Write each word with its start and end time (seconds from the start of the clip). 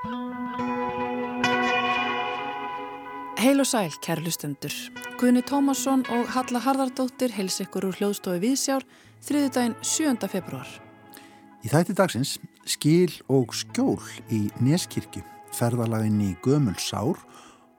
Heil 0.00 0.16
og 3.60 3.68
sæl, 3.68 3.92
kæru 4.00 4.24
lustendur. 4.24 4.72
Guðni 5.20 5.44
Tómasson 5.44 6.08
og 6.08 6.24
Halla 6.32 6.56
Harðardóttir 6.64 7.28
heils 7.36 7.60
ykkur 7.60 7.84
úr 7.90 7.98
hljóðstofi 7.98 8.40
Viðsjár 8.40 8.80
þriðudaginn 9.26 9.76
7. 9.84 10.16
februar. 10.32 10.64
Í 11.60 11.68
þætti 11.68 11.92
dagsins 11.98 12.40
skil 12.64 13.12
og 13.28 13.52
skjól 13.52 14.00
í 14.32 14.48
Neskirkju, 14.64 15.20
ferðalagin 15.52 16.16
í 16.24 16.32
Gömul 16.40 16.80
Sár 16.80 17.20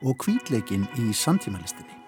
og 0.06 0.14
kvítleikin 0.22 0.86
í 1.02 1.10
samtímalistinni. 1.10 2.01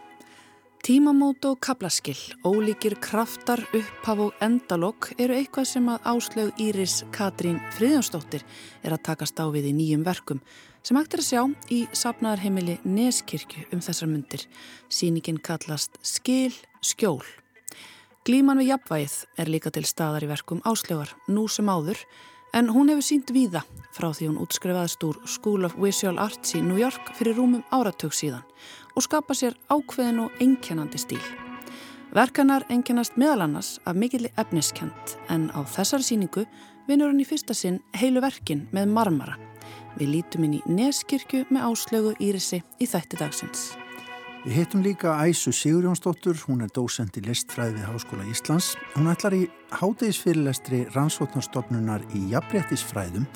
Tímamót 0.85 1.41
og 1.49 1.63
kablaskill, 1.65 2.19
ólíkir 2.45 2.99
kraftar, 3.01 3.63
upphaf 3.73 4.19
og 4.21 4.43
endalokk 4.45 5.15
eru 5.17 5.33
eitthvað 5.33 5.71
sem 5.71 5.87
að 5.89 6.11
áslög 6.11 6.61
Íris 6.61 6.99
Katrín 7.09 7.57
Fríðjónsdóttir 7.73 8.45
er 8.85 8.93
að 8.93 9.01
takast 9.09 9.41
á 9.41 9.49
við 9.49 9.71
í 9.71 9.73
nýjum 9.79 10.05
verkum 10.05 10.43
sem 10.85 10.99
hægt 11.01 11.17
er 11.17 11.23
að 11.23 11.29
sjá 11.31 11.73
í 11.73 11.79
sapnaðarheimili 11.89 12.77
Neskirkju 12.85 13.65
um 13.73 13.81
þessar 13.81 14.13
myndir. 14.13 14.45
Sýningin 14.93 15.41
kallast 15.41 15.97
Skil 16.05 16.53
skjól. 16.85 17.25
Glíman 18.29 18.61
við 18.61 18.75
jafnvægið 18.75 19.17
er 19.41 19.55
líka 19.57 19.73
til 19.73 19.89
staðar 19.89 20.29
í 20.29 20.33
verkum 20.35 20.61
áslögar, 20.69 21.17
nú 21.33 21.49
sem 21.49 21.65
áður, 21.65 21.97
en 22.53 22.69
hún 22.69 22.93
hefur 22.93 23.09
sínt 23.09 23.33
víða 23.33 23.65
frá 23.97 24.13
því 24.13 24.35
hún 24.35 24.43
útskrifaðist 24.45 25.09
úr 25.09 25.17
School 25.25 25.65
of 25.65 25.81
Visual 25.81 26.21
Arts 26.21 26.53
í 26.55 26.61
New 26.61 26.77
York 26.77 27.17
fyrir 27.17 27.41
rúmum 27.41 27.65
áratug 27.73 28.13
síðan 28.13 28.45
og 28.95 29.07
skapa 29.07 29.35
sér 29.35 29.57
ákveðin 29.69 30.23
og 30.27 30.43
einkennandi 30.43 30.99
stíl. 30.99 31.23
Verkanar 32.15 32.67
einkennast 32.71 33.19
meðal 33.19 33.49
annars 33.49 33.79
af 33.87 33.99
mikilli 33.99 34.31
efniskent 34.39 35.17
en 35.29 35.51
á 35.51 35.67
þessari 35.67 36.07
síningu 36.07 36.47
vinur 36.87 37.11
hann 37.11 37.21
í 37.23 37.27
fyrsta 37.27 37.57
sinn 37.57 37.83
heilu 37.99 38.23
verkin 38.23 38.69
með 38.73 38.93
marmara 38.95 39.41
Við 39.95 40.11
lítum 40.11 40.45
inn 40.49 40.57
í 40.59 40.61
Neskirkju 40.67 41.45
með 41.55 41.67
áslögu 41.69 42.15
Írisi 42.23 42.59
í 42.83 42.87
þætti 42.91 43.19
dagsins. 43.21 43.67
Við 44.45 44.57
heitum 44.59 44.83
líka 44.85 45.15
Æsu 45.25 45.55
Sigurjónsdóttur, 45.55 46.37
hún 46.49 46.65
er 46.67 46.73
dósend 46.75 47.15
í 47.17 47.23
listfræði 47.25 47.79
við 47.79 47.87
Háskóla 47.89 48.27
Íslands. 48.29 48.75
Hún 48.97 49.09
ætlar 49.13 49.37
í 49.39 49.45
hátegisfyrirlestri 49.73 50.83
rannsóknarstofnunar 50.97 52.05
í 52.13 52.27
jafnbrettisfræðum 52.35 53.29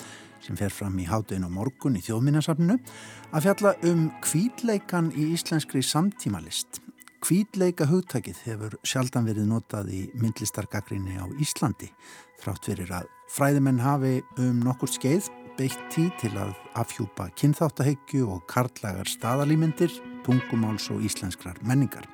sem 0.44 0.58
fer 0.58 0.72
fram 0.74 0.98
í 1.00 1.06
hátegin 1.08 1.46
og 1.48 1.54
morgun 1.54 1.96
í 1.98 2.02
þjóðminnarsafninu 2.06 2.78
að 3.32 3.46
fjalla 3.46 3.74
um 3.90 4.08
kvítleikan 4.24 5.10
í 5.16 5.32
íslenskri 5.34 5.82
samtímalist. 5.84 6.82
Kvítleika 7.24 7.88
hugtakið 7.90 8.44
hefur 8.46 8.76
sjaldan 8.86 9.26
verið 9.26 9.48
notað 9.50 9.90
í 9.90 10.04
myndlistargagrinni 10.14 11.18
á 11.18 11.26
Íslandi 11.42 11.90
þrátt 12.38 12.70
fyrir 12.70 12.92
að 12.94 13.08
fræðimenn 13.34 13.82
hafi 13.82 14.20
um 14.38 14.62
nokkur 14.62 14.92
skeið 14.92 15.26
beitt 15.58 15.80
tí 15.90 16.06
til 16.20 16.36
að 16.38 16.54
afhjúpa 16.78 17.26
kynþáttaheggju 17.38 18.28
og 18.30 18.44
karlagar 18.50 19.10
staðalýmyndir, 19.10 19.90
tungumáls 20.22 20.86
og 20.94 21.02
íslenskrar 21.02 21.58
menningar. 21.66 22.06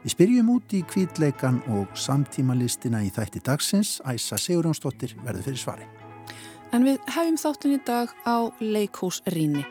Við 0.00 0.14
spyrjum 0.14 0.52
út 0.54 0.72
í 0.72 0.80
kvítleikan 0.88 1.60
og 1.76 1.92
samtímalistina 1.92 3.04
í 3.04 3.12
þætti 3.12 3.44
dagsins. 3.44 3.98
Æsa 4.08 4.40
Sigurjónsdóttir 4.40 5.18
verður 5.20 5.50
fyrir 5.50 5.66
svari. 5.68 5.99
En 6.70 6.84
við 6.86 7.00
hefum 7.10 7.34
þáttun 7.34 7.72
í 7.74 7.78
dag 7.82 8.12
á 8.22 8.46
Leikós 8.62 9.16
Ríni. 9.34 9.64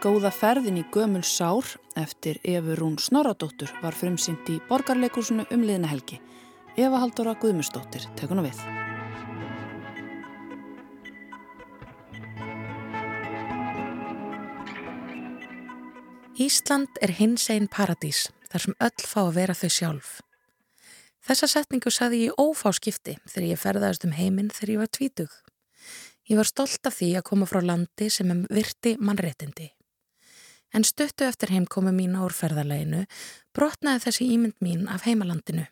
Góða 0.00 0.30
ferðin 0.32 0.78
í 0.80 0.84
Gömul 0.94 1.24
Sár 1.26 1.74
eftir 1.98 2.38
Efur 2.40 2.78
Rún 2.80 2.94
Snoradóttur 2.96 3.68
var 3.82 3.92
frumsynd 3.92 4.48
í 4.48 4.56
Borgarleikúsinu 4.68 5.44
um 5.52 5.64
liðna 5.68 5.90
helgi. 5.90 6.22
Eva 6.78 7.02
Haldóra 7.02 7.34
Guðmustóttir 7.36 8.06
tekur 8.16 8.38
nú 8.38 8.46
við. 8.46 8.62
Ísland 16.38 17.02
er 17.02 17.12
hins 17.18 17.44
einn 17.50 17.68
paradís 17.68 18.28
þar 18.48 18.64
sem 18.64 18.78
öll 18.88 19.04
fá 19.04 19.20
að 19.26 19.34
vera 19.42 19.58
þau 19.58 19.68
sjálf. 19.74 20.14
Þessa 21.28 21.50
setningu 21.58 21.92
saði 21.92 22.24
ég 22.28 22.40
ófá 22.40 22.70
skipti 22.72 23.18
þegar 23.26 23.48
ég 23.50 23.60
ferðaðist 23.60 24.08
um 24.08 24.16
heiminn 24.16 24.48
þegar 24.54 24.74
ég 24.76 24.82
var 24.86 24.92
tvítug. 24.96 25.38
Ég 26.28 26.36
var 26.36 26.48
stolt 26.48 26.84
af 26.84 26.98
því 26.98 27.14
að 27.16 27.26
koma 27.30 27.46
frá 27.48 27.62
landi 27.64 28.10
sem 28.12 28.30
er 28.34 28.44
virti 28.52 28.96
mannréttindi. 29.00 29.70
En 30.76 30.84
stöttu 30.84 31.24
eftir 31.24 31.48
heimkomi 31.54 31.94
mína 31.96 32.26
úr 32.26 32.34
ferðaleginu 32.36 33.06
brotnaði 33.56 34.04
þessi 34.04 34.28
ímynd 34.34 34.58
mín 34.60 34.84
af 34.92 35.06
heimalandinu. 35.08 35.64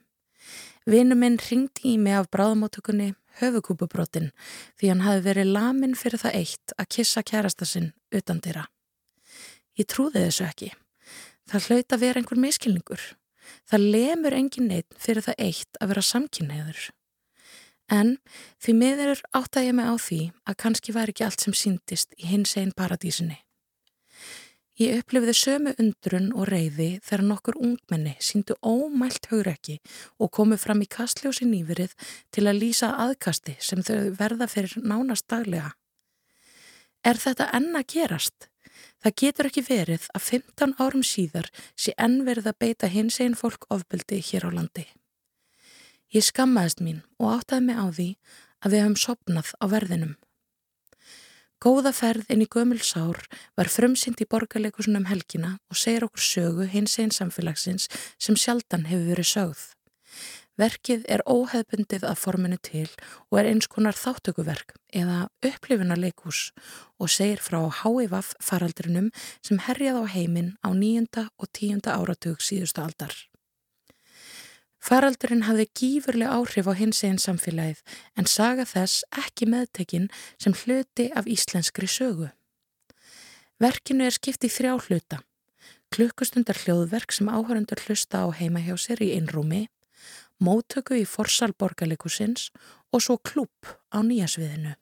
Vinnu 0.88 1.18
minn 1.18 1.36
ringdi 1.42 1.92
í 1.92 1.98
mig 2.00 2.16
af 2.16 2.30
bráðamáttökunni 2.32 3.12
höfukúpubrotin 3.40 4.30
því 4.78 4.92
hann 4.92 5.04
hafi 5.04 5.24
verið 5.26 5.52
lamin 5.52 5.96
fyrir 5.98 6.22
það 6.22 6.40
eitt 6.40 6.74
að 6.78 6.90
kissa 6.96 7.24
kærasta 7.26 7.68
sinn 7.68 7.92
utan 8.14 8.40
dyrra. 8.40 8.64
Ég 9.76 9.88
trúði 9.92 10.24
þessu 10.24 10.46
ekki. 10.46 10.72
Það 11.50 11.66
hlaut 11.68 11.92
að 11.92 12.04
vera 12.06 12.22
einhver 12.22 12.40
miskilningur. 12.40 13.02
Það 13.68 13.90
lemur 13.92 14.34
engin 14.34 14.70
neitt 14.70 14.96
fyrir 14.96 15.26
það 15.26 15.42
eitt 15.42 15.80
að 15.82 15.92
vera 15.92 16.06
samkynneður. 16.06 16.86
En 17.92 18.16
því 18.58 18.72
miður 18.80 19.20
átt 19.36 19.58
að 19.58 19.68
ég 19.68 19.76
mig 19.78 19.86
á 19.86 19.94
því 19.94 20.20
að 20.44 20.58
kannski 20.62 20.94
var 20.94 21.12
ekki 21.12 21.26
allt 21.26 21.44
sem 21.44 21.54
síndist 21.54 22.16
í 22.18 22.26
hins 22.26 22.56
einn 22.58 22.74
paradísinni. 22.74 23.38
Ég 24.76 24.98
upplifiði 25.00 25.32
sömu 25.32 25.72
undrun 25.80 26.26
og 26.36 26.50
reyði 26.50 26.98
þegar 27.00 27.22
nokkur 27.24 27.56
ungmenni 27.64 28.12
síndu 28.20 28.58
ómælt 28.60 29.30
haurekki 29.30 29.78
og 30.20 30.32
komu 30.36 30.58
fram 30.60 30.82
í 30.84 30.88
kastljósi 30.92 31.48
nýverið 31.48 31.94
til 32.34 32.44
að 32.44 32.60
lýsa 32.60 32.90
aðkasti 33.06 33.54
sem 33.56 33.80
þau 33.86 34.12
verða 34.18 34.50
fyrir 34.52 34.76
nánast 34.84 35.24
daglega. 35.32 35.72
Er 37.00 37.16
þetta 37.16 37.48
enna 37.56 37.86
gerast? 37.88 38.50
Það 39.00 39.16
getur 39.22 39.48
ekki 39.48 39.64
verið 39.64 40.10
að 40.12 40.28
15 40.36 40.76
árum 40.82 41.06
síðar 41.06 41.48
sé 41.72 41.96
enn 41.96 42.24
verið 42.28 42.52
að 42.52 42.60
beita 42.66 42.92
hins 42.92 43.16
einn 43.24 43.38
fólk 43.38 43.64
ofbeldi 43.72 44.20
hér 44.28 44.48
á 44.48 44.50
landi. 44.58 44.84
Ég 46.14 46.22
skammaðist 46.22 46.82
mín 46.84 47.02
og 47.18 47.32
áttaði 47.38 47.66
mig 47.66 47.78
á 47.82 47.86
því 47.90 48.08
að 48.62 48.72
við 48.72 48.82
höfum 48.84 49.00
sopnað 49.02 49.52
á 49.58 49.64
verðinum. 49.72 50.14
Góða 51.56 51.90
ferð 51.96 52.28
inn 52.30 52.44
í 52.44 52.50
gömul 52.52 52.82
sár 52.84 53.22
var 53.56 53.70
frumsynd 53.72 54.20
í 54.20 54.28
borgarleikusunum 54.28 55.08
helgina 55.08 55.56
og 55.72 55.78
segir 55.80 56.04
okkur 56.04 56.22
sögu 56.22 56.66
hins 56.68 56.98
einn 57.00 57.14
samfélagsins 57.16 57.88
sem 58.20 58.36
sjaldan 58.36 58.84
hefur 58.90 59.08
verið 59.14 59.30
sögð. 59.32 59.62
Verkið 60.56 61.02
er 61.12 61.24
óheðbundið 61.28 62.04
að 62.08 62.20
forminu 62.20 62.56
til 62.64 62.86
og 63.28 63.40
er 63.40 63.48
eins 63.50 63.68
konar 63.72 63.96
þáttökuverk 63.98 64.76
eða 65.02 65.26
upplifunarleikús 65.44 66.50
og 67.00 67.12
segir 67.12 67.42
frá 67.44 67.58
HIVAF 67.82 68.34
faraldrinum 68.40 69.10
sem 69.44 69.60
herjað 69.66 70.00
á 70.00 70.04
heiminn 70.14 70.54
á 70.64 70.72
nýjunda 70.72 71.28
og 71.36 71.50
tíunda 71.52 71.98
áratug 71.98 72.40
síðustu 72.40 72.84
aldar. 72.84 73.12
Faraldurinn 74.82 75.46
hafði 75.48 75.68
gífurlega 75.78 76.36
áhrif 76.38 76.68
á 76.70 76.74
hins 76.78 77.02
einn 77.04 77.20
samfélagið 77.22 77.80
en 78.16 78.28
saga 78.30 78.66
þess 78.68 79.06
ekki 79.24 79.48
meðtekinn 79.50 80.10
sem 80.38 80.54
hluti 80.54 81.08
af 81.14 81.26
íslenskri 81.26 81.88
sögu. 81.90 82.30
Verkinu 83.62 84.04
er 84.06 84.14
skipt 84.14 84.44
í 84.44 84.52
þrjá 84.52 84.76
hluta. 84.86 85.22
Klukkustundar 85.90 86.58
hljóðverk 86.60 87.14
sem 87.14 87.30
áhörundur 87.30 87.80
hlusta 87.86 88.26
á 88.26 88.28
heima 88.34 88.60
hjá 88.60 88.76
sér 88.76 89.00
í 89.02 89.14
innrúmi 89.16 89.66
móttöku 90.42 90.96
í 91.00 91.06
forsal 91.08 91.52
borgarleikusins 91.56 92.50
og 92.92 93.02
svo 93.04 93.16
klúp 93.18 93.70
á 93.92 94.00
nýjasviðinu. 94.04 94.76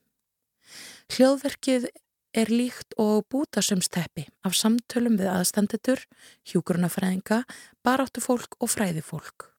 Hljóðverkið 1.15 1.89
er 2.35 2.51
líkt 2.51 2.97
og 2.99 3.27
bútasumsteppi 3.31 4.27
af 4.43 4.57
samtölum 4.59 5.19
við 5.21 5.31
aðstandetur, 5.31 6.03
hjúgrunafræðinga, 6.51 7.45
baráttu 7.87 8.25
fólk 8.25 8.59
og 8.59 8.73
fræði 8.75 9.05
fólk. 9.07 9.54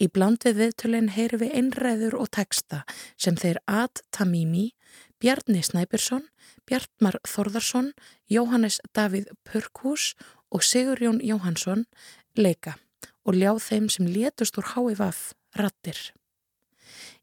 Í 0.00 0.08
bland 0.08 0.44
við 0.46 0.60
viðtölinn 0.60 1.12
heyri 1.14 1.40
við 1.44 1.56
einræður 1.60 2.18
og 2.20 2.30
texta 2.36 2.84
sem 3.16 3.36
þeir 3.36 3.60
Ad 3.66 4.02
Tamimi, 4.10 4.70
Bjarni 5.20 5.62
Snæpersson, 5.62 6.28
Bjartmar 6.66 7.18
Þorðarsson, 7.28 7.92
Jóhannes 8.30 8.80
Davíð 8.96 9.32
Pörkhús 9.44 10.14
og 10.50 10.64
Sigurjón 10.64 11.20
Jóhansson 11.24 11.84
leika 12.36 12.78
og 13.26 13.36
ljá 13.36 13.52
þeim 13.60 13.90
sem 13.92 14.08
létust 14.08 14.56
úr 14.58 14.72
HIVAF 14.74 15.34
rattir. 15.58 15.98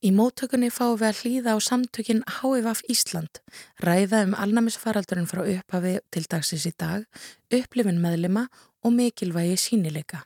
Í 0.06 0.12
móttökunni 0.14 0.70
fáum 0.70 1.00
við 1.00 1.08
að 1.10 1.20
hlýða 1.24 1.56
á 1.56 1.60
samtökin 1.64 2.22
HIVAF 2.38 2.84
Ísland, 2.92 3.42
ræða 3.82 4.24
um 4.28 4.36
alnæmisfaraldurinn 4.38 5.30
frá 5.30 5.42
upphafi 5.42 5.98
til 6.14 6.26
dagsins 6.30 6.68
í 6.70 6.74
dag, 6.78 7.08
upplifin 7.50 8.02
meðlima 8.04 8.46
og 8.86 8.94
mikilvægi 8.94 9.58
sínileika. 9.58 10.22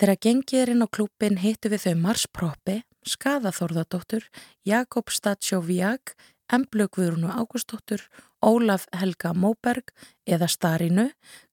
Þegar 0.00 0.16
gengið 0.24 0.60
er 0.62 0.70
inn 0.72 0.80
á 0.80 0.88
klúpin 0.88 1.34
heitu 1.42 1.68
við 1.68 1.82
þau 1.82 1.98
Mars 2.00 2.22
Proppi, 2.32 2.78
Skaðaþórðardóttur, 3.04 4.22
Jakob 4.64 5.12
Stadsjóvíak, 5.12 6.14
Emblu 6.48 6.86
Guðrunu 6.88 7.28
Ágústóttur, 7.28 8.06
Ólaf 8.40 8.86
Helga 8.96 9.34
Móberg 9.36 9.92
eða 10.24 10.48
Starinu, 10.48 11.10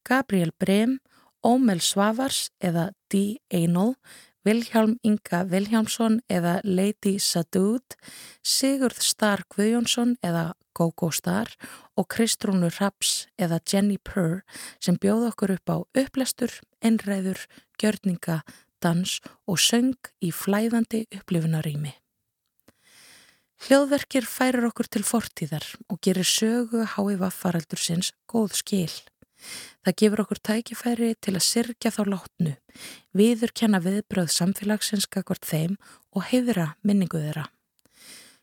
Gabriel 0.08 0.54
Brem 0.56 0.96
Ómel 1.44 1.84
Svavars 1.84 2.48
eða 2.64 2.94
D. 3.12 3.36
Einol, 3.52 3.98
Vilhjálm 4.48 4.96
Inga 5.04 5.44
Vilhjálmsson 5.52 6.22
eða 6.32 6.62
Lady 6.64 7.18
Sadud, 7.20 8.00
Sigurð 8.48 9.04
Star 9.04 9.44
Guðjónsson 9.52 10.16
eða 10.24 10.54
Gogo 10.72 11.12
Star 11.12 11.52
og 12.00 12.08
Kristrúnur 12.14 12.72
Raps 12.80 13.26
eða 13.36 13.60
Jenny 13.68 13.98
Purr 14.00 14.46
sem 14.80 14.96
bjóð 14.96 15.34
okkur 15.34 15.58
upp 15.58 15.74
á 15.74 15.78
upplestur, 15.84 16.54
einræður, 16.80 17.44
gjörninga, 17.82 18.42
dans 18.84 19.20
og 19.48 19.62
söng 19.62 19.96
í 20.22 20.32
flæðandi 20.34 21.06
upplifunarými. 21.18 21.94
Hljóðverkir 23.66 24.28
færir 24.30 24.68
okkur 24.68 24.86
til 24.94 25.02
fortíðar 25.02 25.66
og 25.90 25.98
gerir 26.06 26.28
sögu 26.28 26.84
HIV 26.94 27.24
faraldur 27.34 27.82
sinns 27.82 28.12
góð 28.30 28.54
skil. 28.60 28.92
Það 29.86 29.98
gefur 30.02 30.22
okkur 30.24 30.42
tækifæri 30.50 31.10
til 31.22 31.34
að 31.38 31.46
sirkja 31.46 31.92
þá 31.94 32.02
látnu, 32.14 32.54
viður 33.18 33.54
kenna 33.58 33.82
viðbröð 33.82 34.30
samfélagsins 34.34 35.10
kakvart 35.10 35.46
þeim 35.46 35.78
og 36.14 36.28
heiðra 36.30 36.74
minningu 36.86 37.22
þeirra. 37.22 37.48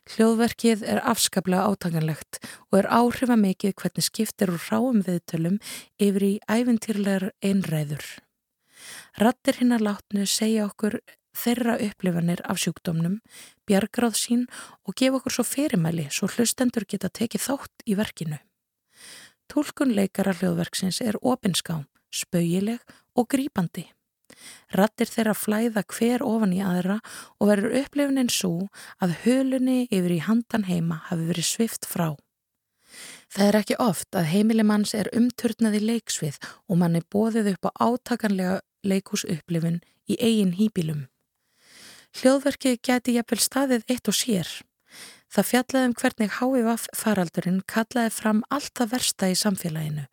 Hljóðverkið 0.05 0.83
er 0.85 1.01
afskaplega 1.01 1.65
átanganlegt 1.65 2.41
og 2.69 2.81
er 2.81 2.91
áhrifa 2.93 3.39
mikið 3.39 3.73
hvernig 3.79 4.05
skiptir 4.05 4.51
úr 4.53 4.67
ráum 4.69 5.01
viðtölum 5.05 5.57
yfir 5.97 6.27
í 6.27 6.33
æfintýrlegar 6.45 7.31
einræður. 7.41 8.05
Rattir 9.21 9.59
hinnar 9.61 9.83
látnu 9.83 10.25
segja 10.29 10.65
okkur 10.69 10.99
þeirra 11.35 11.77
upplifanir 11.83 12.41
af 12.47 12.59
sjúkdómnum, 12.63 13.19
bjargráð 13.67 14.17
sín 14.19 14.45
og 14.87 14.95
gefa 14.95 15.19
okkur 15.19 15.35
svo 15.37 15.45
fyrirmæli 15.47 16.07
svo 16.11 16.29
hlustendur 16.31 16.87
geta 16.87 17.09
tekið 17.09 17.47
þátt 17.47 17.85
í 17.85 17.97
verkinu. 17.99 18.39
Tólkun 19.51 19.93
leikara 19.93 20.33
hljóðverksins 20.33 21.01
er 21.05 21.19
opinská, 21.21 21.83
spauileg 22.09 22.81
og 23.15 23.27
grípandi. 23.29 23.89
Rattir 24.73 25.09
þeirra 25.11 25.35
flæða 25.37 25.83
hver 25.93 26.23
ofan 26.25 26.53
í 26.55 26.61
aðra 26.65 26.97
og 27.39 27.51
verður 27.51 27.75
upplifunin 27.83 28.31
svo 28.33 28.67
að 29.03 29.19
hölunni 29.23 29.85
yfir 29.93 30.15
í 30.17 30.23
handan 30.25 30.65
heima 30.69 31.03
hafi 31.09 31.27
verið 31.29 31.47
svift 31.51 31.85
frá. 31.87 32.15
Það 33.31 33.47
er 33.47 33.57
ekki 33.59 33.77
oft 33.83 34.15
að 34.15 34.29
heimilimanns 34.31 34.93
er 34.97 35.09
umturnaði 35.15 35.81
leiksvið 35.83 36.39
og 36.69 36.79
mann 36.81 36.97
er 36.97 37.05
bóðið 37.11 37.51
upp 37.53 37.69
á 37.69 37.71
átakanlega 37.89 38.59
leikúsupplifun 38.85 39.81
í 40.07 40.17
eigin 40.19 40.55
hýbílum. 40.59 41.05
Hljóðverkið 42.15 42.79
geti 42.85 43.17
jafnvel 43.17 43.41
staðið 43.43 43.91
eitt 43.91 44.07
og 44.07 44.15
sér. 44.15 44.47
Það 45.35 45.47
fjallaði 45.49 45.87
um 45.89 45.93
hvernig 45.99 46.35
HVF 46.37 46.83
faraldurinn 46.95 47.61
kallaði 47.67 48.11
fram 48.15 48.41
allt 48.55 48.71
það 48.79 48.91
versta 48.93 49.27
í 49.27 49.35
samfélaginu 49.35 50.05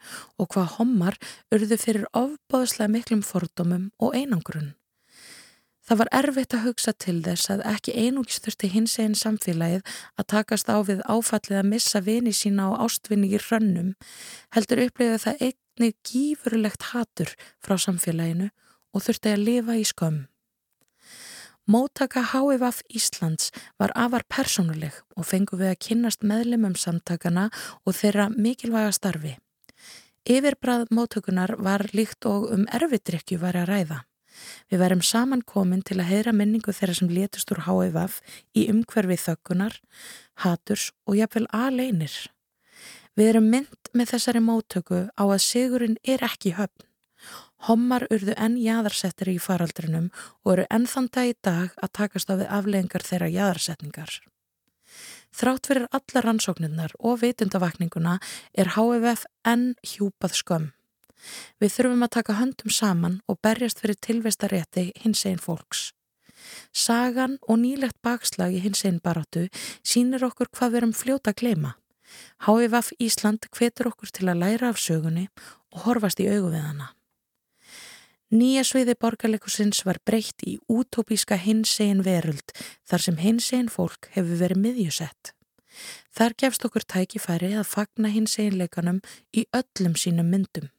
og 0.42 0.48
hvað 0.54 0.72
hommar 0.78 1.18
urðu 1.54 1.78
fyrir 1.78 2.08
ofbáðslega 2.10 2.90
miklum 2.90 3.22
fordómum 3.22 3.90
og 4.02 4.16
einangrunn. 4.18 4.72
Það 5.82 5.98
var 5.98 6.10
erfitt 6.14 6.54
að 6.54 6.66
hugsa 6.66 6.92
til 7.04 7.16
þess 7.22 7.50
að 7.50 7.64
ekki 7.72 7.94
einungis 7.98 8.38
þurfti 8.42 8.68
hins 8.70 8.94
einn 9.02 9.16
samfélagið 9.18 9.82
að 10.18 10.28
takast 10.30 10.70
á 10.70 10.78
við 10.86 11.02
áfallið 11.10 11.58
að 11.58 11.70
missa 11.70 12.02
vini 12.06 12.34
sína 12.34 12.70
á 12.70 12.86
ástvinni 12.86 13.32
í 13.34 13.40
rönnum, 13.42 13.94
heldur 14.54 14.84
upplifið 14.86 15.24
það 15.24 15.42
einni 15.72 15.94
gífurlegt 16.04 16.92
hatur 16.92 17.32
frá 17.62 17.78
samfélaginu 17.80 18.50
og 18.92 19.02
þurfti 19.02 19.32
að 19.32 19.44
lifa 19.46 19.76
í 19.80 19.84
skömm. 19.88 20.26
Móttaka 21.66 22.24
HVF 22.32 22.82
Íslands 22.90 23.52
var 23.78 23.92
afar 23.94 24.24
persónuleg 24.28 24.92
og 25.16 25.26
fengu 25.26 25.56
við 25.56 25.70
að 25.70 25.82
kynnast 25.86 26.24
meðlumum 26.26 26.74
samtakana 26.74 27.50
og 27.86 27.94
þeirra 27.94 28.28
mikilvæga 28.34 28.90
starfi. 28.92 29.36
Yfirbrað 30.26 30.90
móttökunar 30.90 31.54
var 31.58 31.86
líkt 31.94 32.26
og 32.26 32.50
um 32.52 32.66
erfiðdrykju 32.66 33.38
var 33.38 33.56
að 33.56 33.70
ræða. 33.70 34.02
Við 34.70 34.82
værum 34.82 35.02
samankomin 35.06 35.82
til 35.86 36.00
að 36.00 36.10
heyra 36.10 36.32
minningu 36.34 36.74
þeirra 36.74 36.98
sem 36.98 37.10
létust 37.10 37.50
úr 37.54 37.64
HVF 37.66 38.20
í 38.58 38.68
umhverfi 38.72 39.18
þöggunar, 39.22 39.78
haturs 40.42 40.90
og 41.06 41.18
jafnvel 41.18 41.46
aleinir. 41.54 42.14
Við 43.18 43.28
erum 43.34 43.50
mynd 43.52 43.92
með 43.92 44.14
þessari 44.14 44.40
móttöku 44.40 45.04
á 45.12 45.24
að 45.24 45.44
sigurinn 45.44 45.98
er 46.02 46.24
ekki 46.24 46.54
höfn. 46.56 46.86
Hommar 47.68 48.08
urðu 48.10 48.34
enn 48.34 48.56
jæðarsettir 48.58 49.30
í 49.30 49.38
faraldrinum 49.38 50.08
og 50.42 50.54
eru 50.56 50.64
ennþanda 50.72 51.26
í 51.28 51.34
dag 51.44 51.74
að 51.78 51.92
takast 51.98 52.32
á 52.32 52.34
við 52.40 52.48
afleggingar 52.50 53.04
þeirra 53.06 53.28
jæðarsetningar. 53.30 54.14
Þrátt 55.32 55.68
fyrir 55.68 55.86
alla 55.96 56.22
rannsóknirnar 56.24 56.96
og 56.98 57.20
vitundavakninguna 57.22 58.18
er 58.58 58.72
HVF 58.74 59.24
enn 59.48 59.74
hjúpað 59.86 60.36
skömm. 60.40 60.70
Við 61.62 61.76
þurfum 61.76 62.06
að 62.08 62.14
taka 62.16 62.38
höndum 62.40 62.72
saman 62.74 63.20
og 63.30 63.38
berjast 63.44 63.80
fyrir 63.84 64.00
tilvestarétti 64.02 64.90
hins 65.04 65.22
einn 65.28 65.38
fólks. 65.40 65.92
Sagan 66.74 67.38
og 67.46 67.60
nýlegt 67.62 68.00
bakslag 68.02 68.56
í 68.56 68.64
hins 68.64 68.82
einn 68.88 68.98
baráttu 69.04 69.46
sínir 69.86 70.26
okkur 70.26 70.50
hvað 70.50 70.72
við 70.74 70.80
erum 70.82 70.96
fljóta 70.96 71.30
að 71.30 71.40
gleima. 71.44 71.76
HVF 72.46 72.92
Ísland 72.98 73.46
hvetur 73.52 73.92
okkur 73.92 74.10
til 74.12 74.28
að 74.28 74.42
læra 74.44 74.72
af 74.72 74.80
sögunni 74.80 75.28
og 75.72 75.86
horfast 75.86 76.20
í 76.20 76.28
augu 76.30 76.50
við 76.52 76.66
hana. 76.66 76.88
Nýja 78.32 78.62
sviði 78.64 78.94
borgarleikusins 78.96 79.82
var 79.84 79.98
breytt 80.08 80.40
í 80.48 80.56
útópíska 80.72 81.36
hinsegin 81.36 82.00
veruld 82.06 82.54
þar 82.88 83.04
sem 83.04 83.18
hinsegin 83.20 83.68
fólk 83.68 84.08
hefur 84.14 84.40
verið 84.40 84.62
miðjusett. 84.62 85.34
Þar 86.16 86.36
gefst 86.40 86.64
okkur 86.64 86.86
tækifæri 86.88 87.52
að 87.60 87.68
fagna 87.68 88.08
hinseginleikanum 88.12 89.02
í 89.36 89.44
öllum 89.52 89.98
sínum 90.00 90.32
myndum. 90.32 90.70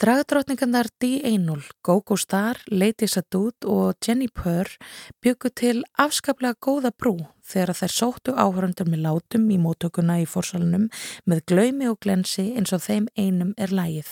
Dragdrótningarnar 0.00 0.88
D1-0, 1.02 1.68
Gogo 1.84 2.16
Star, 2.16 2.56
Lady 2.72 3.06
Sadud 3.06 3.68
og 3.68 4.00
Jenny 4.00 4.28
Purr 4.32 4.72
byggu 5.20 5.52
til 5.52 5.82
afskaplega 6.00 6.56
góða 6.56 6.94
brú 6.96 7.18
þegar 7.50 7.74
þær 7.82 7.94
sóttu 7.96 8.34
áhörundur 8.38 8.88
með 8.90 9.04
látum 9.06 9.46
í 9.50 9.58
mótökuna 9.60 10.20
í 10.22 10.26
fórsalunum 10.30 10.88
með 11.26 11.44
glaumi 11.52 11.90
og 11.90 12.00
glensi 12.04 12.50
eins 12.54 12.74
og 12.76 12.84
þeim 12.86 13.08
einum 13.18 13.54
er 13.58 13.74
lægið. 13.74 14.10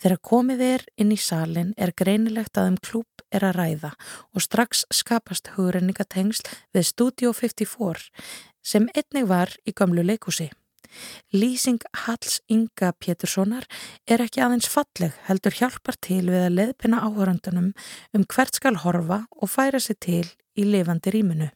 Þegar 0.00 0.20
komið 0.24 0.64
er 0.68 0.86
inn 1.00 1.12
í 1.12 1.20
salin 1.20 1.74
er 1.76 1.92
greinilegt 1.96 2.56
að 2.56 2.72
um 2.72 2.78
klúp 2.80 3.24
er 3.32 3.44
að 3.48 3.58
ræða 3.58 3.92
og 4.32 4.44
strax 4.44 4.86
skapast 4.92 5.52
hugrenningatengsl 5.56 6.48
við 6.72 6.88
Studio 6.88 7.32
54 7.36 8.08
sem 8.62 8.88
einnig 8.94 9.28
var 9.28 9.52
í 9.66 9.74
gamlu 9.76 10.04
leikúsi. 10.06 10.50
Lýsing 11.32 11.80
Halls 12.04 12.40
Inga 12.52 12.92
Péturssonar 12.92 13.64
er 14.04 14.24
ekki 14.24 14.42
aðeins 14.44 14.68
falleg 14.68 15.16
heldur 15.28 15.56
hjálpar 15.56 15.96
til 16.04 16.26
við 16.28 16.46
að 16.48 16.58
leðpina 16.58 17.00
áhöröndunum 17.06 17.72
um 18.12 18.28
hvert 18.28 18.60
skal 18.60 18.76
horfa 18.84 19.22
og 19.32 19.52
færa 19.52 19.80
sig 19.80 20.00
til 20.04 20.26
í 20.56 20.68
lifandi 20.68 21.14
rýminu. 21.14 21.48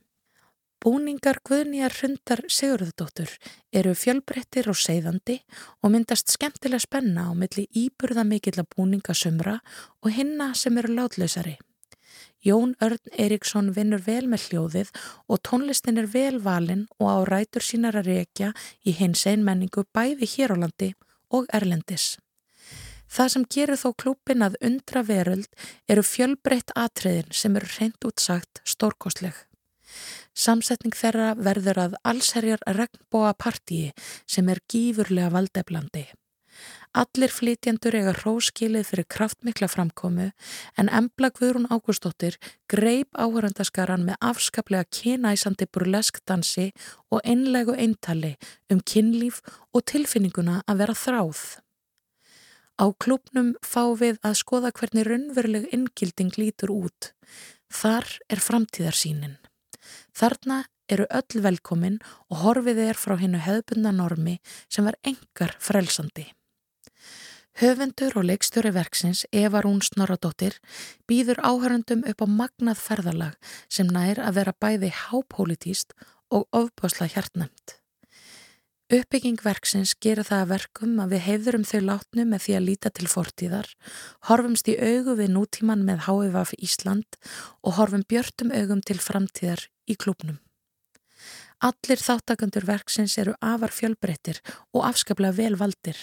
Búningar 0.87 1.41
Guðnýjar 1.43 1.91
Hrundar 1.99 2.45
Sigurðardóttur 2.47 3.33
eru 3.75 3.91
fjölbreyttir 3.99 4.69
og 4.71 4.77
seiðandi 4.79 5.35
og 5.83 5.91
myndast 5.91 6.31
skemmtilega 6.31 6.85
spenna 6.85 7.25
á 7.27 7.35
milli 7.35 7.65
íburða 7.75 8.23
mikill 8.23 8.61
að 8.63 8.69
búninga 8.77 9.17
sumra 9.19 9.57
og 10.05 10.13
hinna 10.15 10.53
sem 10.55 10.79
eru 10.79 10.95
látlausari. 10.95 11.57
Jón 12.47 12.77
Örn 12.79 13.11
Eriksson 13.19 13.73
vinnur 13.75 14.05
vel 14.07 14.29
með 14.31 14.45
hljóðið 14.45 14.93
og 15.27 15.41
tónlistin 15.49 15.99
er 15.99 16.07
vel 16.13 16.39
valinn 16.45 16.87
og 17.01 17.11
á 17.11 17.19
rætur 17.33 17.67
sínar 17.67 17.99
að 17.99 18.13
rekja 18.13 18.53
í 18.87 18.95
hins 18.95 19.27
einn 19.27 19.43
menningu 19.43 19.83
bæði 19.91 20.31
hér 20.37 20.55
á 20.55 20.57
landi 20.63 20.93
og 21.35 21.51
erlendis. 21.51 22.15
Það 23.11 23.33
sem 23.35 23.49
gerir 23.57 23.83
þó 23.83 23.91
klúpin 24.05 24.47
að 24.47 24.61
undra 24.71 25.03
veröld 25.03 25.51
eru 25.91 26.07
fjölbreytt 26.07 26.71
atriðin 26.79 27.35
sem 27.35 27.59
eru 27.59 27.75
reynd 27.75 28.07
útsagt 28.07 28.63
stórkostleg. 28.63 29.35
Samsetning 30.37 30.93
þeirra 30.93 31.33
verður 31.41 31.81
að 31.87 31.97
allserjar 32.05 32.61
regnbóa 32.77 33.33
partíi 33.41 33.95
sem 34.29 34.49
er 34.53 34.61
gífurlega 34.69 35.33
valdeflandi. 35.33 36.05
Allir 36.97 37.33
flytjendur 37.33 37.97
eiga 37.99 38.13
hróskilið 38.17 38.87
fyrir 38.89 39.07
kraftmikla 39.13 39.69
framkomu 39.69 40.31
en 40.81 40.89
Embla 40.99 41.29
Guðrún 41.37 41.69
Ágústóttir 41.69 42.39
greip 42.73 43.11
áhörandaskaran 43.13 44.07
með 44.07 44.17
afskaplega 44.31 44.89
kynæsandi 44.99 45.69
burleskdansi 45.73 46.71
og 47.13 47.21
einlegu 47.25 47.77
eintali 47.77 48.35
um 48.73 48.81
kynlíf 48.81 49.43
og 49.73 49.85
tilfinninguna 49.93 50.63
að 50.65 50.85
vera 50.85 50.97
þráð. 51.03 51.43
Á 52.77 52.87
klúpnum 52.93 53.55
fá 53.65 53.83
við 53.97 54.17
að 54.25 54.41
skoða 54.41 54.73
hvernig 54.77 55.09
raunveruleg 55.09 55.69
inngilding 55.73 56.33
lítur 56.37 56.73
út. 56.73 57.13
Þar 57.73 58.09
er 58.33 58.41
framtíðarsýnin. 58.41 59.37
Þarna 60.17 60.65
eru 60.91 61.07
öll 61.11 61.43
velkomin 61.43 62.01
og 62.31 62.43
horfið 62.45 62.83
er 62.87 62.99
frá 62.99 63.17
hennu 63.21 63.41
hefðbundna 63.43 63.93
normi 63.95 64.39
sem 64.69 64.87
var 64.87 64.99
engar 65.03 65.57
frelsandi. 65.63 66.29
Höfundur 67.57 68.19
og 68.21 68.27
leikstjóri 68.29 68.69
verksins 68.77 69.25
Eva 69.33 69.63
Rún 69.65 69.81
Snorradóttir 69.81 70.59
býður 71.09 71.41
áhörundum 71.41 72.05
upp 72.05 72.21
á 72.21 72.27
magnað 72.29 72.83
ferðalag 72.85 73.55
sem 73.73 73.89
nær 73.89 74.21
að 74.21 74.43
vera 74.43 74.53
bæði 74.61 74.93
hápolítíst 74.93 75.97
og 76.29 76.45
ofbásla 76.53 77.09
hjartnæmt. 77.09 77.79
Uppbygging 78.87 79.41
verksins 79.43 79.97
gera 79.99 80.23
það 80.23 80.43
að 80.45 80.51
verkum 80.53 80.99
að 81.03 81.17
við 81.17 81.23
hefðurum 81.25 81.65
þau 81.67 81.79
látnu 81.89 82.25
með 82.31 82.43
því 82.45 82.53
að 82.55 82.67
líta 82.69 82.91
til 82.95 83.09
fortíðar, 83.11 83.71
horfumst 84.29 84.69
í 84.71 84.77
augu 84.79 85.17
við 85.19 85.33
nútíman 85.35 85.83
með 85.89 86.05
HVF 86.05 86.53
Ísland 86.63 87.19
og 87.67 87.75
horfum 87.81 88.05
björtum 88.07 88.53
augum 88.55 88.85
til 88.87 89.01
framtíðar 89.03 89.65
í 89.91 89.97
klúpnum. 89.99 90.39
Allir 91.67 91.99
þáttakandur 91.99 92.69
verksins 92.69 93.19
eru 93.19 93.35
afar 93.43 93.75
fjölbreyttir 93.75 94.39
og 94.71 94.87
afskaplega 94.87 95.35
velvaldir. 95.35 95.99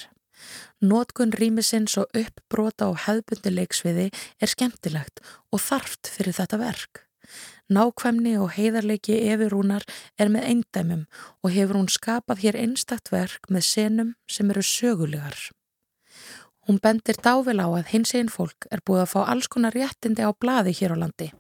Nótkun 0.84 1.32
rýmisins 1.32 1.96
og 2.02 2.12
uppbrota 2.20 2.92
og 2.92 3.00
hefðbunduleiksviði 3.06 4.10
er 4.12 4.52
skemmtilegt 4.52 5.24
og 5.56 5.63
þarft 5.63 6.12
fyrir 6.18 6.36
þetta 6.36 6.60
verk. 6.60 7.06
Nákvæmni 7.72 8.36
og 8.43 8.51
heiðarleiki 8.58 9.15
Efirúnar 9.32 9.86
er 10.20 10.32
með 10.32 10.48
eindæmum 10.51 11.03
og 11.43 11.53
hefur 11.55 11.79
hún 11.79 11.91
skapað 11.91 12.43
hér 12.43 12.58
einstakt 12.60 13.12
verk 13.13 13.48
með 13.48 13.67
senum 13.70 14.10
sem 14.27 14.51
eru 14.51 14.63
sögulegar. 14.67 15.38
Hún 16.67 16.79
bendir 16.84 17.20
dável 17.24 17.60
á 17.60 17.67
að 17.67 17.89
hins 17.91 18.13
einn 18.15 18.32
fólk 18.32 18.67
er 18.72 18.84
búið 18.84 19.05
að 19.05 19.12
fá 19.13 19.22
alls 19.24 19.48
konar 19.51 19.75
réttindi 19.75 20.24
á 20.24 20.32
bladi 20.32 20.75
hér 20.75 20.96
á 20.96 20.98
landi 21.03 21.32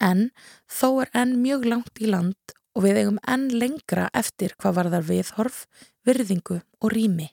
en 0.00 0.30
þó 0.68 1.02
er 1.04 1.12
enn 1.22 1.38
mjög 1.40 1.66
langt 1.68 2.00
í 2.00 2.08
land 2.08 2.56
og 2.76 2.86
við 2.86 3.02
eigum 3.02 3.20
enn 3.28 3.48
lengra 3.52 4.08
eftir 4.16 4.56
hvað 4.56 4.76
varðar 4.78 5.04
viðhorf, 5.08 5.66
virðingu 6.04 6.60
og 6.80 6.92
rými. 6.92 7.28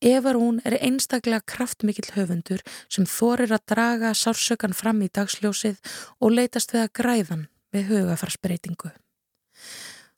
Evarún 0.00 0.62
er 0.64 0.78
einstaklega 0.80 1.44
kraftmikill 1.44 2.08
höfundur 2.14 2.62
sem 2.88 3.04
þorir 3.04 3.52
að 3.52 3.66
draga 3.74 4.14
sársökan 4.16 4.72
fram 4.72 5.02
í 5.04 5.10
dagsljósið 5.12 5.76
og 6.20 6.32
leytast 6.32 6.72
við 6.72 6.86
að 6.86 6.94
græðan 7.00 7.42
við 7.74 7.90
hugafarsbreytingu. 7.92 8.92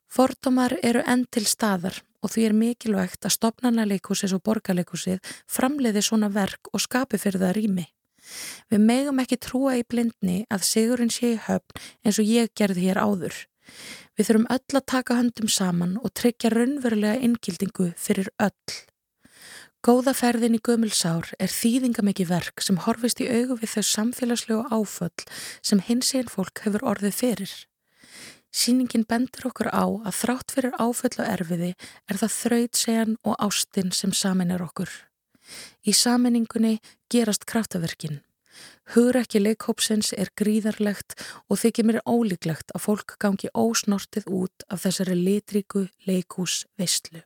Fordómar 0.07 0.77
eru 0.83 1.01
enn 1.09 1.25
til 1.27 1.43
staðar 1.49 1.99
og 2.23 2.31
því 2.31 2.45
er 2.47 2.55
mikilvægt 2.55 3.27
að 3.27 3.35
stopnarnaleikúsis 3.35 4.31
og 4.35 4.43
borgarleikúsið 4.47 5.19
framleiði 5.51 6.03
svona 6.05 6.29
verk 6.31 6.71
og 6.71 6.83
skapi 6.85 7.19
fyrir 7.19 7.43
það 7.43 7.55
rými. 7.57 7.85
Við 8.71 8.85
megum 8.87 9.19
ekki 9.19 9.41
trúa 9.41 9.75
í 9.75 9.83
blindni 9.83 10.45
að 10.53 10.63
sigurinn 10.69 11.11
sé 11.11 11.33
í 11.33 11.41
höfn 11.49 11.83
eins 12.05 12.21
og 12.21 12.29
ég 12.29 12.53
gerði 12.55 12.87
hér 12.87 13.01
áður. 13.03 13.35
Við 14.15 14.29
þurfum 14.29 14.49
öll 14.53 14.79
að 14.79 14.87
taka 14.93 15.19
höndum 15.19 15.51
saman 15.51 15.97
og 15.99 16.13
tryggja 16.15 16.53
raunverulega 16.53 17.19
inngildingu 17.27 17.91
fyrir 17.99 18.31
öll. 18.39 18.79
Góðaferðin 19.83 20.53
í 20.55 20.61
gömulsár 20.63 21.33
er 21.43 21.51
þýðingamikið 21.51 22.29
verk 22.29 22.61
sem 22.63 22.77
horfist 22.85 23.19
í 23.19 23.25
augu 23.27 23.57
við 23.59 23.73
þau 23.73 23.83
samfélagslegu 23.89 24.61
áföll 24.71 25.25
sem 25.59 25.81
hins 25.83 26.13
einn 26.15 26.29
fólk 26.31 26.61
hefur 26.63 26.85
orðið 26.87 27.17
fyrir. 27.17 27.55
Sýningin 28.55 29.03
bendur 29.09 29.49
okkur 29.49 29.67
á 29.75 29.83
að 29.83 30.15
þrátt 30.21 30.55
fyrir 30.55 30.77
áföll 30.79 31.17
og 31.17 31.27
erfiði 31.27 31.73
er 32.07 32.21
það 32.21 32.35
þrautsegan 32.37 33.17
og 33.27 33.35
ástinn 33.43 33.91
sem 33.91 34.15
samin 34.15 34.55
er 34.55 34.63
okkur. 34.63 34.87
Í 35.83 35.91
saminningunni 35.91 36.77
gerast 37.11 37.43
kraftaverkin. 37.43 38.21
Hugur 38.95 39.19
ekki 39.19 39.43
leikhópsins 39.43 40.13
er 40.15 40.31
gríðarlegt 40.39 41.19
og 41.51 41.59
þykir 41.59 41.91
mér 41.91 41.99
ólíklegt 42.07 42.71
að 42.71 42.85
fólk 42.87 43.17
gangi 43.19 43.51
ósnortið 43.51 44.31
út 44.31 44.63
af 44.71 44.87
þessari 44.87 45.19
litríku 45.19 45.89
leikhús 46.07 46.61
veistlu. 46.79 47.25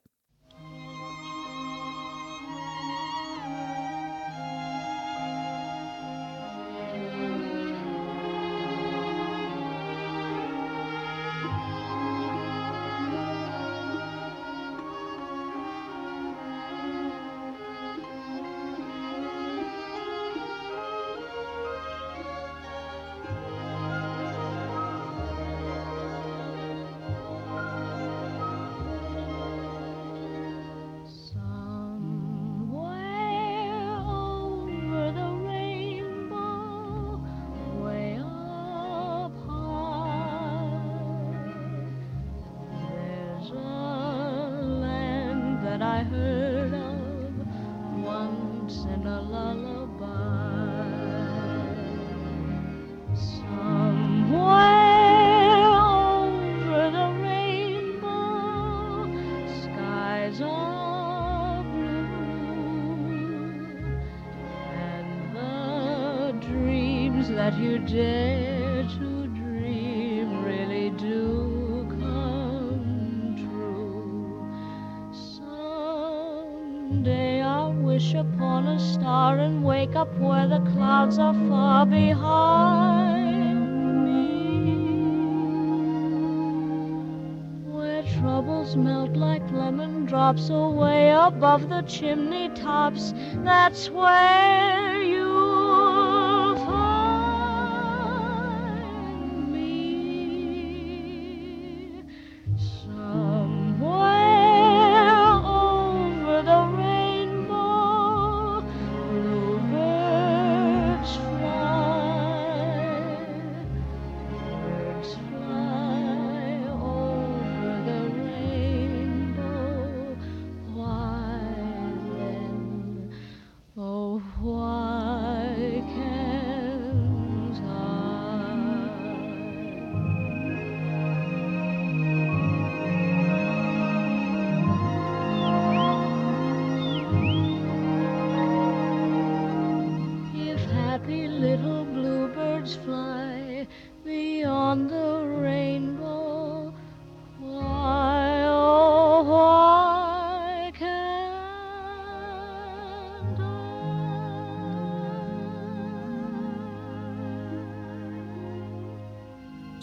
Chimney 91.88 92.50
tops. 92.50 93.14
That's 93.44 93.90
where 93.90 94.27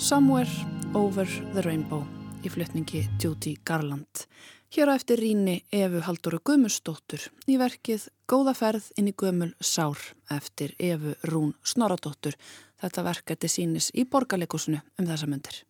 Somewhere 0.05 0.51
Over 0.95 1.25
the 1.55 1.63
Rainbow 1.65 2.03
í 2.45 2.51
flutningi 2.53 3.07
Judy 3.23 3.55
Garland. 3.65 4.27
Hér 4.69 4.91
á 4.93 5.01
eftir 5.01 5.17
ríni 5.17 5.63
Efu 5.73 6.03
Halldóru 6.05 6.43
Gumustóttur 6.45 7.23
í 7.49 7.57
verkið 7.57 8.05
Góða 8.29 8.53
ferð 8.53 8.91
inn 9.01 9.09
í 9.09 9.15
Gumul 9.17 9.55
Sár 9.65 9.97
eftir 10.29 10.75
Efu 10.77 11.15
Rún 11.31 11.55
Snoradóttur. 11.65 12.37
Þetta 12.77 13.05
verkefni 13.07 13.49
sínis 13.49 13.89
í 13.97 14.05
borgarleikusinu 14.05 14.83
um 14.85 15.09
þessa 15.09 15.31
myndir. 15.31 15.63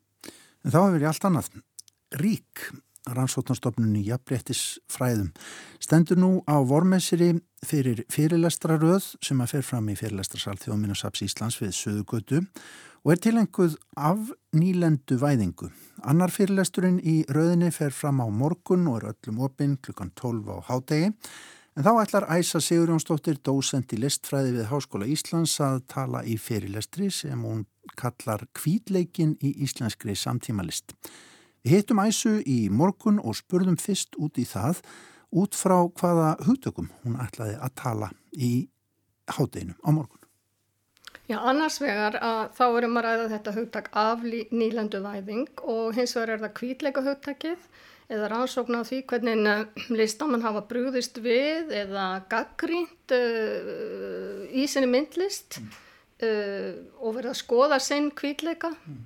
En 0.67 0.75
þá 0.75 0.81
hefur 0.81 1.05
ég 1.05 1.11
allt 1.13 1.29
annað. 1.31 1.51
Rík, 2.19 2.65
rannsóknarstofnunni 3.07 4.03
Jafnbrettisfræðum, 4.09 5.31
stendur 5.79 6.19
nú 6.19 6.33
á 6.51 6.59
vormessiri 6.59 7.37
fyrir 7.63 8.03
fyrirlestraröð 8.11 9.13
sem 9.23 9.47
að 9.47 9.55
fer 9.55 9.69
fram 9.71 9.95
í 9.95 9.97
fyrirlestrarsal 10.01 10.59
þjóðminnasaps 10.59 11.23
Íslands 11.23 11.61
við 11.63 11.77
Suðugötu 11.79 12.43
og 12.43 12.51
er 13.13 13.21
tilenguð 13.21 13.75
af 14.01 14.31
nýlendu 14.57 15.19
væðingu. 15.21 15.67
Annar 16.09 16.33
fyrirlesturinn 16.33 17.03
í 17.05 17.19
rauðinni 17.29 17.69
fer 17.77 17.93
fram 17.93 18.23
á 18.25 18.29
morgun 18.33 18.87
og 18.89 19.03
er 19.03 19.11
öllum 19.11 19.43
opinn 19.45 19.75
klukkan 19.85 20.09
12 20.17 20.49
á 20.49 20.57
hádegi 20.71 21.11
en 21.77 21.85
þá 21.85 21.91
ætlar 22.01 22.29
Æsa 22.33 22.63
Sigurjónsdóttir 22.65 23.43
dósend 23.45 23.93
í 23.93 24.01
listfræði 24.01 24.55
við 24.57 24.71
Háskóla 24.71 25.11
Íslands 25.11 25.59
að 25.61 25.83
tala 25.93 26.25
í 26.25 26.39
fyrirlestri 26.41 27.11
sem 27.13 27.45
hún 27.45 27.67
kallar 28.01 28.47
kvítleikin 28.57 29.37
í 29.45 29.53
íslenskri 29.69 30.17
samtímalist. 30.17 30.97
Við 31.61 31.77
hittum 31.77 32.01
Æsu 32.01 32.39
í 32.49 32.71
morgun 32.73 33.21
og 33.21 33.37
spurðum 33.37 33.77
fyrst 33.77 34.17
út 34.17 34.41
í 34.41 34.49
það 34.49 34.81
út 35.35 35.61
frá 35.61 35.83
hvaða 35.93 36.37
hugtökum 36.47 36.89
hún 37.05 37.21
ætlaði 37.21 37.61
að 37.61 37.81
tala 37.85 38.15
í 38.33 38.55
hádeginu 39.29 39.77
á 39.85 39.93
morgun. 39.93 40.24
Já, 41.25 41.39
annars 41.41 41.79
vegar 41.81 42.19
að 42.21 42.51
þá 42.53 42.65
erum 42.67 42.99
að 43.01 43.07
ræða 43.07 43.29
þetta 43.33 43.53
hugtak 43.57 43.87
af 43.97 44.25
nýlendu 44.53 45.01
væðing 45.01 45.63
og 45.63 45.95
hins 45.97 46.13
vegar 46.19 46.35
er 46.35 46.43
það 46.43 46.57
kvítleika 46.59 47.05
hugtakið 47.07 47.63
eða 48.13 48.29
rannsókn 48.29 48.77
á 48.77 48.83
því 48.85 48.99
hvernig 49.09 49.47
eh, 49.49 49.87
listamann 49.97 50.45
hafa 50.45 50.67
brúðist 50.69 51.23
við 51.25 51.73
eða 51.73 52.09
gaggrínt 52.29 53.15
uh, 53.17 54.45
í 54.53 54.67
sinni 54.69 54.91
myndlist 54.93 55.63
mm. 55.63 55.73
uh, 56.29 56.71
og 57.01 57.17
verða 57.17 57.33
að 57.33 57.41
skoða 57.41 57.81
sinn 57.81 58.11
kvítleika. 58.13 58.75
Mm. 58.85 59.03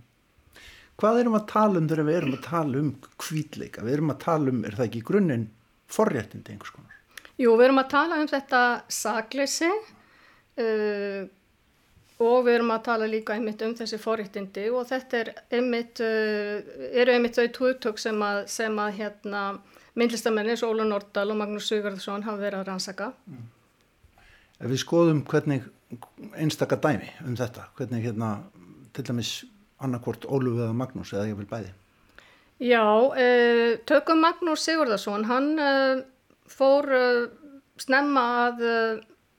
Hvað 0.98 1.22
erum 1.22 1.38
að 1.38 1.46
tala 1.52 1.78
um 1.78 1.86
þegar 1.86 2.08
við 2.10 2.18
erum 2.18 2.34
að 2.34 2.44
tala 2.48 2.82
um 2.82 2.92
kvítleika? 3.22 3.86
Við 3.86 4.00
erum 4.00 4.14
að 4.16 4.22
tala 4.26 4.50
um, 4.50 4.62
er 4.66 4.74
það 4.74 4.88
ekki 4.88 5.04
í 5.04 5.08
grunninn 5.12 5.48
forréttindi 5.86 6.56
einhvers 6.56 6.74
konar? 6.74 6.98
Jú, 7.38 7.54
við 7.54 7.68
erum 7.68 7.84
að 7.84 7.92
tala 7.94 8.18
um 8.18 8.30
þetta 8.34 8.62
sagleysi 8.90 9.70
uh, 9.70 11.28
og 12.18 12.46
við 12.46 12.56
erum 12.56 12.72
að 12.74 12.84
tala 12.88 13.06
líka 13.10 13.34
einmitt 13.36 13.62
um 13.62 13.74
þessi 13.78 13.98
forrættindi 14.02 14.66
og 14.74 14.88
þetta 14.88 15.18
er 15.20 15.30
einmitt, 15.54 16.00
uh, 16.02 16.88
eru 16.90 17.14
einmitt 17.14 17.38
þau 17.38 17.46
tóttök 17.54 18.00
sem 18.02 18.22
að, 18.26 18.40
sem 18.50 18.80
að 18.82 18.96
hérna, 18.98 19.42
myndlistamenni 19.98 20.54
eins 20.54 20.64
og 20.66 20.74
Óla 20.74 20.86
Nordal 20.88 21.30
og 21.30 21.38
Magnús 21.38 21.68
Sigurðarsson 21.70 22.26
hafa 22.26 22.42
verið 22.42 22.62
að 22.62 22.70
rannsaka. 22.72 23.12
Mm. 23.30 23.46
Ef 24.58 24.72
við 24.72 24.82
skoðum 24.82 25.22
hvernig 25.30 25.68
einstakar 26.36 26.80
dæmi 26.82 27.12
um 27.24 27.36
þetta, 27.38 27.68
hvernig 27.78 28.02
hérna 28.08 28.32
til 28.96 29.06
dæmis 29.06 29.32
annarkvort 29.78 30.26
Ólu 30.26 30.56
eða 30.58 30.74
Magnús 30.74 31.14
eða 31.14 31.28
ég 31.30 31.38
vil 31.38 31.48
bæði? 31.50 31.70
Já, 32.58 32.82
uh, 32.82 33.78
tökum 33.86 34.24
Magnús 34.26 34.66
Sigurðarsson, 34.66 35.28
hann 35.30 35.52
uh, 35.62 36.02
fór 36.50 36.90
uh, 36.90 37.28
snemma 37.78 38.26
að 38.48 38.66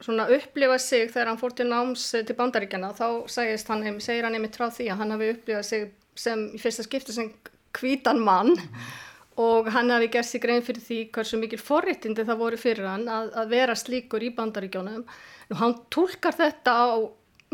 svona 0.03 0.29
upplifa 0.31 0.79
sig 0.79 1.09
þegar 1.11 1.31
hann 1.31 1.41
fór 1.41 1.55
til 1.55 1.67
náms 1.69 2.05
eh, 2.17 2.25
til 2.27 2.37
bandaríkjana 2.39 2.93
þá 2.97 3.07
segist 3.31 3.69
hann, 3.71 3.85
segir 4.03 4.27
hann 4.27 4.37
einmitt 4.37 4.57
frá 4.59 4.69
því 4.71 4.89
að 4.93 5.03
hann 5.03 5.13
hafi 5.15 5.29
upplifað 5.35 5.67
sig 5.67 5.85
sem 6.19 6.47
í 6.55 6.61
fyrsta 6.61 6.85
skipti 6.87 7.15
sem 7.15 7.29
kvítan 7.75 8.19
mann. 8.23 8.55
Og 9.39 9.69
hann 9.71 9.91
hafi 9.93 10.09
gert 10.11 10.27
sig 10.27 10.41
grein 10.43 10.65
fyrir 10.65 10.83
því 10.83 10.97
hversu 11.15 11.37
mikil 11.39 11.61
forréttindi 11.63 12.25
það 12.27 12.41
voru 12.41 12.57
fyrir 12.59 12.89
hann 12.89 13.05
að, 13.07 13.29
að 13.39 13.53
vera 13.53 13.75
slíkur 13.77 14.25
í 14.27 14.33
bandaríkjónum 14.35 15.05
og 15.05 15.61
hann 15.61 15.77
tólkar 15.93 16.35
þetta 16.35 16.73
á 16.75 16.87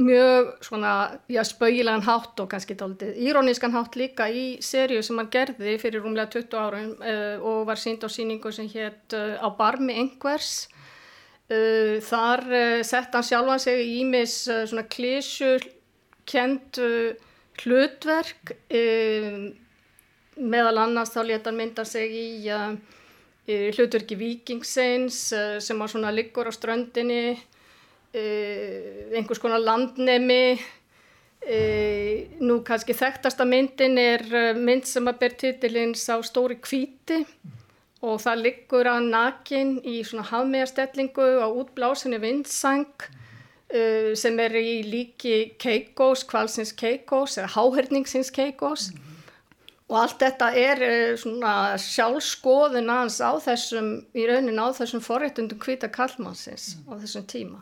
mjög 0.01 0.49
svona, 0.65 0.93
já, 1.31 1.43
spauilegan 1.47 2.03
hátt 2.03 2.39
og 2.43 2.49
kannski 2.51 2.75
tóltið 2.75 3.15
írónískan 3.29 3.71
hátt 3.71 3.95
líka 3.95 4.27
í 4.27 4.57
sériu 4.59 5.03
sem 5.05 5.21
hann 5.21 5.29
gerði 5.31 5.77
fyrir 5.79 6.03
rúmlega 6.03 6.33
20 6.33 6.57
árum 6.59 6.89
uh, 6.99 7.37
og 7.39 7.61
var 7.69 7.79
sínd 7.79 8.03
á 8.03 8.09
síningu 8.11 8.51
sem 8.51 8.67
hétt 8.73 9.15
uh, 9.15 9.39
á 9.39 9.47
barmi 9.55 9.95
einhvers 9.95 10.65
þar 11.45 12.41
uh, 12.49 12.81
sett 12.81 13.13
hann 13.13 13.25
sjálfan 13.25 13.61
sig 13.61 13.83
í 13.85 14.03
mis 14.09 14.33
svona 14.49 14.85
klísjur 14.89 15.61
kent 16.25 16.79
hlutverk. 17.61 18.55
Meðal 20.35 20.79
annars 20.81 21.13
þá 21.13 21.21
leta 21.23 21.51
hann 21.51 21.59
mynda 21.59 21.85
sig 21.85 22.15
í 22.17 22.49
hlutverki 23.77 24.17
vikingsins 24.17 25.19
sem 25.61 25.79
var 25.79 25.91
svona 25.91 26.09
liggur 26.11 26.49
á 26.49 26.53
ströndinni 26.55 27.37
einhvers 28.15 29.39
konar 29.43 29.61
landnemi. 29.61 30.57
Nú 32.41 32.57
kannski 32.65 32.97
þekktasta 32.97 33.45
myndin 33.45 34.01
er 34.01 34.25
mynd 34.57 34.89
sem 34.89 35.05
að 35.05 35.21
ber 35.21 35.37
titilinn 35.45 35.93
sá 35.93 36.17
stóri 36.25 36.57
kvíti 36.57 37.21
og 38.03 38.19
það 38.21 38.41
liggur 38.43 38.89
að 38.89 39.07
nakin 39.11 39.77
í 39.87 40.01
svona 40.03 40.27
hafmegarstellingu 40.29 41.27
á 41.39 41.47
útblásinni 41.47 42.19
vindsang 42.21 42.89
uh, 42.99 44.11
sem 44.17 44.39
er 44.39 44.57
í 44.59 44.81
líki 44.87 45.55
keikós, 45.61 46.25
kvalsins 46.27 46.73
keikós 46.75 47.37
eða 47.39 47.53
háherningsins 47.55 48.31
keikós 48.35 48.91
mm 48.91 48.97
-hmm. 48.97 49.31
og 49.89 49.97
allt 50.01 50.19
þetta 50.19 50.51
er 50.51 50.83
uh, 50.89 51.17
svona 51.17 51.77
sjálfskoðun 51.77 52.89
aðeins 52.89 53.21
á 53.21 53.31
þessum, 53.47 54.05
í 54.13 54.27
raunin 54.27 54.59
á 54.59 54.67
þessum 54.75 55.01
forréttundum 55.01 55.59
hvita 55.59 55.87
kallmannsins 55.87 56.75
mm 56.75 56.83
-hmm. 56.83 56.91
á 56.91 57.01
þessum 57.01 57.25
tíma. 57.25 57.59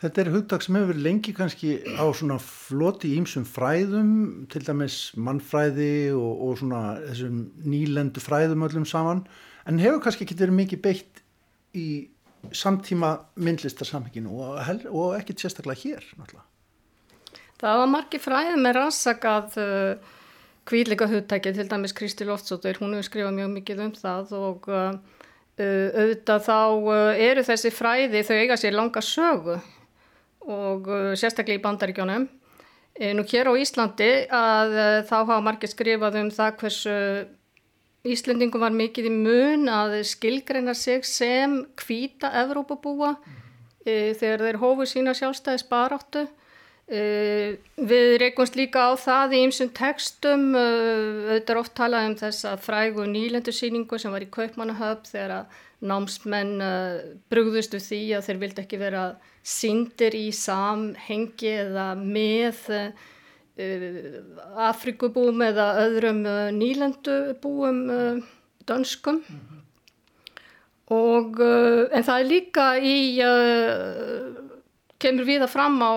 Þetta 0.00 0.22
er 0.22 0.30
hugdag 0.32 0.62
sem 0.64 0.76
hefur 0.78 0.94
verið 0.94 1.04
lengi 1.04 1.32
kannski 1.36 1.74
á 1.92 2.08
svona 2.16 2.38
floti 2.40 3.10
ímsum 3.18 3.44
fræðum, 3.44 4.12
til 4.48 4.62
dæmis 4.64 5.10
mannfræði 5.20 6.14
og, 6.16 6.44
og 6.46 6.54
svona 6.56 6.84
þessum 7.02 7.42
nýlendu 7.68 8.22
fræðum 8.24 8.64
öllum 8.64 8.86
saman, 8.88 9.26
en 9.68 9.80
hefur 9.82 10.00
kannski 10.06 10.24
ekki 10.24 10.38
verið 10.38 10.56
mikið 10.56 10.80
beitt 10.86 11.20
í 11.76 11.88
samtíma 12.56 13.10
myndlistarsamhenginu 13.36 14.38
og, 14.40 14.86
og 14.88 15.18
ekkert 15.18 15.44
sérstaklega 15.44 15.82
hér 15.82 16.06
náttúrulega. 16.16 16.46
Það 17.60 17.80
var 17.82 17.90
margi 17.92 18.20
fræðum 18.24 18.64
með 18.64 18.76
rannsakað 18.78 19.58
uh, 19.60 20.14
kvíðleika 20.70 21.10
hugtæki, 21.10 21.52
til 21.58 21.66
dæmis 21.68 21.92
Kristi 21.98 22.24
Loftsóttur, 22.24 22.80
hún 22.80 22.96
hefur 22.96 23.10
skrifað 23.10 23.36
mjög 23.36 23.52
mikið 23.58 23.84
um 23.84 23.92
það 23.98 24.32
og 24.38 24.70
uh, 24.72 24.96
auðvitað 25.60 26.48
þá 26.48 26.56
uh, 26.88 27.20
eru 27.28 27.44
þessi 27.44 27.74
fræði, 27.74 28.24
þau 28.24 28.38
eiga 28.38 28.58
sér 28.64 28.78
langa 28.78 29.04
sögu 29.04 29.58
og 30.46 30.88
uh, 30.88 31.12
sérstaklega 31.18 31.60
í 31.60 31.64
bandaríkjónum. 31.64 32.28
E, 32.94 33.12
nú 33.16 33.24
hér 33.28 33.50
á 33.50 33.54
Íslandi 33.56 34.10
að 34.28 34.72
uh, 34.74 34.96
þá 35.08 35.14
hafa 35.20 35.42
margir 35.44 35.70
skrifað 35.72 36.18
um 36.22 36.32
það 36.34 36.56
hversu 36.62 36.96
Íslandingum 38.00 38.62
var 38.64 38.72
mikið 38.72 39.10
í 39.10 39.12
mun 39.12 39.68
að 39.68 39.98
skilgreina 40.08 40.72
sig 40.72 41.04
sem 41.04 41.58
kvíta 41.76 42.30
Evrópabúa 42.40 43.18
e, 43.84 44.16
þegar 44.16 44.46
þeir 44.46 44.58
hófu 44.62 44.86
sína 44.88 45.12
sjálfstæðis 45.16 45.66
baráttu. 45.68 46.24
E, 46.90 47.58
við 47.78 48.16
reykumst 48.18 48.56
líka 48.58 48.88
á 48.90 48.98
það 48.98 49.34
í 49.36 49.40
ymsum 49.46 49.68
textum, 49.70 50.48
auðvitað 50.58 51.52
er 51.54 51.60
oft 51.60 51.74
talað 51.78 52.06
um 52.08 52.16
þessa 52.18 52.56
frægu 52.58 53.04
nýlendursýningu 53.06 53.98
sem 54.02 54.10
var 54.10 54.24
í 54.26 54.30
Kaupmannahöfn 54.34 55.12
þegar 55.12 55.34
að 55.36 55.60
námsmenn 55.86 56.58
brugðustu 57.32 57.78
því 57.80 58.00
að 58.16 58.26
þeir 58.26 58.40
vildi 58.42 58.62
ekki 58.64 58.80
vera 58.80 59.04
syndir 59.46 60.16
í 60.18 60.26
samhengi 60.34 61.54
eða 61.62 61.86
með 62.00 62.58
Afrikubúum 64.66 65.40
eða 65.46 65.70
öðrum 65.86 66.20
nýlendubúum 66.58 67.80
dönskum 68.68 69.22
mm 69.22 69.40
-hmm. 69.40 69.64
og 70.98 71.40
en 71.40 72.04
það 72.04 72.18
er 72.18 72.30
líka 72.34 72.66
í 72.82 72.98
kemur 74.98 75.24
við 75.24 75.46
að 75.46 75.54
fram 75.54 75.80
á 75.80 75.92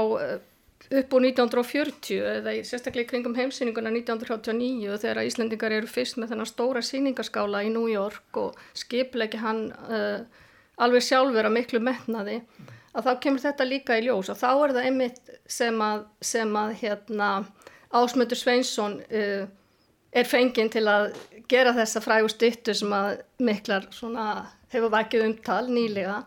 upp 0.94 1.16
úr 1.18 1.26
1940 1.26 2.20
eða 2.38 2.54
sérstaklega 2.68 3.08
í 3.08 3.10
kringum 3.10 3.36
heimsýninguna 3.38 3.92
1989 3.96 5.00
þegar 5.02 5.26
Íslendingar 5.26 5.74
eru 5.80 5.90
fyrst 5.90 6.20
með 6.22 6.34
þennan 6.34 6.50
stóra 6.50 6.84
síningaskála 6.86 7.64
í 7.66 7.72
New 7.74 7.90
York 7.90 8.40
og 8.40 8.60
skipleiki 8.78 9.42
hann 9.42 9.66
uh, 9.90 10.22
alveg 10.84 11.06
sjálfur 11.06 11.50
að 11.50 11.56
miklu 11.58 11.82
metnaði 11.84 12.40
að 12.94 13.08
þá 13.08 13.12
kemur 13.26 13.42
þetta 13.42 13.68
líka 13.68 13.98
í 13.98 14.06
ljós. 14.06 14.30
Og 14.30 14.38
þá 14.38 14.50
er 14.52 14.76
það 14.76 14.88
einmitt 14.90 15.36
sem 15.50 15.82
að, 15.82 16.06
sem 16.22 16.56
að 16.62 16.78
hérna, 16.84 17.30
Ásmöndur 17.94 18.38
Sveinsson 18.38 19.00
uh, 19.02 19.46
er 20.14 20.30
fenginn 20.30 20.72
til 20.74 20.86
að 20.90 21.12
gera 21.50 21.74
þessa 21.76 22.02
frægu 22.04 22.30
stittu 22.32 22.74
sem 22.78 22.94
að 22.94 23.24
miklar 23.42 23.90
hefur 24.74 24.94
vækið 24.94 25.26
umtal 25.28 25.64
nýlega 25.70 26.22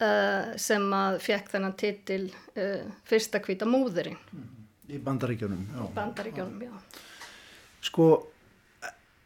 uh, 0.00 0.56
sem 0.60 0.88
að 0.96 1.20
fekk 1.24 1.54
þennan 1.54 1.76
titil 1.80 2.24
uh, 2.30 2.88
Fyrsta 3.08 3.42
hvita 3.44 3.68
múðurinn. 3.68 4.18
Í 4.90 4.98
bandaríkjónum, 5.04 5.62
já. 5.70 5.86
Í 5.86 5.94
bandaríkjónum, 5.94 6.66
já. 6.66 7.00
Sko, 7.86 8.10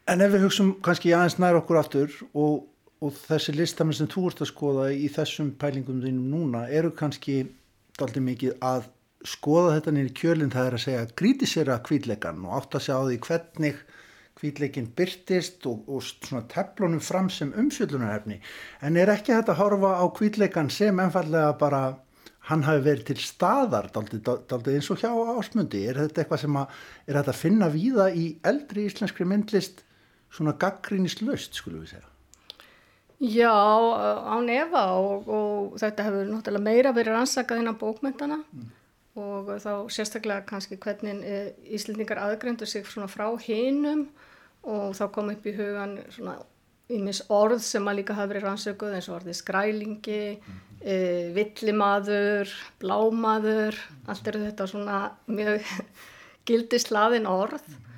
en 0.07 0.23
ef 0.23 0.35
við 0.35 0.45
hugsaum 0.45 0.75
kannski 0.85 1.15
aðeins 1.15 1.39
nær 1.41 1.57
okkur 1.59 1.81
aftur 1.81 2.13
og 2.31 2.63
og 3.03 3.15
þessi 3.27 3.55
listamenn 3.55 3.97
sem 3.97 4.09
þú 4.11 4.29
ert 4.29 4.43
að 4.43 4.51
skoða 4.51 4.89
í 4.93 5.07
þessum 5.11 5.51
pælingum 5.59 6.01
þínum 6.03 6.29
núna 6.31 6.65
eru 6.71 6.93
kannski 6.95 7.41
daldi 7.99 8.23
mikið 8.23 8.55
að 8.65 8.87
skoða 9.25 9.75
þetta 9.77 9.93
nýri 9.95 10.13
kjölinn 10.19 10.53
það 10.53 10.69
er 10.69 10.77
að 10.77 10.83
segja 10.85 11.05
grítisera 11.21 11.77
kvítleikan 11.85 12.43
og 12.45 12.55
átt 12.59 12.77
að 12.77 12.85
sjá 12.87 12.95
því 13.01 13.19
hvernig 13.25 13.81
kvítleikin 14.35 14.89
byrtist 14.95 15.65
og, 15.69 15.85
og 15.87 16.03
svona 16.03 16.43
teflunum 16.51 17.03
fram 17.03 17.29
sem 17.31 17.53
umfjöldunarhefni 17.55 18.41
en 18.83 18.97
er 18.99 19.11
ekki 19.13 19.33
þetta 19.33 19.55
að 19.55 19.61
horfa 19.61 19.93
á 20.01 20.05
kvítleikan 20.17 20.71
sem 20.73 20.99
ennfallega 20.99 21.53
bara 21.59 21.83
hann 22.49 22.65
hafi 22.65 22.83
verið 22.85 23.07
til 23.09 23.21
staðar 23.23 23.89
daldið 23.95 24.75
eins 24.75 24.91
og 24.93 25.01
hjá 25.01 25.09
ásmundi? 25.09 25.85
Er 25.89 26.03
þetta 26.03 26.23
eitthvað 26.23 26.43
sem 26.43 26.59
að, 26.59 26.75
er 27.07 27.19
þetta 27.19 27.33
að 27.33 27.41
finna 27.41 27.69
víða 27.73 28.09
í 28.13 28.25
eldri 28.45 28.85
íslenskri 28.89 29.25
myndlist 29.29 29.81
svona 30.33 30.53
gaggrínist 30.61 31.23
löst 31.25 31.57
skulum 31.57 31.81
við 31.85 31.95
segja? 31.95 32.11
Já, 33.15 33.55
á 33.55 34.35
nefa 34.43 34.83
og, 34.99 35.29
og 35.31 35.77
þetta 35.79 36.09
hefur 36.09 36.27
náttúrulega 36.29 36.67
meira 36.67 36.91
verið 36.93 37.15
rannsakað 37.15 37.61
innan 37.63 37.77
bókmyndana 37.79 38.41
mm. 38.43 38.73
Og 39.15 39.53
þá 39.63 39.87
sérstaklega 39.95 40.43
kannski 40.49 40.77
hvernig 40.77 41.23
eh, 41.23 41.53
Íslendingar 41.75 42.19
aðgrændu 42.19 42.65
sig 42.67 42.83
svona 42.85 43.07
frá 43.07 43.29
hinum 43.39 44.09
og 44.63 44.95
þá 44.97 45.05
kom 45.13 45.29
upp 45.31 45.45
í 45.45 45.53
hugan 45.55 45.99
svona 46.09 46.35
ímis 46.91 47.23
orð 47.33 47.63
sem 47.65 47.87
að 47.87 48.01
líka 48.01 48.15
hafa 48.17 48.29
verið 48.33 48.45
rannsökuð 48.45 48.97
eins 48.97 49.07
og 49.09 49.19
orðið 49.19 49.37
skrælingi, 49.39 50.25
mm 50.35 50.51
-hmm. 50.51 50.83
e, 50.91 50.95
villimaður, 51.33 52.51
blámaður, 52.79 53.73
mm 53.73 53.95
-hmm. 53.95 54.09
allt 54.09 54.27
eru 54.27 54.39
þetta 54.45 54.67
svona 54.67 55.11
mjög 55.27 55.61
gildislaðin 56.47 57.25
orð 57.25 57.67
mm 57.67 57.73
-hmm. 57.73 57.93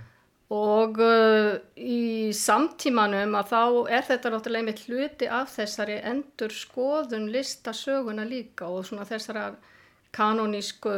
og 0.49 0.99
uh, 0.99 1.59
í 1.75 2.31
samtímanum 2.31 3.35
að 3.35 3.49
þá 3.51 3.89
er 3.89 4.03
þetta 4.09 4.29
náttúrulega 4.29 4.59
einmitt 4.59 4.85
hluti 4.87 5.27
af 5.27 5.57
þessari 5.57 5.99
endur 6.03 6.51
skoðun 6.51 7.31
listasöguna 7.31 8.23
líka 8.23 8.65
og 8.65 8.85
svona 8.85 9.03
þessara 9.03 9.55
kanonísku 10.17 10.93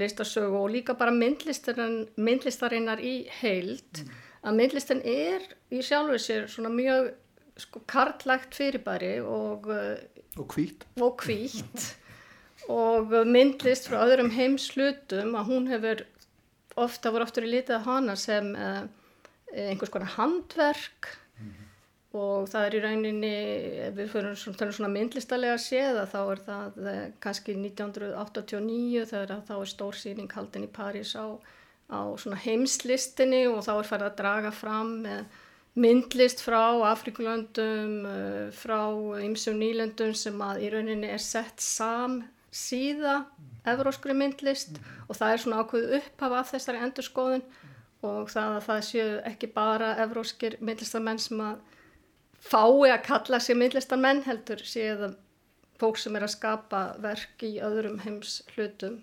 listasögu 0.00 0.64
og 0.64 0.72
líka 0.74 0.96
bara 0.98 1.12
myndlistarinnar 1.14 3.02
í 3.04 3.14
heild 3.40 4.04
að 4.40 4.56
myndlistin 4.56 5.02
er 5.04 5.44
í 5.70 5.82
sjálfur 5.84 6.22
sér 6.22 6.48
svona 6.48 6.72
mjög 6.72 7.12
sko 7.60 7.82
karlægt 7.90 8.56
fyrirbæri 8.56 9.18
og 9.20 9.68
og 10.38 10.46
hvít 10.54 10.86
og, 11.00 11.20
hvít. 11.24 11.90
og 12.68 13.12
myndlist 13.26 13.90
frá 13.90 14.00
öðrum 14.06 14.32
heimslutum 14.32 15.36
að 15.36 15.50
hún 15.50 15.68
hefur 15.68 16.04
ofta 16.80 17.12
voru 17.12 17.26
oftur 17.26 17.44
í 17.44 17.54
litið 17.56 17.84
hana 17.84 18.16
sem 18.16 18.52
uh, 18.54 18.84
einhvers 19.52 19.92
konar 19.92 20.14
handverk 20.16 21.10
mm. 21.10 21.19
Og 22.10 22.48
það 22.50 22.66
er 22.66 22.74
í 22.74 22.82
rauninni 22.84 23.34
ef 23.86 23.94
við 23.94 24.08
fyrir 24.10 24.38
svona, 24.38 24.72
svona 24.74 24.90
myndlistalega 24.90 25.58
séð 25.62 26.00
þá 26.10 26.20
er 26.22 26.40
það 26.48 26.80
uh, 26.82 27.04
kannski 27.22 27.54
1989 27.54 29.06
þegar 29.12 29.44
þá 29.46 29.54
er 29.60 29.72
stórsýning 29.74 30.34
haldin 30.34 30.66
í 30.66 30.72
París 30.74 31.14
á 31.14 31.38
á 31.90 32.14
heimslistinni 32.44 33.46
og 33.50 33.64
þá 33.66 33.72
er 33.76 33.88
farið 33.88 34.08
að 34.08 34.18
draga 34.20 34.50
fram 34.54 34.92
myndlist 35.74 36.42
frá 36.42 36.82
Afrikulöndum, 36.90 38.06
eh, 38.06 38.50
frá 38.50 38.90
ymsum 39.22 39.58
nýlöndum 39.58 40.14
sem 40.14 40.34
að 40.34 40.62
í 40.66 40.70
rauninni 40.70 41.10
er 41.10 41.18
sett 41.18 41.60
sam 41.60 42.24
síða 42.52 43.26
evróskri 43.64 44.14
myndlist. 44.14 44.78
Og 45.08 45.16
það 45.16 45.32
er 45.32 45.38
svona 45.38 45.62
ákveð 45.62 45.94
upphafa 46.00 46.40
af 46.40 46.52
þessari 46.52 46.82
endurskoðun 46.86 47.42
og 48.02 48.30
það 48.30 48.56
að 48.56 48.66
það 48.66 48.80
séu 48.88 49.20
ekki 49.28 49.52
bara 49.54 49.96
evróskir 50.02 50.56
myndlistamenn 50.60 51.18
sem 51.18 51.40
að 51.40 51.58
fái 52.44 52.90
að 52.90 53.02
kalla 53.08 53.40
sér 53.42 53.58
myndlistamenn 53.60 54.24
heldur 54.26 54.62
séu 54.64 54.94
það 55.00 55.18
fólk 55.80 55.98
sem 56.00 56.16
er 56.16 56.26
að 56.26 56.34
skapa 56.36 56.84
verk 57.00 57.44
í 57.46 57.56
öðrum 57.64 58.00
heims 58.04 58.40
hlutum 58.54 59.00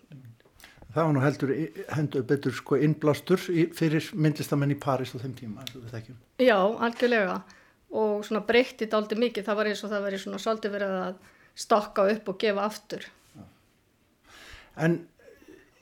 það 0.93 1.04
var 1.04 1.13
nú 1.13 1.23
heldur 1.23 1.54
hendur 1.93 2.26
betur 2.28 2.56
sko 2.56 2.80
innblástur 2.82 3.41
fyrir 3.41 4.10
myndlistamenn 4.13 4.73
í 4.73 4.80
Paris 4.82 5.13
á 5.13 5.21
þeim 5.21 5.36
tíma 5.38 5.65
Já, 6.38 6.58
algjörlega. 6.58 7.41
Og 7.97 8.26
svona 8.28 8.43
breyttið 8.45 8.95
aldrei 8.97 9.19
mikið. 9.28 9.45
Það 9.47 9.60
var 9.60 9.69
eins 9.71 9.84
og 9.86 9.91
það 9.93 10.08
verið 10.08 10.23
svona 10.23 10.39
svolítið 10.43 10.73
verið 10.76 10.95
að 11.02 11.21
stokka 11.58 12.06
upp 12.13 12.32
og 12.32 12.39
gefa 12.43 12.65
aftur. 12.67 13.08
Já. 13.34 13.45
En 14.86 14.97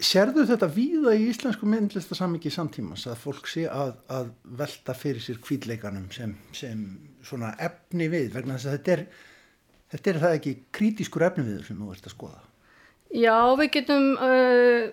sérðu 0.04 0.44
þetta 0.50 0.68
víða 0.72 1.14
í 1.16 1.30
íslensku 1.30 1.68
myndlistasammingi 1.70 2.52
samtímas 2.52 3.06
að 3.08 3.22
fólk 3.22 3.48
sé 3.48 3.64
að, 3.72 3.94
að 4.12 4.34
velta 4.60 4.96
fyrir 4.98 5.24
sér 5.24 5.40
kvítleikanum 5.44 6.10
sem, 6.12 6.36
sem 6.56 6.84
svona 7.24 7.54
efni 7.64 8.10
við 8.12 8.34
vegna 8.36 8.58
þess 8.58 8.72
að 8.72 8.78
þetta 8.78 8.96
er 8.96 9.06
þetta 9.94 10.12
er 10.12 10.22
það 10.24 10.38
ekki 10.40 10.54
krítiskur 10.76 11.26
efni 11.28 11.46
við 11.48 11.64
sem 11.70 11.80
þú 11.80 11.94
ert 11.94 12.10
að 12.10 12.16
skoða? 12.16 12.44
Já, 13.16 13.38
við 13.56 13.70
getum 13.78 14.08
uh, 14.20 14.88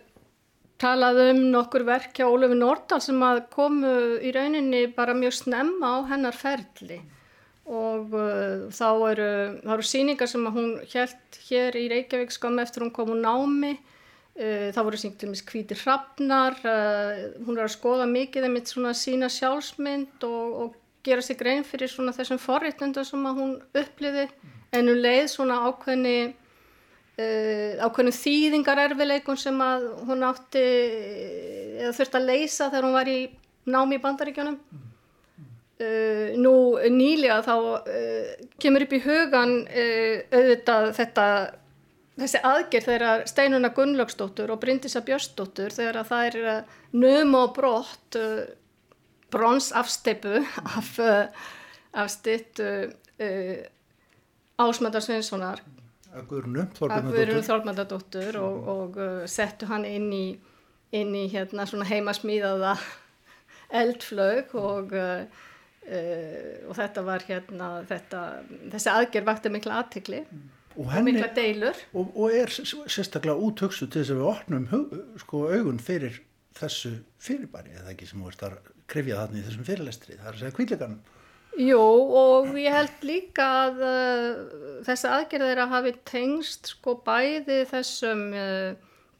talað 0.82 1.22
um 1.30 1.40
nokkur 1.54 1.86
verk 1.88 2.12
hjá 2.18 2.28
Ólöfi 2.28 2.58
Nordal 2.58 3.00
sem 3.02 3.18
að 3.26 3.44
komu 3.54 3.94
í 4.22 4.30
rauninni 4.34 4.84
bara 4.94 5.16
mjög 5.16 5.34
snemma 5.40 5.96
á 5.98 6.10
hennar 6.12 6.36
ferli. 6.36 7.00
Og 7.72 8.14
uh, 8.14 8.68
þá 8.74 8.88
eru, 9.12 9.30
eru 9.74 9.86
síningar 9.86 10.30
sem 10.30 10.46
hún 10.54 10.76
held 10.92 11.40
hér 11.48 11.78
í 11.78 11.88
Reykjavík 11.90 12.34
skam 12.34 12.60
eftir 12.62 12.84
hún 12.84 12.94
kom 12.94 13.14
úr 13.14 13.22
námi 13.22 13.76
uh, 14.42 14.68
þá 14.74 14.80
voru 14.82 14.98
og 15.00 15.30
með 15.30 15.40
skvíti 15.40 15.78
hrafnar 15.84 16.58
uh, 16.66 17.24
hún 17.46 17.56
er 17.56 17.66
að 17.68 17.74
skoða 17.76 18.10
mikið 18.10 18.48
um 18.48 18.58
eitt 18.58 18.74
svona 18.74 18.92
sína 18.98 19.30
sjálfsmynd 19.32 20.26
og, 20.28 20.54
og 20.64 20.78
gera 21.06 21.22
sig 21.24 21.38
grein 21.38 21.64
fyrir 21.66 21.90
svona 21.90 22.14
þessum 22.14 22.38
forréttundu 22.42 23.04
sem 23.06 23.24
hún 23.26 23.56
uppliði 23.74 24.28
en 24.72 24.88
hún 24.88 25.02
leið 25.02 25.26
svona 25.32 25.62
ákveðni 25.70 26.16
Uh, 27.12 27.76
ákveðnum 27.84 28.14
þýðingarerfileikun 28.16 29.36
sem 29.36 29.58
hún 30.08 30.22
átti 30.24 30.62
eða 31.76 31.90
þurfti 31.92 32.16
að 32.16 32.24
leysa 32.30 32.70
þegar 32.70 32.86
hún 32.86 32.94
var 32.96 33.10
í 33.12 33.16
námi 33.68 33.98
í 33.98 34.00
bandaríkjónum 34.00 34.56
uh, 34.56 36.30
nú 36.40 36.54
nýlega 36.88 37.42
þá 37.44 37.52
uh, 37.58 38.30
kemur 38.64 38.86
upp 38.86 38.96
í 38.96 39.02
hugan 39.04 39.52
auðvitað 39.68 40.88
þetta 41.02 41.26
þessi 42.20 42.42
aðgerð 42.44 42.88
þegar 42.90 43.26
Steinuna 43.30 43.72
Gunnlaugsdóttur 43.76 44.52
og 44.52 44.60
Bryndisa 44.62 45.00
Björnsdóttur 45.06 45.72
þegar 45.74 46.02
að 46.02 46.10
það 46.10 46.26
er 46.28 46.64
nöm 46.92 47.36
og 47.38 47.54
brott 47.56 48.18
bronsafsteipu 49.32 50.42
af, 50.76 50.98
af 51.96 52.10
stitt 52.12 52.60
Ásmöndar 54.60 55.02
Sveinssonar. 55.02 55.62
Að 56.12 56.26
Guðrunu 56.28 57.44
Þormandadóttur 57.46 58.36
og, 58.42 58.66
og 58.68 58.98
uh, 59.00 59.22
settu 59.30 59.68
hann 59.70 59.86
inn 59.88 60.10
í, 60.12 60.26
inn 60.92 61.14
í 61.16 61.24
hérna, 61.32 61.64
heimasmíðaða 61.88 62.74
eldflög 63.82 64.52
og, 64.60 64.92
uh, 64.92 65.46
uh, 65.88 66.50
og 66.68 66.76
þetta 66.76 67.06
var 67.06 67.24
hérna, 67.28 67.70
þetta, 67.88 68.24
þessi 68.74 68.92
aðgerð 68.92 69.30
vakti 69.30 69.54
mikla 69.54 69.80
aðtikli 69.80 70.20
og, 70.76 70.84
og 70.86 71.06
mikla 71.06 71.30
deilur 71.36 71.80
og, 71.92 72.12
og 72.16 72.36
er 72.36 72.52
sérstaklega 72.52 73.38
útöksu 73.38 73.88
til 73.88 74.02
þess 74.02 74.14
að 74.14 74.20
við 74.20 74.28
opnum 74.32 74.68
hug, 74.72 74.94
sko, 75.22 75.46
augun 75.52 75.80
fyrir 75.82 76.20
þessu 76.58 76.98
fyrirbæri 77.22 77.74
eða 77.78 77.94
ekki 77.94 78.10
sem 78.10 78.22
þú 78.22 78.32
ert 78.32 78.46
að 78.48 78.60
krifja 78.92 79.22
þarna 79.22 79.40
í 79.40 79.44
þessum 79.46 79.68
fyrirlestri 79.68 80.18
það 80.18 80.30
er 80.30 80.36
að 80.36 80.42
segja 80.42 80.56
kvíleganum 80.58 81.02
Jú 81.60 81.80
og 82.16 82.54
ég 82.56 82.72
held 82.72 83.02
líka 83.04 83.44
að 83.66 83.80
uh, 83.84 84.36
þessi 84.86 85.08
aðgerðir 85.12 85.60
að 85.60 85.74
hafi 85.74 85.92
tengst 86.08 86.70
sko 86.72 86.94
bæði 87.04 87.58
þessum 87.68 88.22
uh, 88.32 88.70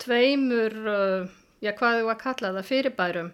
tveimur, 0.00 0.76
uh, 0.88 1.26
já 1.60 1.74
hvað 1.76 1.98
þú 2.00 2.08
að 2.08 2.22
kalla 2.22 2.52
það, 2.56 2.68
fyrirbærum. 2.70 3.28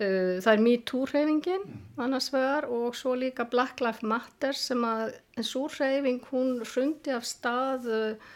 Uh, 0.00 0.38
það 0.40 0.52
er 0.54 0.62
MeToo-hreyfingin 0.64 1.64
annars 2.00 2.30
vegar 2.32 2.64
og 2.72 2.94
svo 2.96 3.12
líka 3.20 3.44
Black 3.52 3.82
Lives 3.84 4.00
Matter 4.00 4.56
sem 4.56 4.80
að 4.88 5.10
en 5.36 5.44
svo 5.44 5.66
hreyfing 5.68 6.22
hún 6.30 6.54
hrundi 6.64 7.12
af 7.12 7.26
stað 7.28 7.88
uh, 7.92 8.30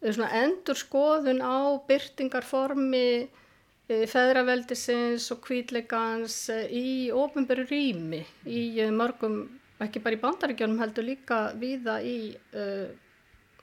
svona 0.00 0.30
endur 0.40 0.80
skoðun 0.80 1.42
á 1.44 1.76
byrtingarformi 1.90 3.04
uh, 3.28 4.06
feðraveldisins 4.08 5.28
og 5.34 5.42
kvítleikans 5.44 6.38
í 6.72 7.12
ofinböru 7.12 7.68
rými 7.68 8.22
í 8.48 8.88
mörgum 8.88 9.42
ekki 9.84 10.00
bara 10.04 10.16
í 10.16 10.22
bandaríkjónum 10.24 10.80
heldur 10.80 11.06
líka 11.06 11.40
viða 11.60 12.00
í 12.04 12.16
uh, 12.56 12.88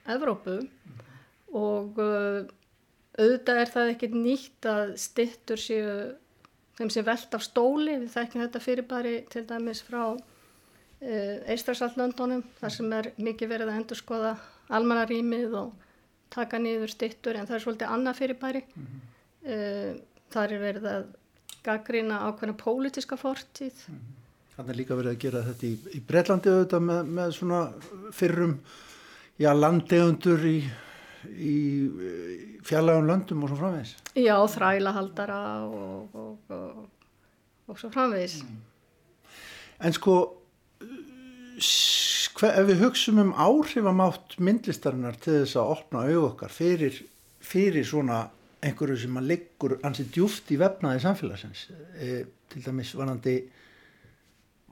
Evrópu. 0.07 0.61
Og 1.57 1.99
uh, 2.01 2.45
auðvitað 3.17 3.61
er 3.61 3.73
það 3.73 3.91
ekkert 3.93 4.15
nýtt 4.21 4.69
að 4.69 4.95
stittur 5.01 5.61
séu 5.61 5.91
þeim 6.77 6.91
sem 6.93 7.05
veld 7.05 7.37
af 7.37 7.43
stóli, 7.45 7.97
við 8.03 8.11
þekkjum 8.13 8.43
þetta 8.45 8.63
fyrirbæri 8.63 9.15
til 9.33 9.45
dæmis 9.49 9.83
frá 9.85 10.03
uh, 10.13 11.37
Eistrasaltlöndunum 11.53 12.43
þar 12.59 12.75
sem 12.77 12.93
er 12.93 13.11
mikið 13.17 13.53
verið 13.53 13.71
að 13.71 13.81
endur 13.81 14.01
skoða 14.01 14.35
almanarímið 14.67 15.55
og 15.57 15.73
taka 16.33 16.59
niður 16.59 16.91
stittur 16.91 17.37
en 17.39 17.47
það 17.47 17.55
er 17.55 17.63
svolítið 17.63 17.93
annað 17.95 18.19
fyrirbæri 18.19 18.61
mm 18.67 18.85
-hmm. 18.85 19.99
þar 20.29 20.53
er 20.53 20.59
verið 20.59 20.87
að 20.91 21.05
gaggrina 21.63 22.19
ákveðna 22.27 22.57
pólitíska 22.59 23.15
fortíð 23.17 23.77
mm 23.87 23.95
-hmm. 23.95 24.17
Þannig 24.57 24.73
er 24.73 24.77
líka 24.79 24.95
verið 24.97 25.11
að 25.11 25.19
gera 25.21 25.43
þetta 25.45 25.67
í, 25.67 25.73
í 25.93 25.99
Breitlandi 26.01 26.49
auðvitað 26.49 26.81
með, 26.81 27.09
með 27.19 27.33
svona 27.37 27.57
fyrrum 28.17 28.53
já, 29.37 29.51
landegundur 29.53 30.45
í, 30.49 30.55
í 31.33 31.57
fjarlagun 32.67 33.09
löndum 33.09 33.43
og 33.43 33.51
svo 33.51 33.59
framvegis. 33.59 33.93
Já, 34.17 34.35
þrælahaldara 34.53 35.41
og, 35.67 36.15
og, 36.15 36.55
og, 36.55 37.19
og 37.67 37.79
svo 37.79 37.91
framvegis. 37.93 38.39
Mm. 38.43 38.63
En 39.87 39.93
sko, 39.93 40.15
hver, 42.37 42.53
ef 42.53 42.71
við 42.71 42.81
hugsaum 42.85 43.21
um 43.25 43.35
áhrifamátt 43.35 44.39
myndlistarinnar 44.41 45.19
til 45.21 45.41
þess 45.41 45.59
að 45.59 45.75
opna 45.75 46.07
auð 46.07 46.31
okkar 46.31 46.53
fyrir 46.53 47.03
fyrir 47.47 47.85
svona 47.85 48.25
einhverju 48.65 48.97
sem 49.03 49.19
að 49.19 49.29
liggur 49.31 49.77
ansið 49.85 50.09
djúft 50.15 50.49
í 50.51 50.57
vefnaði 50.59 51.03
samfélagsins 51.03 51.67
e, 52.01 52.23
til 52.49 52.63
dæmis 52.65 52.93
varðandi 52.97 53.35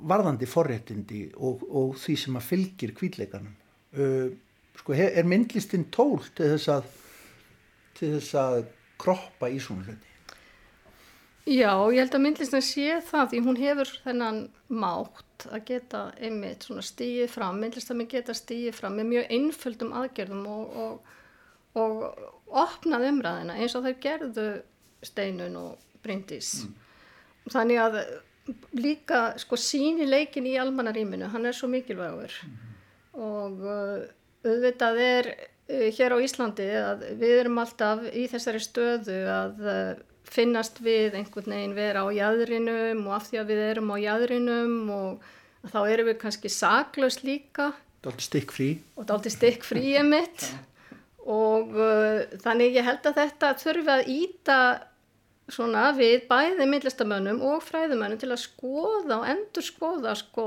varðandi 0.10 0.48
forréttindi 0.50 1.22
og, 1.38 1.62
og 1.70 1.94
því 2.02 2.16
sem 2.20 2.40
að 2.40 2.48
fylgir 2.50 2.92
kvítleikanum 2.98 3.54
uh, 3.96 4.34
sko, 4.80 4.94
er 4.94 5.28
myndlistinn 5.28 5.90
tól 5.92 6.20
til 6.36 6.56
þess 6.56 6.72
að 6.78 6.92
til 7.96 8.12
þess 8.18 8.36
að 8.36 8.60
kroppa 9.00 9.50
í 9.52 9.60
svona 9.60 9.88
hluti 9.88 10.16
Já, 11.46 11.78
ég 11.94 12.00
held 12.02 12.16
að 12.18 12.24
myndlistin 12.24 12.64
sé 12.66 12.96
það 13.06 13.28
því 13.32 13.40
hún 13.46 13.58
hefur 13.60 13.90
þennan 14.02 14.38
mátt 14.82 15.44
að 15.46 15.68
geta 15.68 16.00
einmitt 16.18 16.66
svona 16.66 16.82
stíið 16.82 17.28
fram, 17.30 17.60
myndlistami 17.62 18.08
geta 18.10 18.34
stíið 18.34 18.74
fram 18.74 18.96
með 18.98 19.12
mjög 19.12 19.28
einföldum 19.38 19.92
aðgerðum 20.00 20.48
og, 20.50 20.80
og, 20.82 21.12
og 21.78 22.58
opnað 22.64 23.06
umræðina 23.12 23.60
eins 23.60 23.78
og 23.78 23.86
þeir 23.86 24.02
gerðu 24.08 24.48
steinun 25.06 25.60
og 25.62 26.00
brindis. 26.02 26.64
Mm. 26.66 26.74
Þannig 27.54 27.82
að 27.84 28.00
líka 28.82 29.22
sko 29.42 29.60
síni 29.62 30.10
leikin 30.10 30.50
í 30.50 30.58
almannaríminu, 30.62 31.30
hann 31.30 31.46
er 31.46 31.54
svo 31.54 31.70
mikilvægur 31.70 32.34
mm 32.42 32.56
-hmm. 32.56 33.22
og 33.22 33.62
uh, 33.62 34.10
auðvitað 34.46 35.00
er 35.04 35.32
uh, 35.36 35.88
hér 35.98 36.16
á 36.16 36.18
Íslandi 36.24 36.68
að 36.82 37.08
við 37.22 37.38
erum 37.42 37.62
alltaf 37.64 38.06
í 38.12 38.28
þessari 38.32 38.62
stöðu 38.64 39.18
að 39.32 39.66
uh, 39.66 40.04
finnast 40.26 40.82
við 40.84 41.18
einhvern 41.20 41.54
veginn 41.54 41.76
vera 41.78 42.06
á 42.06 42.10
jæðrinum 42.14 43.04
og 43.06 43.18
af 43.20 43.28
því 43.30 43.42
að 43.42 43.52
við 43.52 43.64
erum 43.70 43.92
á 43.94 43.98
jæðrinum 44.02 44.78
og 44.96 45.28
þá 45.72 45.80
erum 45.84 46.10
við 46.10 46.18
kannski 46.22 46.52
saklaus 46.54 47.22
líka. 47.26 47.72
Daldi 48.06 48.26
stikk 48.26 48.54
frí. 48.54 48.70
Og 48.98 49.08
daldi 49.10 49.32
stikk 49.34 49.66
frí 49.66 49.96
emitt 50.00 50.50
og 51.26 51.74
uh, 51.74 52.26
þannig 52.44 52.78
ég 52.78 52.86
held 52.86 53.08
að 53.10 53.24
þetta 53.24 53.56
þurfi 53.62 53.94
að 53.96 54.12
íta 54.14 54.60
svona 55.52 55.90
við 55.98 56.26
bæði 56.30 56.68
myndlistamönnum 56.70 57.42
og 57.46 57.64
fræðumönnum 57.66 58.22
til 58.22 58.32
að 58.32 58.44
skoða 58.44 59.20
og 59.20 59.28
endur 59.30 59.66
skoða 59.66 60.16
sko 60.18 60.46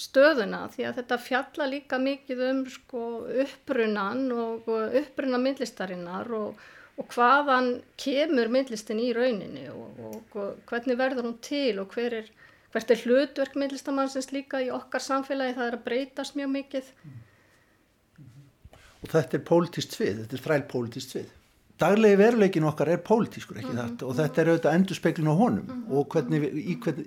stöðuna 0.00 0.64
því 0.72 0.88
að 0.88 0.98
þetta 1.00 1.18
fjalla 1.22 1.68
líka 1.68 1.98
mikið 2.02 2.42
um 2.48 2.64
sko 2.70 3.04
upprunan 3.44 4.26
og 4.32 4.68
uppruna 4.70 5.40
myndlistarinnar 5.42 6.30
og, 6.38 6.58
og 6.98 7.14
hvaðan 7.14 7.70
kemur 8.00 8.50
myndlistin 8.54 9.02
í 9.02 9.12
rauninni 9.16 9.68
og, 9.72 10.02
og, 10.08 10.36
og 10.38 10.60
hvernig 10.70 10.98
verður 11.00 11.30
hún 11.30 11.38
til 11.44 11.78
og 11.82 11.96
hver 11.96 12.20
er, 12.22 12.28
hvert 12.74 12.92
er 12.94 13.02
hlutverk 13.04 13.56
myndlistamannsins 13.58 14.30
líka 14.34 14.62
í 14.64 14.70
okkar 14.74 15.04
samfélagi 15.04 15.56
það 15.58 15.70
er 15.70 15.78
að 15.80 15.88
breytast 15.88 16.38
mjög 16.38 16.54
mikið. 16.58 16.92
Og 18.98 19.10
þetta 19.12 19.38
er 19.38 19.44
pólitist 19.46 19.94
svið, 19.94 20.24
þetta 20.24 20.38
er 20.38 20.46
þræl 20.46 20.62
pólitist 20.70 21.14
svið 21.14 21.34
daglegi 21.78 22.18
veruleikin 22.18 22.66
okkar 22.68 22.90
er 22.92 23.02
pólitískur 23.06 23.60
ekki 23.60 23.70
mm 23.70 23.78
-hmm. 23.78 23.88
þetta 23.92 24.06
og 24.06 24.16
þetta 24.18 24.40
er 24.42 24.50
auðvitað 24.50 24.76
endurspeglin 24.78 25.32
á 25.32 25.34
honum 25.40 25.64
mm 25.64 25.74
-hmm. 25.74 25.96
og 25.96 26.08
hvernig 26.12 26.42
við, 26.42 26.52
í, 26.58 26.74
hvern, 26.82 27.00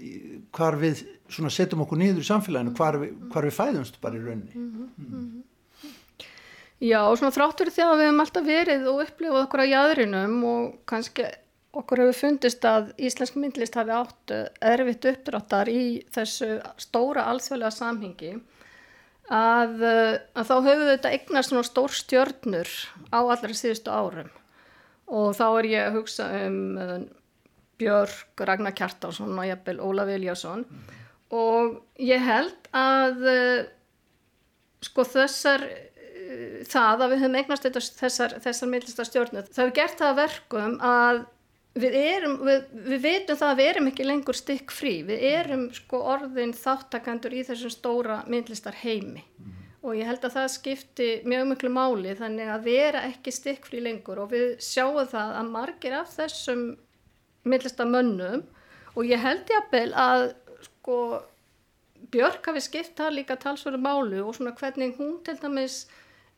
hvar 0.51 0.75
við 0.79 1.03
setjum 1.49 1.81
okkur 1.81 1.97
niður 1.97 2.23
í 2.23 2.31
samfélaginu 2.31 2.75
hvar 2.79 2.99
við, 3.01 3.13
hvar 3.31 3.45
við 3.45 3.57
fæðumst 3.59 4.01
bara 4.01 4.15
í 4.15 4.25
rauninni 4.25 4.55
mm 4.55 4.89
-hmm. 4.97 5.41
Já 6.81 7.01
og 7.05 7.17
svona 7.17 7.35
þráttur 7.35 7.69
því 7.69 7.83
að 7.85 7.97
við 7.97 8.07
hefum 8.07 8.19
alltaf 8.19 8.45
verið 8.45 8.87
og 8.89 9.01
upplifað 9.03 9.43
okkur 9.43 9.61
á 9.61 9.71
jæðrinum 9.75 10.43
og 10.43 10.73
kannski 10.85 11.25
okkur 11.71 11.99
hefur 12.01 12.17
fundist 12.19 12.65
að 12.65 12.91
Íslensk 12.97 13.35
myndlist 13.35 13.75
hafi 13.75 13.91
átt 13.91 14.31
erfitt 14.61 15.05
uppdráttar 15.05 15.69
í 15.69 16.03
þessu 16.11 16.59
stóra 16.77 17.27
alþjóðlega 17.29 17.71
samhengi 17.71 18.33
að, 19.29 19.83
að 20.35 20.45
þá 20.49 20.55
við 20.65 20.83
þetta 20.89 21.13
eignast 21.15 21.49
svona 21.49 21.63
stór 21.63 21.95
stjörnur 21.95 22.69
á 23.13 23.19
allra 23.21 23.53
síðustu 23.53 23.93
árum 23.93 24.31
og 25.11 25.33
þá 25.35 25.45
er 25.49 25.67
ég 25.71 25.89
að 25.89 25.97
hugsa 25.99 26.29
um 26.47 27.09
Björg, 27.81 28.43
Ragnar 28.47 28.75
Kjartánsson 28.77 29.37
og 29.37 29.47
jæfnvel 29.47 29.79
Ólaf 29.81 30.09
Viljásson 30.11 30.65
mm. 30.65 30.97
og 31.37 31.79
ég 32.01 32.21
held 32.21 32.69
að 32.77 33.23
uh, 33.31 33.61
sko 34.85 35.05
þessar 35.07 35.65
uh, 35.65 36.57
það 36.69 37.05
að 37.05 37.13
við 37.13 37.23
höfum 37.25 37.37
eignast 37.41 37.69
þessar, 37.99 38.37
þessar 38.43 38.71
millista 38.71 39.05
stjórnur, 39.07 39.47
það 39.49 39.63
hefur 39.65 39.77
gert 39.81 40.03
það 40.03 40.19
verkum 40.21 40.75
að 40.85 41.23
við 41.81 41.95
erum, 41.95 42.37
við, 42.45 42.67
við 42.91 43.05
veitum 43.07 43.39
það 43.39 43.53
að 43.53 43.59
við 43.61 43.71
erum 43.71 43.89
ekki 43.93 44.05
lengur 44.07 44.37
stykk 44.37 44.75
frí, 44.75 44.93
við 45.07 45.25
erum 45.31 45.69
sko 45.75 46.03
orðin 46.13 46.53
þáttakandur 46.55 47.35
í 47.35 47.45
þessum 47.47 47.73
stóra 47.73 48.21
millistar 48.29 48.77
heimi 48.83 49.23
mm 49.23 49.60
og 49.81 49.97
ég 49.97 50.05
held 50.05 50.25
að 50.25 50.35
það 50.35 50.51
skipti 50.53 51.09
mjög 51.25 51.47
mjög 51.49 51.63
máli 51.73 52.13
þannig 52.17 52.51
að 52.53 52.67
vera 52.69 53.01
ekki 53.09 53.33
stikkfrí 53.33 53.81
lengur. 53.81 54.21
Og 54.21 54.29
við 54.33 54.47
sjáum 54.61 55.01
það 55.09 55.35
að 55.39 55.51
margir 55.55 55.97
af 55.97 56.13
þessum 56.13 56.63
millista 57.49 57.87
mönnum 57.89 58.45
og 58.93 59.09
ég 59.09 59.21
held 59.21 59.49
jápil 59.49 59.89
að 59.97 60.31
sko 60.67 60.97
Björk 62.11 62.47
hafi 62.49 62.61
skipt 62.65 62.95
það 62.97 63.13
líka 63.15 63.37
talsverðu 63.39 63.79
málu 63.81 64.23
og 64.25 64.33
svona 64.35 64.55
hvernig 64.57 64.95
hún 64.97 65.19
til 65.25 65.35
dæmis 65.39 65.85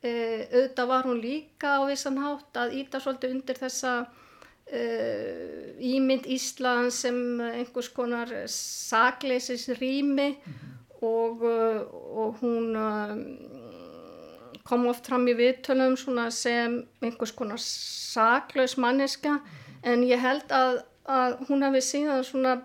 e, 0.04 0.12
auðvitað 0.52 0.90
var 0.92 1.08
hún 1.08 1.22
líka 1.24 1.78
á 1.80 1.82
vissan 1.88 2.20
hátt 2.20 2.60
að 2.60 2.76
íta 2.82 3.00
svolítið 3.02 3.34
undir 3.38 3.60
þessa 3.62 3.94
e, 4.68 4.84
ímynd 5.96 6.28
Ísland 6.36 6.94
sem 6.94 7.18
einhvers 7.48 7.90
konar 7.96 8.32
sakleysis 8.52 9.68
rými. 9.80 10.36
Mm 10.36 10.54
-hmm 10.54 10.83
og, 11.04 11.44
uh, 11.44 11.82
og 12.24 12.40
hún 12.42 12.78
uh, 12.80 13.18
kom 14.64 14.88
oft 14.88 15.08
fram 15.12 15.28
í 15.28 15.36
viðtölum 15.38 15.98
sem 16.32 16.80
einhvers 17.04 17.36
konar 17.36 17.60
saklaus 17.62 18.78
manneska 18.80 19.40
en 19.84 20.06
ég 20.08 20.22
held 20.24 20.52
að, 20.56 20.84
að 21.04 21.38
hún 21.50 21.66
hafi 21.68 21.84
síðan 21.84 22.64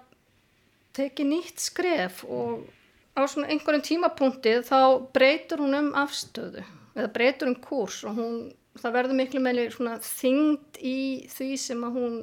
tekið 0.94 1.30
nýtt 1.32 1.62
skref 1.62 2.24
og 2.24 2.66
á 3.18 3.26
einhverjum 3.26 3.82
tímapunkti 3.82 4.60
þá 4.66 5.10
breytur 5.14 5.64
hún 5.64 5.74
um 5.78 5.90
afstöðu 5.98 6.62
eða 6.94 7.10
breytur 7.14 7.50
um 7.50 7.58
kurs 7.62 8.02
og 8.06 8.18
hún, 8.18 8.36
það 8.78 8.96
verður 8.98 9.18
miklu 9.18 9.42
meðli 9.42 9.68
þyngd 10.06 10.82
í 10.82 10.98
því 11.34 11.50
sem 11.58 11.82
hún 11.82 12.18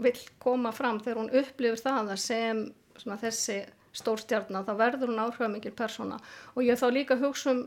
vil 0.00 0.16
koma 0.42 0.72
fram 0.74 0.98
þegar 1.02 1.20
hún 1.22 1.34
upplifir 1.42 1.82
það 1.82 2.14
sem 2.18 2.64
svona 2.98 3.20
þessi 3.20 3.60
stórstjarnar, 3.96 4.64
þá 4.66 4.74
verður 4.78 5.12
hún 5.12 5.22
áhrifamikil 5.24 5.74
persóna 5.76 6.18
og 6.54 6.62
ég 6.62 6.78
þá 6.78 6.88
líka 6.94 7.18
hugsa 7.18 7.54
um 7.54 7.62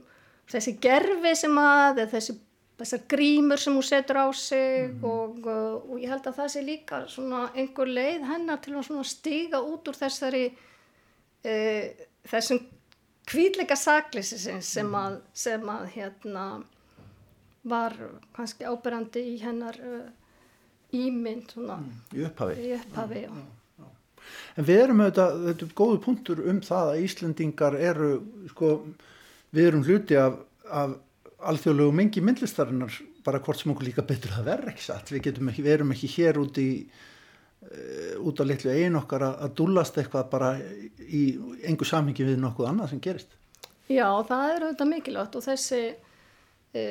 þessi 0.50 0.76
gerfi 0.84 1.34
sem 1.40 1.58
að 1.60 2.04
þessi, 2.14 2.36
þessar 2.80 3.04
grímur 3.12 3.62
sem 3.62 3.76
hún 3.76 3.88
setur 3.88 4.20
á 4.24 4.28
sig 4.32 4.90
mm 4.90 5.00
-hmm. 5.00 5.10
og, 5.10 5.48
uh, 5.48 5.92
og 5.92 6.00
ég 6.00 6.10
held 6.10 6.28
að 6.28 6.38
það 6.40 6.52
sé 6.54 6.62
líka 6.62 7.08
svona 7.08 7.50
einhver 7.56 7.88
leið 7.88 8.28
hennar 8.28 8.62
til 8.62 8.76
að 8.76 9.04
stíga 9.04 9.60
út 9.62 9.88
úr 9.88 9.96
þessari 9.96 10.46
e, 11.44 11.56
þessum 12.24 12.60
kvíðleika 13.26 13.76
saklisins 13.76 14.66
sem 14.66 14.88
mhm. 14.88 14.96
að, 14.96 15.22
sem 15.34 15.70
að 15.70 15.86
hérna 15.96 16.64
var 17.64 17.94
kannski 18.36 18.64
áberandi 18.64 19.20
í 19.20 19.38
hennar 19.40 19.76
uh, 19.80 20.10
ímynd 20.92 21.52
svona, 21.52 21.78
mm, 21.78 21.92
í 22.16 22.26
upphafi, 22.28 22.56
í 22.60 22.74
upphafi 22.76 23.22
já. 23.22 23.30
Já 23.30 23.63
en 24.58 24.68
við 24.68 24.84
erum 24.84 25.02
auðvitað, 25.04 25.40
þetta 25.48 25.66
er 25.68 25.74
góðu 25.80 26.02
punktur 26.04 26.44
um 26.52 26.60
það 26.64 26.92
að 26.92 27.06
Íslendingar 27.08 27.80
eru 27.80 28.12
sko, 28.52 28.74
við 29.54 29.70
erum 29.70 29.88
hluti 29.88 30.20
af, 30.20 30.38
af 30.70 30.96
alþjóðlegu 31.52 31.96
mengi 31.96 32.24
myndlistarinnar 32.24 33.00
bara 33.24 33.42
hvort 33.44 33.62
sem 33.62 33.72
okkur 33.74 33.88
líka 33.88 34.06
betur 34.08 34.36
að 34.38 34.50
vera 34.52 34.72
ekki 34.72 34.86
satt, 34.88 35.12
við, 35.12 35.22
ekki, 35.32 35.64
við 35.64 35.74
erum 35.78 35.94
ekki 35.96 36.12
hér 36.18 36.40
út 36.42 36.60
í 36.62 36.70
uh, 36.84 38.16
út 38.24 38.42
á 38.42 38.44
litlu 38.48 38.74
eigin 38.74 39.00
okkar 39.00 39.28
að 39.32 39.56
dúllast 39.60 40.00
eitthvað 40.00 40.30
bara 40.32 40.54
í 41.04 41.24
engu 41.70 41.88
samhengi 41.88 42.28
við 42.28 42.42
nokkuð 42.44 42.70
annað 42.72 42.94
sem 42.94 43.04
gerist. 43.04 43.40
Já, 43.92 44.08
það 44.28 44.50
er 44.50 44.66
auðvitað 44.68 44.92
mikilvægt 44.94 45.38
og 45.38 45.44
þessi 45.44 45.82
e, 46.72 46.84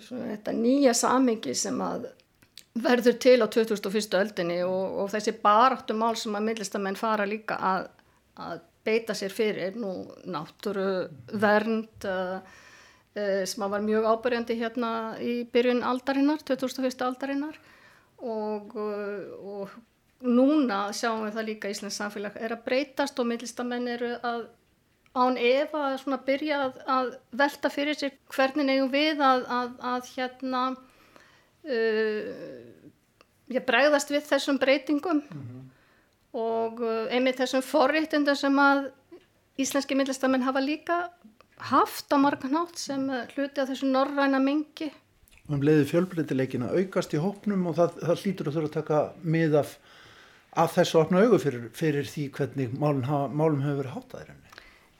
svona, 0.00 0.30
þetta 0.32 0.54
nýja 0.56 0.94
samhengi 0.96 1.54
sem 1.56 1.82
að 1.84 2.08
verður 2.84 3.18
til 3.22 3.38
á 3.42 3.46
2001. 3.46 4.16
öldinni 4.20 4.58
og, 4.66 5.02
og 5.02 5.12
þessi 5.12 5.34
baráttu 5.42 5.96
mál 5.96 6.16
sem 6.18 6.34
að 6.36 6.48
millistamenn 6.50 6.98
fara 6.98 7.26
líka 7.28 7.58
að, 7.58 7.88
að 8.38 8.64
beita 8.88 9.16
sér 9.16 9.34
fyrir 9.34 9.76
nú 9.78 9.92
náttúru 10.28 11.08
vernd 11.40 12.08
uh, 12.08 12.38
uh, 12.40 13.42
sem 13.48 13.64
að 13.64 13.74
var 13.74 13.84
mjög 13.84 14.08
ábyrjandi 14.12 14.58
hérna 14.60 14.90
í 15.20 15.42
byrjun 15.52 15.84
aldarinnar, 15.86 16.44
2001. 16.48 17.04
aldarinnar 17.04 17.58
og, 18.18 18.74
uh, 18.74 19.58
og 19.58 19.76
núna 20.24 20.88
sjáum 20.96 21.26
við 21.26 21.36
það 21.36 21.48
líka 21.52 21.72
Íslands 21.72 21.98
samfélag 22.00 22.38
er 22.40 22.56
að 22.56 22.64
breytast 22.66 23.20
og 23.20 23.28
millistamenn 23.30 23.90
eru 23.90 24.16
að 24.26 24.46
án 25.18 25.38
efa 25.40 25.84
að 25.96 26.24
byrja 26.26 26.58
að, 26.64 26.80
að 26.86 27.08
velta 27.40 27.70
fyrir 27.72 27.98
sér 27.98 28.14
hvernig 28.34 28.70
eigum 28.70 28.90
við 28.92 29.22
að, 29.24 29.46
að 29.78 30.10
hérna 30.14 30.62
uh, 31.68 33.60
bregðast 33.66 34.12
við 34.12 34.28
þessum 34.28 34.58
breytingum 34.60 35.22
mm 35.22 35.42
-hmm. 35.42 35.66
og 36.32 36.80
uh, 36.80 37.06
einmitt 37.12 37.40
þessum 37.40 37.62
forréttunda 37.62 38.34
sem 38.36 38.58
að 38.58 38.90
íslenski 39.58 39.94
millistamenn 39.94 40.46
hafa 40.46 40.60
líka 40.60 41.10
haft 41.58 42.12
á 42.14 42.16
margan 42.16 42.54
hátt 42.54 42.78
sem 42.78 43.10
hluti 43.34 43.60
af 43.60 43.68
þessu 43.68 43.86
norræna 43.90 44.38
mingi 44.38 44.92
um 45.48 45.62
leiði 45.64 45.86
fjölbreytileikin 45.88 46.66
að 46.66 46.82
aukast 46.82 47.14
í 47.16 47.20
hópnum 47.22 47.68
og 47.70 47.78
það, 47.78 47.94
það 48.02 48.22
hlýtur 48.22 48.50
að 48.50 48.58
þurfa 48.58 48.68
að 48.68 48.74
taka 48.76 48.98
mið 49.36 49.56
af, 49.62 49.70
af 50.64 50.74
þessu 50.76 51.00
opna 51.00 51.22
augu 51.24 51.38
fyrir, 51.40 51.70
fyrir 51.76 52.08
því 52.08 52.26
hvernig 52.36 52.74
málum, 52.76 53.06
málum 53.32 53.64
hefur 53.64 53.80
verið 53.82 53.96
hátaðir 53.96 54.34
enni. 54.34 54.44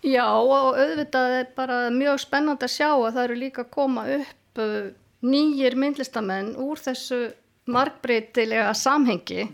Já 0.07 0.25
og 0.31 0.79
auðvitað 0.79 1.37
er 1.41 1.53
bara 1.59 1.79
mjög 1.93 2.23
spennand 2.23 2.65
að 2.65 2.75
sjá 2.77 2.89
að 2.95 3.11
það 3.11 3.23
eru 3.25 3.39
líka 3.43 3.65
að 3.65 3.73
koma 3.75 4.07
upp 4.15 4.63
uh, 4.63 4.89
nýjir 5.27 5.77
myndlistamenn 5.79 6.55
úr 6.63 6.81
þessu 6.81 7.29
markbreytilega 7.69 8.73
samhengi 8.77 9.47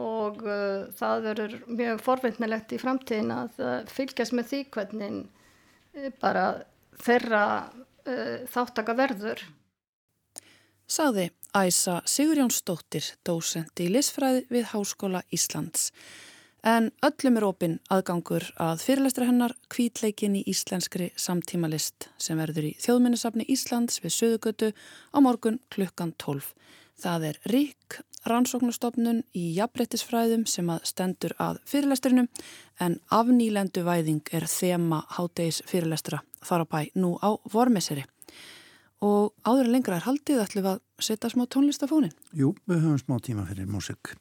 og 0.00 0.40
uh, 0.46 0.88
það 0.96 1.24
verður 1.26 1.54
mjög 1.68 2.02
forvindnilegt 2.04 2.74
í 2.74 2.80
framtíðin 2.80 3.32
að 3.34 3.60
uh, 3.60 3.72
fylgjast 3.90 4.36
með 4.36 4.50
því 4.52 4.60
hvernig 4.76 5.16
uh, 5.20 6.10
bara 6.22 6.44
þeirra 7.00 7.44
uh, 7.66 8.36
þáttaka 8.50 8.96
verður. 8.96 9.44
Saði 10.90 11.28
Æsa 11.54 12.00
Sigurjónsdóttir, 12.06 13.12
dósent 13.26 13.82
í 13.82 13.88
Lisfræði 13.90 14.44
við 14.50 14.70
Háskóla 14.72 15.22
Íslands. 15.34 15.90
En 16.60 16.90
öllum 17.00 17.38
er 17.38 17.44
opinn 17.46 17.78
aðgangur 17.88 18.44
að 18.60 18.82
fyrirlestra 18.84 19.24
hennar 19.24 19.54
kvítleikin 19.72 20.34
í 20.36 20.42
íslenskri 20.52 21.08
samtímalist 21.16 22.10
sem 22.20 22.36
verður 22.36 22.66
í 22.68 22.72
þjóðminnesafni 22.82 23.46
Íslands 23.48 24.02
við 24.04 24.12
Suðugötu 24.18 24.68
á 24.76 25.18
morgun 25.24 25.56
klukkan 25.72 26.12
12. 26.20 26.52
Það 27.00 27.24
er 27.30 27.40
rík 27.48 28.00
rannsóknustofnun 28.28 29.22
í 29.32 29.46
jafnbrettisfræðum 29.56 30.44
sem 30.44 30.68
að 30.68 30.84
stendur 30.90 31.32
að 31.40 31.62
fyrirlestrinum 31.70 32.28
en 32.84 32.98
afnýlendu 33.08 33.86
væðing 33.86 34.28
er 34.36 34.44
þema 34.44 35.06
hádegis 35.16 35.62
fyrirlestra 35.64 36.20
þar 36.44 36.66
á 36.68 36.72
bæ 36.76 36.80
nú 37.00 37.16
á 37.24 37.40
vormesseri. 37.48 38.04
Og 39.00 39.32
áður 39.48 39.64
en 39.64 39.74
lengra 39.78 39.96
er 39.96 40.04
haldið 40.04 40.42
ætlum 40.44 40.66
við 40.66 40.72
að 40.74 40.82
setja 41.04 41.30
smá 41.32 41.46
tónlistafónin. 41.50 42.12
Jú, 42.36 42.54
við 42.68 42.84
höfum 42.84 43.00
smá 43.00 43.18
tíma 43.24 43.46
fyrir 43.48 43.68
músik. 43.70 44.14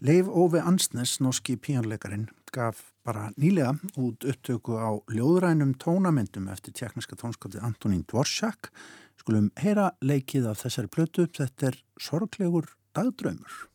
Leif 0.00 0.28
Óve 0.28 0.62
Ansnes, 0.64 1.18
norski 1.20 1.56
píanleikarin, 1.60 2.28
gaf 2.54 2.90
bara 3.06 3.30
nýlega 3.36 3.74
út 4.00 4.24
upptöku 4.26 4.76
á 4.76 4.90
ljóðrænum 5.12 5.74
tónamyndum 5.80 6.50
eftir 6.52 6.74
tjekniska 6.76 7.16
tónskapti 7.20 7.62
Antonín 7.62 8.04
Dvorsjak. 8.08 8.72
Skulum 9.20 9.50
heyra 9.60 9.90
leikið 10.00 10.50
af 10.50 10.62
þessari 10.64 10.92
plötu. 10.92 11.26
Þetta 11.28 11.72
er 11.72 11.82
sorglegur 12.00 12.72
dagdraumur. 12.96 13.69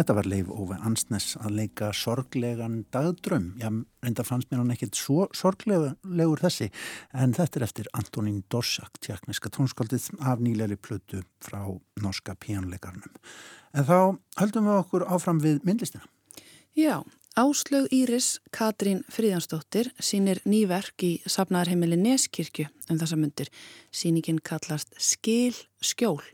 Þetta 0.00 0.14
var 0.16 0.26
Leif 0.32 0.46
Óve 0.48 0.78
Ansnes 0.88 1.34
að 1.44 1.58
leika 1.58 1.90
sorglegan 1.92 2.78
dagdröm. 2.88 3.50
Já, 3.60 3.68
reynda 4.00 4.24
fannst 4.24 4.48
mér 4.48 4.62
hann 4.62 4.72
ekkert 4.72 4.96
svo 4.96 5.26
sorglegur 5.36 6.40
þessi, 6.40 6.70
en 7.12 7.34
þetta 7.36 7.60
er 7.60 7.64
eftir 7.66 7.90
Antonín 7.98 8.38
Dorsak, 8.48 8.96
tjekkniska 9.04 9.52
tónskaldið 9.52 10.06
af 10.24 10.40
nýleiri 10.40 10.80
plötu 10.80 11.20
frá 11.44 11.60
norska 12.00 12.32
píanleikarnum. 12.40 13.12
En 13.76 13.84
þá 13.84 14.16
höldum 14.40 14.70
við 14.70 14.80
okkur 14.86 15.04
áfram 15.04 15.44
við 15.44 15.60
myndlistina. 15.68 16.08
Já, 16.72 17.02
Áslög 17.36 17.92
Íris 17.92 18.38
Katrín 18.56 19.04
Fríðansdóttir 19.12 19.92
sínir 20.00 20.40
nýverk 20.48 21.04
í 21.04 21.14
safnaðarheimili 21.28 22.00
Neskirkju 22.00 22.72
um 22.88 22.96
þessa 22.96 23.20
myndir. 23.20 23.52
Sýningin 23.92 24.40
kallast 24.40 24.96
Skil 24.96 25.60
skjól. 25.84 26.24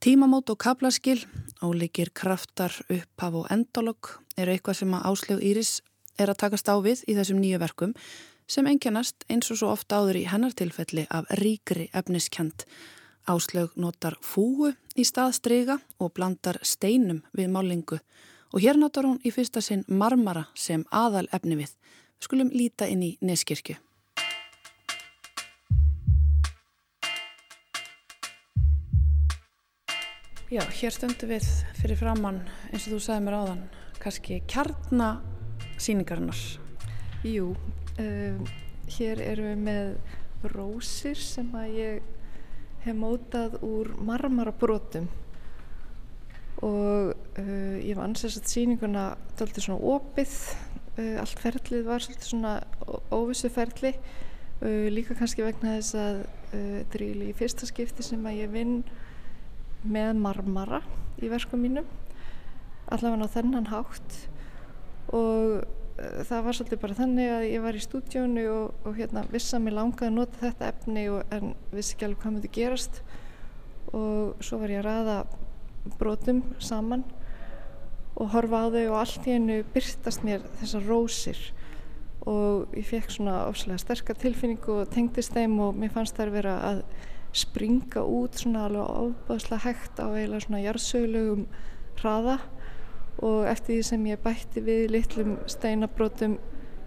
Tímamót 0.00 0.48
og 0.48 0.56
kaplaskil, 0.56 1.26
óleikir 1.60 2.08
kraftar, 2.16 2.72
upphaf 2.88 3.34
og 3.36 3.50
endalog 3.52 4.08
eru 4.40 4.54
eitthvað 4.54 4.78
sem 4.78 4.94
að 4.96 5.02
Áslög 5.10 5.42
Íris 5.44 5.72
er 6.16 6.32
að 6.32 6.38
takast 6.40 6.70
á 6.72 6.80
við 6.80 7.02
í 7.04 7.16
þessum 7.18 7.36
nýju 7.42 7.58
verkum 7.60 7.92
sem 8.48 8.70
enginnast 8.70 9.26
eins 9.28 9.52
og 9.52 9.60
svo 9.60 9.74
ofta 9.74 9.98
áður 10.00 10.22
í 10.22 10.24
hennartilfelli 10.30 11.04
af 11.12 11.28
ríkri 11.42 11.90
efniskjent. 11.92 12.64
Áslög 13.28 13.76
notar 13.76 14.16
fúu 14.24 14.72
í 14.96 15.04
staðstryga 15.04 15.76
og 16.00 16.14
blandar 16.16 16.62
steinum 16.64 17.20
við 17.36 17.52
málingu 17.52 18.00
og 18.00 18.64
hér 18.64 18.80
notar 18.80 19.04
hún 19.04 19.20
í 19.20 19.34
fyrsta 19.36 19.60
sinn 19.60 19.84
marmara 19.84 20.46
sem 20.56 20.88
aðal 20.88 21.28
efni. 21.28 21.60
Við 21.60 21.76
skulum 22.24 22.56
líta 22.56 22.88
inn 22.88 23.04
í 23.04 23.18
Neskirkju. 23.20 23.76
Já, 30.50 30.64
hér 30.66 30.90
stöndum 30.90 31.30
við 31.30 31.44
fyrir 31.78 31.94
framann 31.94 32.40
eins 32.72 32.88
og 32.88 32.96
þú 32.96 33.04
sagði 33.04 33.22
mér 33.22 33.34
áðan, 33.38 33.58
kannski 34.02 34.40
kjarnasýningarnar. 34.50 36.38
Jú, 37.22 37.52
um, 38.02 38.40
hér 38.90 39.20
erum 39.22 39.46
við 39.46 39.60
með 39.68 40.48
rósir 40.50 41.20
sem 41.22 41.52
að 41.54 41.76
ég 41.76 42.08
hef 42.82 42.98
mótað 42.98 43.54
úr 43.62 43.92
marmarabrótum 44.02 45.06
og 46.66 47.12
uh, 47.14 47.76
ég 47.78 47.94
var 47.94 48.08
ansess 48.08 48.40
að 48.40 48.48
sýninguna 48.50 49.04
doldið 49.38 49.68
svona 49.68 49.92
opið, 49.92 50.34
uh, 50.96 51.20
allt 51.22 51.44
ferlið 51.44 51.84
var 51.92 52.08
svona 52.08 52.56
óvissu 53.14 53.52
ferli, 53.54 53.94
uh, 54.64 54.90
líka 54.90 55.14
kannski 55.14 55.46
vegna 55.46 55.76
þess 55.76 55.94
að 55.94 56.20
þetta 56.50 56.98
er 56.98 57.22
í 57.28 57.30
fyrsta 57.38 57.70
skipti 57.70 58.02
sem 58.02 58.26
að 58.26 58.40
ég 58.40 58.50
vinn 58.50 58.80
með 59.84 60.14
marmara 60.20 60.82
í 61.20 61.28
verkum 61.30 61.62
mínum 61.62 61.88
allavega 62.90 63.28
á 63.28 63.34
þennan 63.34 63.68
hátt. 63.70 64.16
Og 65.14 65.60
uh, 65.60 66.22
það 66.26 66.44
var 66.46 66.58
svolítið 66.58 66.82
bara 66.82 66.98
þannig 66.98 67.32
að 67.34 67.46
ég 67.50 67.64
var 67.64 67.78
í 67.78 67.84
stúdjónu 67.84 68.46
og, 68.52 68.86
og 68.86 68.98
hérna 68.98 69.24
viss 69.30 69.54
að 69.54 69.66
mér 69.66 69.78
langaði 69.78 70.10
að 70.10 70.16
nota 70.18 70.42
þetta 70.42 70.72
efni 70.72 71.06
og, 71.12 71.22
en 71.34 71.54
vissi 71.74 71.94
ekki 71.94 72.08
alveg 72.08 72.24
hvað 72.24 72.36
myndi 72.36 72.52
gerast. 72.56 73.00
Og 73.96 74.42
svo 74.44 74.60
var 74.60 74.74
ég 74.74 74.82
að 74.82 74.90
ræða 74.90 75.16
brotum 75.98 76.42
saman 76.60 77.06
og 78.20 78.34
horfa 78.34 78.66
á 78.66 78.72
þau 78.74 78.82
og 78.90 78.98
allt 79.00 79.26
í 79.26 79.36
einu 79.38 79.62
byrtast 79.74 80.26
mér 80.26 80.44
þessar 80.60 80.86
rósir. 80.90 81.40
Og 82.28 82.74
ég 82.76 82.84
fekk 82.84 83.14
svona 83.14 83.46
ofslega 83.48 83.80
sterkar 83.80 84.18
tilfinningu 84.20 84.82
og 84.82 84.90
tengdist 84.92 85.32
þeim 85.32 85.56
og 85.64 85.78
mér 85.78 85.94
fannst 85.94 86.18
þær 86.18 86.34
vera 86.34 86.58
að 86.68 86.82
springa 87.36 88.02
út 88.02 88.38
svona 88.40 88.66
alveg 88.66 89.14
ábæðslega 89.28 89.64
hægt 89.64 90.00
á 90.02 90.06
eiginlega 90.10 90.44
svona 90.44 90.62
jarðsögulegum 90.64 91.44
hraða. 92.00 92.38
Og 93.20 93.44
eftir 93.50 93.76
því 93.76 93.82
sem 93.90 94.06
ég 94.08 94.22
bætti 94.24 94.62
við 94.64 94.86
litlum 94.94 95.34
steinabrótum 95.50 96.38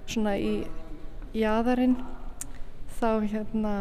svona 0.09 0.33
í 0.41 0.63
jæðarinn 1.37 1.99
þá 2.99 3.09
hérna 3.29 3.73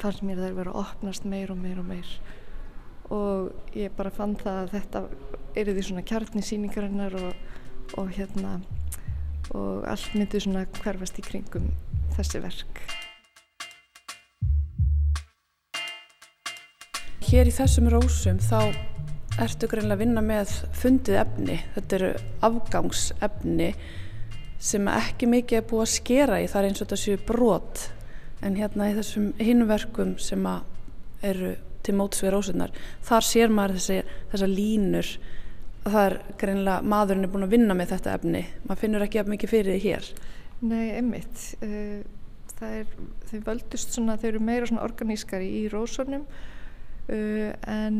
fannst 0.00 0.22
mér 0.24 0.40
þær 0.42 0.58
vera 0.58 0.74
að 0.74 0.82
opnast 0.84 1.26
meir 1.28 1.52
og 1.52 1.60
meir 1.60 1.80
og 1.80 1.88
meir. 1.88 2.12
Og 3.12 3.76
ég 3.76 3.92
bara 3.96 4.12
fann 4.12 4.36
það 4.40 4.60
að 4.62 4.74
þetta 4.76 5.02
er 5.56 5.72
því 5.72 5.86
svona 5.88 6.06
kjarni 6.08 6.44
síningarinnar 6.44 7.16
og, 7.20 7.32
og 8.00 8.12
hérna 8.16 8.60
og 9.52 9.86
allt 9.88 10.14
myndi 10.16 10.40
svona 10.40 10.66
hverfast 10.80 11.18
í 11.20 11.26
kringum 11.26 11.72
þessi 12.16 12.40
verk 12.44 12.84
hér 17.32 17.48
í 17.48 17.52
þessum 17.54 17.86
rósum 17.88 18.36
þá 18.44 18.74
ertu 19.40 19.68
greinlega 19.70 19.96
að 19.96 20.00
vinna 20.02 20.22
með 20.24 20.50
fundið 20.76 21.16
efni. 21.22 21.54
Þetta 21.72 21.96
eru 21.96 22.10
afgangsefni 22.44 23.68
sem 24.60 24.90
ekki 24.92 25.28
mikið 25.32 25.62
er 25.62 25.64
búið 25.70 25.84
að 25.86 25.92
skera 25.94 26.42
í. 26.42 26.50
Það 26.52 26.60
er 26.60 26.68
eins 26.68 26.82
og 26.82 26.84
þetta 26.84 27.00
séu 27.00 27.22
brot. 27.30 27.86
En 28.44 28.58
hérna 28.60 28.90
í 28.90 28.98
þessum 28.98 29.32
hinverkum 29.40 30.12
sem 30.20 30.44
eru 31.24 31.54
til 31.82 31.96
mótsvið 31.98 32.34
rósunar, 32.34 32.76
þar 33.02 33.26
sér 33.26 33.50
maður 33.50 33.78
þessi, 33.80 34.14
þessa 34.34 34.52
línur. 34.52 35.16
Það 35.88 36.04
er 36.04 36.20
greinlega, 36.38 36.88
maðurinn 36.92 37.26
er 37.26 37.32
búin 37.32 37.48
að 37.48 37.56
vinna 37.56 37.78
með 37.78 37.96
þetta 37.96 38.16
efni. 38.20 38.46
Maður 38.68 38.84
finnur 38.84 39.08
ekki 39.08 39.22
að 39.22 39.32
mikið 39.32 39.56
fyrir 39.56 39.78
því 39.78 39.82
hér. 39.88 40.14
Nei, 40.68 40.86
einmitt. 41.00 41.48
Eh, 41.64 42.02
það 42.58 42.80
er, 42.82 42.96
þau 43.30 43.38
völdust 43.48 43.96
svona, 43.96 44.20
þau 44.20 44.34
eru 44.34 44.48
meira 44.52 44.68
svona 44.68 44.84
organískari 44.84 45.48
í 45.62 45.68
rósunum 45.72 46.28
uh, 47.08 47.50
en 47.68 47.98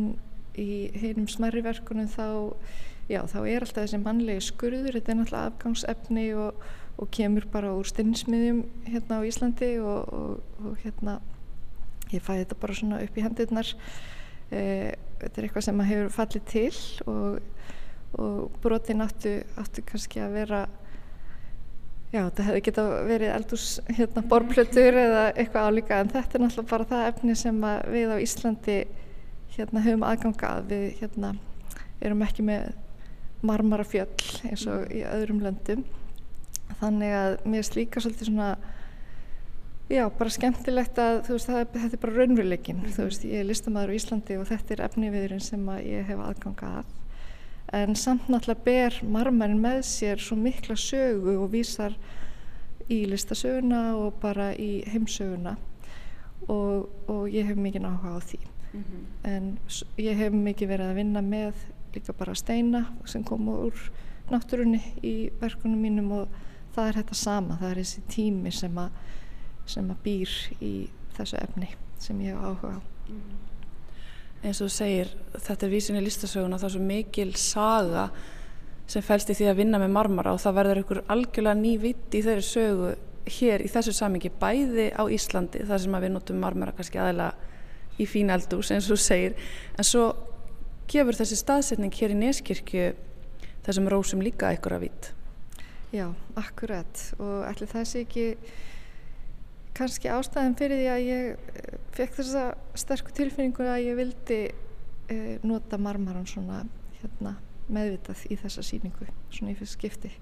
í 0.59 0.91
heinum 1.01 1.29
smerri 1.31 1.63
verkunum 1.65 2.11
þá, 2.13 2.53
já, 3.09 3.23
þá 3.31 3.39
er 3.41 3.65
alltaf 3.65 3.87
þessi 3.87 4.01
mannlegi 4.03 4.47
skurður, 4.51 4.99
þetta 4.99 5.13
er 5.13 5.19
náttúrulega 5.21 5.53
afgangsefni 5.53 6.27
og, 6.37 6.67
og 7.01 7.13
kemur 7.17 7.49
bara 7.53 7.73
úr 7.77 7.89
steinsmiðjum 7.89 8.65
hérna 8.91 9.23
á 9.23 9.27
Íslandi 9.27 9.73
og, 9.81 10.13
og, 10.13 10.59
og 10.63 10.77
hérna 10.85 11.19
ég 12.13 12.21
fæði 12.21 12.45
þetta 12.45 12.61
bara 12.61 12.77
svona 12.77 13.01
upp 13.01 13.17
í 13.17 13.25
hendurnar. 13.25 13.75
Uh, 14.53 14.93
þetta 15.23 15.33
er 15.33 15.49
eitthvað 15.49 15.67
sem 15.69 15.85
hefur 15.89 16.15
fallið 16.21 16.49
til 16.53 16.71
og 17.09 17.41
brotin 18.61 19.01
áttu, 19.01 19.39
áttu 19.57 19.85
kannski 19.89 20.21
að 20.21 20.35
vera 20.37 20.63
Já, 22.13 22.27
þetta 22.27 22.45
hefði 22.45 22.61
geta 22.67 22.83
verið 23.09 23.31
eldús 23.33 23.67
hérna, 23.89 24.23
borplötur 24.29 24.99
eða 25.01 25.23
eitthvað 25.31 25.69
álíka 25.71 26.01
en 26.03 26.11
þetta 26.13 26.37
er 26.37 26.43
náttúrulega 26.43 26.71
bara 26.75 26.89
það 26.91 27.07
efni 27.09 27.37
sem 27.41 27.63
við 27.89 28.13
á 28.13 28.17
Íslandi 28.21 28.77
hérna, 29.55 29.85
höfum 29.87 30.05
aðganga 30.05 30.51
að. 30.59 30.67
Við 30.75 30.85
hérna, 31.01 31.31
erum 32.05 32.27
ekki 32.27 32.45
með 32.45 32.69
marmarafjöll 33.41 34.29
eins 34.51 34.67
og 34.69 34.93
í 34.93 35.01
öðrum 35.09 35.41
löndum. 35.41 35.87
Þannig 36.83 37.17
að 37.17 37.39
mér 37.49 37.65
er 37.65 37.79
líka 37.81 38.05
svolítið 38.05 38.29
svona 38.29 38.51
já, 39.89 40.05
bara 40.19 40.33
skemmtilegt 40.37 41.01
að 41.01 41.23
veist, 41.31 41.49
það, 41.49 41.63
þetta 41.79 41.97
er 41.97 42.03
bara 42.05 42.19
raunveruleikin 42.19 42.83
mm 42.83 42.91
-hmm. 42.93 43.25
ég 43.29 43.41
er 43.41 43.49
listamæður 43.49 43.93
á 43.93 43.99
Íslandi 43.99 44.37
og 44.39 44.47
þetta 44.53 44.75
er 44.75 44.85
efniviðurinn 44.89 45.41
sem 45.41 45.69
ég 45.81 46.07
hef 46.07 46.21
aðganga 46.21 46.77
að 46.83 46.99
en 47.73 47.97
samt 47.97 48.29
náttúrulega 48.29 48.65
ber 48.65 48.97
marmarinn 49.09 49.61
með 49.63 49.81
sér 49.89 50.21
svo 50.21 50.37
mikla 50.37 50.77
sögu 50.77 51.39
og 51.41 51.53
vísar 51.55 51.95
í 52.93 53.05
listasöguna 53.09 53.95
og 53.97 54.19
bara 54.21 54.51
í 54.53 54.83
heimsöguna. 54.93 55.57
Og, 56.51 56.89
og 57.09 57.29
ég 57.31 57.47
hef 57.49 57.57
mikið 57.57 57.87
áhuga 57.87 58.19
á 58.19 58.21
því. 58.21 58.41
Mm 58.73 58.85
-hmm. 58.85 59.05
en 59.25 59.59
ég 59.99 60.17
hef 60.17 60.33
mikið 60.33 60.69
verið 60.69 60.91
að 60.91 60.95
vinna 60.95 61.21
með 61.21 61.55
líka 61.95 62.13
bara 62.13 62.35
steina 62.35 62.87
sem 63.05 63.25
koma 63.25 63.53
úr 63.53 63.93
náttúrunni 64.31 64.81
í 65.03 65.31
verkunum 65.41 65.81
mínum 65.81 66.13
og 66.13 66.29
það 66.75 66.89
er 66.89 66.95
þetta 66.95 67.15
sama, 67.15 67.59
það 67.61 67.71
er 67.71 67.77
þessi 67.77 68.01
tími 68.09 68.51
sem 68.51 68.79
að, 68.79 68.91
sem 69.67 69.91
að 69.91 69.97
býr 70.05 70.31
í 70.61 70.89
þessu 71.17 71.37
efni 71.37 71.69
sem 71.99 72.21
ég 72.21 72.35
hef 72.35 72.45
áhuga 72.45 72.69
á. 72.69 72.81
Mm 73.09 73.17
-hmm 73.17 73.52
eins 74.43 74.61
og 74.65 74.73
segir 74.73 75.13
þetta 75.37 75.67
er 75.67 75.73
vísin 75.73 75.99
í 75.99 76.03
listasöguna 76.05 76.59
það 76.59 76.69
er 76.69 76.75
svo 76.75 76.87
mikil 76.87 77.31
saga 77.39 78.09
sem 78.91 79.05
fælst 79.07 79.31
í 79.33 79.37
því 79.39 79.49
að 79.53 79.63
vinna 79.63 79.81
með 79.83 79.95
marmara 79.95 80.35
og 80.35 80.43
það 80.43 80.59
verður 80.59 80.83
ykkur 80.83 81.03
algjörlega 81.15 81.61
ný 81.61 81.77
vitt 81.83 82.19
í 82.19 82.25
þeirri 82.27 82.47
sögu 82.47 82.91
hér 83.39 83.63
í 83.63 83.71
þessu 83.71 83.95
samingi 83.95 84.33
bæði 84.43 84.91
á 84.99 85.03
Íslandi 85.07 85.63
þar 85.69 85.83
sem 85.85 85.97
við 86.03 86.15
notum 86.17 86.43
marmara 86.43 86.75
kannski 86.75 86.99
aðeila 86.99 87.31
í 88.03 88.09
fín 88.09 88.33
eldús 88.35 88.73
eins 88.75 88.91
og 88.91 89.01
segir 89.01 89.39
en 89.79 89.87
svo 89.87 90.11
gefur 90.91 91.17
þessi 91.17 91.39
staðsetning 91.39 91.95
hér 91.95 92.17
í 92.17 92.19
Neskirkju 92.19 92.93
þessum 93.63 93.91
rósum 93.93 94.25
líka 94.25 94.51
að 94.51 94.81
vitt 94.83 95.13
Já, 95.93 96.07
akkurat. 96.41 97.01
Og 97.21 97.43
allir 97.45 97.69
þessi 97.69 98.07
ekki 98.07 98.27
kannski 99.77 100.11
ástæðin 100.13 100.57
fyrir 100.59 100.81
því 100.83 100.91
að 100.93 101.03
ég 101.07 101.27
eh, 101.33 101.81
fekk 101.97 102.19
þessa 102.21 102.45
sterku 102.79 103.15
tilfinningu 103.17 103.67
að 103.69 103.87
ég 103.87 103.99
vildi 103.99 104.41
uh, 104.53 105.35
nota 105.47 105.79
marmaran 105.81 106.29
svona 106.29 106.63
hérna, 107.01 107.37
meðvitað 107.73 108.27
í 108.31 108.39
þessa 108.41 108.65
síningu 108.67 109.09
svona 109.33 109.53
í 109.53 109.59
fyrst 109.59 109.79
skipti. 109.79 110.13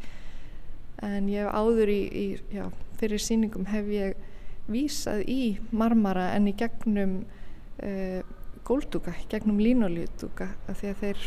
En 1.02 1.28
ég 1.32 1.46
hef 1.46 1.54
áður 1.56 1.92
í, 1.92 2.00
í 2.10 2.26
já, 2.52 2.66
fyrir 3.00 3.22
síningum 3.22 3.68
hef 3.70 3.88
ég 3.90 4.18
vísað 4.70 5.24
í 5.30 5.40
marmara 5.74 6.30
en 6.36 6.50
í 6.50 6.54
gegnum 6.58 7.22
uh, 7.82 8.20
skóldúka 8.70 9.10
gegnum 9.26 9.58
línolítúka 9.58 10.46
af 10.70 10.78
því 10.78 10.90
að 10.92 11.00
þeir 11.00 11.22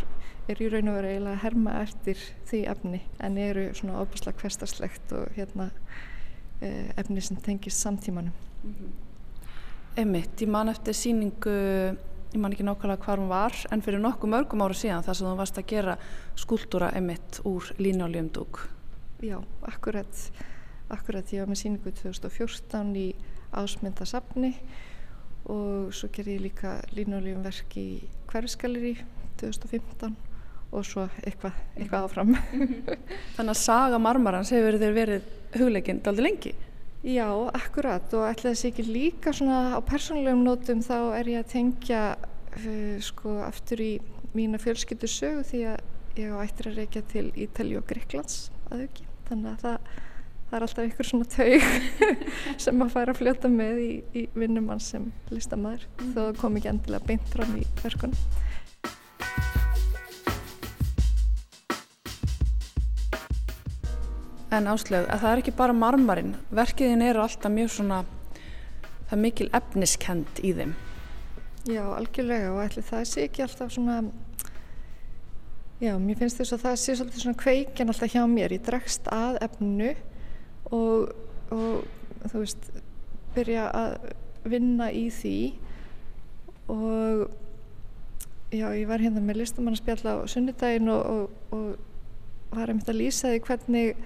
eru 0.54 0.64
í 0.64 0.70
raun 0.72 0.90
og 0.92 0.96
veru 0.96 1.10
eiginlega 1.10 1.34
að 1.34 1.42
herma 1.42 1.74
eftir 1.82 2.22
því 2.48 2.60
efni 2.72 3.02
en 3.20 3.40
eru 3.42 3.66
svona 3.76 3.98
óbúslega 4.00 4.40
hverstarslegt 4.40 5.12
og 5.18 5.36
hérna 5.36 5.66
eh, 5.68 5.98
efni 6.97 7.22
sem 7.22 7.38
tengist 7.38 7.82
samtímanum. 7.82 8.34
Mm 8.64 8.74
-hmm. 8.74 8.91
Emmitt, 9.95 10.41
ég 10.41 10.49
man 10.49 10.70
eftir 10.70 10.93
síningu, 10.93 11.51
ég 12.34 12.39
man 12.41 12.51
ekki 12.51 12.64
nákvæmlega 12.64 13.03
hvað 13.03 13.20
hún 13.20 13.28
var 13.30 13.53
en 13.72 13.82
fyrir 13.82 13.99
nokkuð 13.99 14.30
mörgum 14.30 14.64
ára 14.66 14.74
síðan 14.74 15.03
þar 15.03 15.16
sem 15.16 15.28
þú 15.28 15.36
varst 15.38 15.57
að 15.57 15.68
gera 15.70 15.97
skúltúra 16.36 16.89
Emmitt 16.97 17.41
úr 17.45 17.64
línuáljumdúk. 17.78 18.70
Já, 19.22 19.38
akkurat, 19.61 20.32
akkurat, 20.89 21.34
ég 21.34 21.39
var 21.39 21.47
með 21.47 21.61
síningu 21.61 21.91
2014 21.91 22.95
í 22.95 23.16
ásmyndasafni 23.53 24.55
og 25.45 25.93
svo 25.93 26.09
ger 26.09 26.32
ég 26.32 26.41
líka 26.41 26.82
línuáljum 26.95 27.43
verk 27.43 27.78
í 27.78 27.88
hverfskaleri 28.32 28.97
2015 29.38 30.16
og 30.74 30.86
svo 30.88 31.05
eitthvað, 31.22 31.53
eitthvað 31.78 32.07
áfram. 32.07 32.34
Þannig 33.36 33.53
að 33.53 33.61
saga 33.61 34.01
marmarans 34.01 34.49
hefur 34.55 34.80
þeir 34.82 34.97
verið 34.97 35.32
hugleikinn 35.58 36.01
daldi 36.06 36.26
lengi? 36.26 36.54
Já, 37.04 37.28
akkurat 37.51 38.14
og 38.16 38.30
ætlaði 38.30 38.56
þessi 38.56 38.70
ekki 38.70 38.84
líka 38.88 39.34
svona 39.36 39.76
á 39.76 39.80
persónulegum 39.84 40.45
nótum 40.45 40.84
þá 40.86 40.95
er 41.18 41.32
ég 41.34 41.41
að 41.43 41.49
tengja 41.51 42.04
uh, 42.16 42.95
sko 43.04 43.41
aftur 43.43 43.84
í 43.84 43.91
mína 44.34 44.60
fjölskyldu 44.62 45.10
sögu 45.12 45.43
því 45.49 45.66
að 45.74 46.22
ég 46.22 46.32
á 46.32 46.38
ættir 46.45 46.70
að 46.72 46.80
reykja 46.80 47.04
til 47.12 47.26
Ítali 47.36 47.76
og 47.76 47.86
Greiklands 47.89 48.47
að 48.70 48.86
auki 48.86 49.08
þannig 49.28 49.49
að 49.51 49.66
það, 49.66 49.91
það 50.47 50.58
er 50.58 50.66
alltaf 50.68 50.88
ykkur 50.89 51.10
svona 51.10 51.30
taug 51.34 51.68
sem 52.66 52.86
að 52.86 52.93
fara 52.95 53.14
að 53.14 53.20
fljóta 53.20 53.51
með 53.51 53.84
í, 53.84 53.91
í 54.16 54.26
vinnumann 54.38 54.84
sem 54.84 55.12
listamæður 55.34 55.88
mm. 55.89 56.16
þó 56.16 56.22
kom 56.39 56.60
ekki 56.60 56.72
endilega 56.72 57.10
beint 57.10 57.34
fram 57.34 57.56
í 57.60 57.66
verkunum. 57.82 58.28
En 64.54 64.70
áslög, 64.70 65.08
að 65.10 65.24
það 65.24 65.32
er 65.32 65.41
ekki 65.41 65.54
bara 65.58 65.74
marmarinn, 65.74 66.36
verkiðin 66.54 67.01
eru 67.01 67.24
alltaf 67.24 67.54
mjög 67.54 67.72
svona, 67.74 68.04
það 69.08 69.16
er 69.16 69.22
mikil 69.24 69.47
efniskend 69.58 70.41
í 70.45 70.51
þeim. 70.60 70.76
Já, 71.72 71.84
algjörlega 71.95 72.51
og 72.51 72.62
ætli 72.66 72.84
það 72.86 73.04
sé 73.10 73.26
ekki 73.26 73.45
alltaf 73.45 73.72
svona, 73.74 73.97
já, 75.82 75.93
mér 75.97 76.20
finnst 76.20 76.41
þess 76.41 76.58
að 76.58 76.66
það 76.68 76.80
sé 76.84 76.97
svolítið 76.99 77.26
svona 77.26 77.41
kveikin 77.41 77.93
alltaf 77.93 78.14
hjá 78.14 78.24
mér, 78.30 78.54
ég 78.54 78.66
dregst 78.68 79.10
að 79.16 79.39
efnu 79.47 79.93
og, 80.76 81.14
og 81.56 82.28
þú 82.28 82.43
veist, 82.43 82.68
byrja 83.34 83.70
að 83.74 83.95
vinna 84.54 84.89
í 84.93 85.08
því. 85.14 85.38
Og 86.74 87.24
já, 88.54 88.68
ég 88.70 88.89
var 88.89 89.01
hérna 89.01 89.24
með 89.24 89.41
listamannaspjall 89.41 90.04
á 90.04 90.16
sunnudaginn 90.30 90.91
og, 90.93 91.01
og, 91.04 91.56
og 91.56 92.58
var 92.58 92.70
einmitt 92.70 92.91
að 92.91 93.01
lýsa 93.01 93.32
því 93.34 93.41
hvernig 93.47 94.04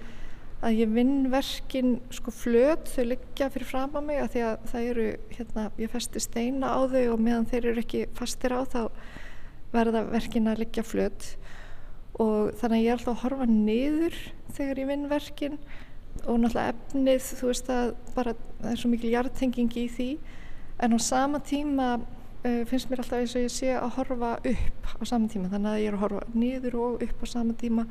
að 0.58 0.80
ég 0.80 0.90
vinn 0.90 1.28
verkin 1.30 1.98
sko 2.10 2.32
flöt, 2.34 2.88
þau 2.90 3.04
liggja 3.12 3.46
fyrir 3.54 3.68
fram 3.68 3.94
á 3.94 4.00
mig 4.02 4.18
að 4.18 4.32
því 4.32 4.44
að 4.48 4.64
það 4.72 4.86
eru, 4.92 5.06
hérna, 5.36 5.66
ég 5.78 5.92
festi 5.92 6.22
steina 6.22 6.72
á 6.74 6.80
þau 6.90 7.04
og 7.12 7.22
meðan 7.22 7.46
þeir 7.50 7.68
eru 7.72 7.84
ekki 7.84 8.00
fastir 8.18 8.54
á 8.54 8.60
þá 8.66 8.80
verða 9.74 10.02
verkin 10.08 10.50
að 10.50 10.64
liggja 10.64 10.84
flöt. 10.86 11.28
Og 12.18 12.50
þannig 12.58 12.80
að 12.80 12.82
ég 12.82 12.90
er 12.90 12.96
alltaf 12.96 13.14
að 13.14 13.22
horfa 13.22 13.46
niður 13.52 14.18
þegar 14.56 14.82
ég 14.82 14.90
vinn 14.90 15.06
verkin 15.12 15.58
og 16.24 16.40
náttúrulega 16.42 16.74
efnið, 16.74 17.30
þú 17.38 17.50
veist 17.52 17.70
að 17.70 17.90
bara 18.16 18.34
það 18.58 18.70
er 18.72 18.80
svo 18.80 18.90
mikil 18.90 19.12
hjartenging 19.12 19.76
í 19.78 19.86
því. 19.94 20.08
En 20.82 20.94
á 20.94 20.98
sama 21.02 21.38
tíma 21.46 21.92
uh, 22.00 22.62
finnst 22.66 22.90
mér 22.90 23.04
alltaf 23.04 23.22
eins 23.22 23.36
og 23.38 23.46
ég 23.46 23.54
sé 23.54 23.70
að 23.76 23.94
horfa 24.00 24.34
upp 24.42 24.90
á 24.98 25.02
sama 25.06 25.30
tíma, 25.30 25.52
þannig 25.52 25.70
að 25.70 25.80
ég 25.84 25.92
er 25.92 25.98
að 26.00 26.04
horfa 26.08 26.26
niður 26.34 26.78
og 26.82 27.06
upp 27.06 27.22
á 27.22 27.26
sama 27.30 27.54
tíma 27.62 27.86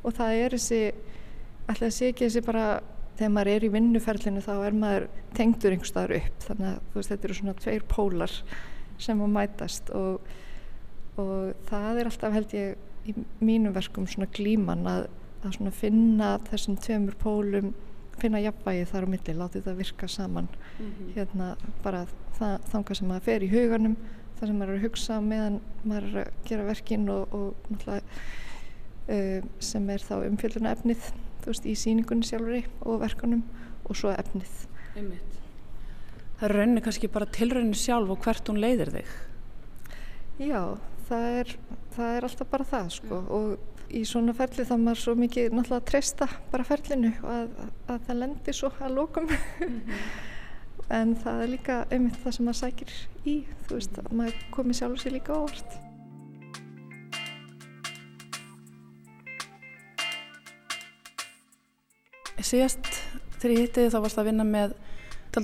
og 0.00 0.16
það 0.16 0.42
er 0.42 0.56
þessi 0.56 0.82
alltaf 1.70 1.94
sé 1.94 2.10
ekki 2.10 2.26
þessi 2.26 2.42
bara 2.46 2.66
þegar 3.18 3.32
maður 3.34 3.52
er 3.52 3.66
í 3.66 3.72
vinnuferlinu 3.74 4.42
þá 4.44 4.52
er 4.56 4.76
maður 4.76 5.08
tengdur 5.36 5.74
einhver 5.74 5.90
staðar 5.90 6.16
upp. 6.18 6.44
Þannig 6.46 6.68
að 6.70 6.94
veist, 6.94 7.10
þetta 7.12 7.28
eru 7.28 7.38
svona 7.40 7.56
tveir 7.60 7.86
pólar 7.90 8.36
sem 9.00 9.20
að 9.24 9.34
mætast 9.34 9.92
og, 9.96 10.32
og 11.20 11.66
það 11.68 12.00
er 12.00 12.10
alltaf 12.10 12.36
held 12.36 12.56
ég 12.56 13.08
í 13.08 13.14
mínum 13.40 13.74
verkum 13.76 14.08
svona 14.08 14.28
glíman 14.36 14.84
að, 14.88 15.06
að 15.44 15.56
svona 15.56 15.74
finna 15.74 16.34
þessum 16.50 16.80
tveimur 16.80 17.16
pólum 17.20 17.72
finna 18.20 18.42
jafnvægi 18.42 18.88
þar 18.90 19.06
á 19.08 19.12
milli, 19.14 19.32
láti 19.32 19.60
þetta 19.62 19.78
virka 19.78 20.08
saman. 20.08 20.48
Mm 20.76 20.88
-hmm. 20.90 21.12
hérna 21.14 21.46
bara 21.84 22.02
það, 22.36 22.66
þanga 22.72 22.96
sem 22.96 23.08
maður 23.08 23.28
fer 23.28 23.44
í 23.46 23.48
huganum 23.48 23.96
það 24.40 24.48
sem 24.48 24.58
maður 24.58 24.72
er 24.72 24.78
að 24.78 24.84
hugsa 24.84 25.16
meðan 25.20 25.56
maður 25.84 26.06
er 26.08 26.20
að 26.20 26.44
gera 26.48 26.68
verkin 26.68 27.08
og, 27.12 27.34
og 27.36 27.70
náttúrulega 27.70 28.02
uh, 29.08 29.48
sem 29.58 29.90
er 29.90 30.04
þá 30.04 30.14
umfjölduna 30.28 30.72
efnið 30.76 31.10
veist, 31.50 31.66
í 31.66 31.74
síningunni 31.78 32.26
sjálfur 32.26 32.70
og 32.86 33.02
verkunum 33.04 33.42
og 33.84 33.98
svo 33.98 34.12
efnið. 34.14 34.54
Einmitt. 34.96 35.40
Það 36.40 36.46
er 36.48 36.56
rauninni 36.56 36.84
kannski 36.84 37.10
bara 37.12 37.28
tilrauninni 37.28 37.76
sjálf 37.76 38.14
og 38.14 38.22
hvert 38.24 38.48
hún 38.48 38.62
leiðir 38.62 38.94
þig? 38.94 39.10
Já, 40.40 40.62
það 41.10 41.26
er, 41.42 41.52
það 41.96 42.14
er 42.16 42.26
alltaf 42.28 42.50
bara 42.54 42.68
það 42.70 42.88
sko 42.94 43.18
Já. 43.18 43.26
og 43.36 43.90
í 43.90 44.04
svona 44.06 44.32
ferli 44.38 44.64
þá 44.64 44.74
maður 44.78 45.02
svo 45.02 45.14
mikið 45.18 45.50
náttúrulega 45.50 45.82
að 45.82 45.88
treysta 45.90 46.28
bara 46.52 46.66
ferlinu 46.66 47.10
og 47.20 47.30
að, 47.34 47.54
að 47.90 48.04
það 48.06 48.20
lendir 48.22 48.56
svo 48.56 48.70
að 48.78 48.94
lókum 48.96 49.26
mm 49.26 49.36
-hmm. 49.66 50.00
en 51.00 51.14
það 51.16 51.42
er 51.42 51.52
líka 51.54 51.78
einmitt 51.90 52.18
það 52.22 52.36
sem 52.36 52.44
maður 52.44 52.60
sækir 52.60 52.92
í, 53.24 53.36
þú 53.66 53.74
veist, 53.74 53.98
að 53.98 54.12
maður 54.12 54.42
komi 54.50 54.74
sjálf 54.74 55.02
sér 55.02 55.12
líka 55.18 55.34
ávart. 55.34 55.89
Síðast 62.46 62.92
þegar 63.38 63.54
ég 63.54 63.64
hitti 63.64 63.84
þið 63.84 63.94
þá 63.94 64.00
varst 64.04 64.20
að 64.20 64.30
vinna 64.30 64.46
með, 64.46 64.76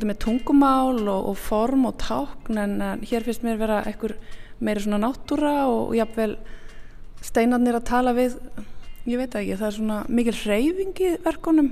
með 0.02 0.18
tungumál 0.24 1.02
og, 1.02 1.32
og 1.32 1.36
form 1.40 1.88
og 1.88 1.98
tákn 2.02 2.62
en 2.62 3.04
hér 3.06 3.26
finnst 3.26 3.44
mér 3.46 3.60
vera 3.60 3.82
einhver 3.86 4.16
meiri 4.60 4.84
svona 4.84 5.02
náttúra 5.02 5.66
og, 5.68 5.90
og 5.90 5.98
jáfnvel 5.98 6.36
steinarnir 7.24 7.78
að 7.78 7.88
tala 7.90 8.14
við 8.16 8.38
ég 9.06 9.20
veit 9.20 9.34
ekki, 9.38 9.56
það 9.58 9.68
er 9.68 9.76
svona 9.76 9.98
mikil 10.10 10.34
hreyfing 10.34 11.00
í 11.02 11.10
verkunum, 11.22 11.70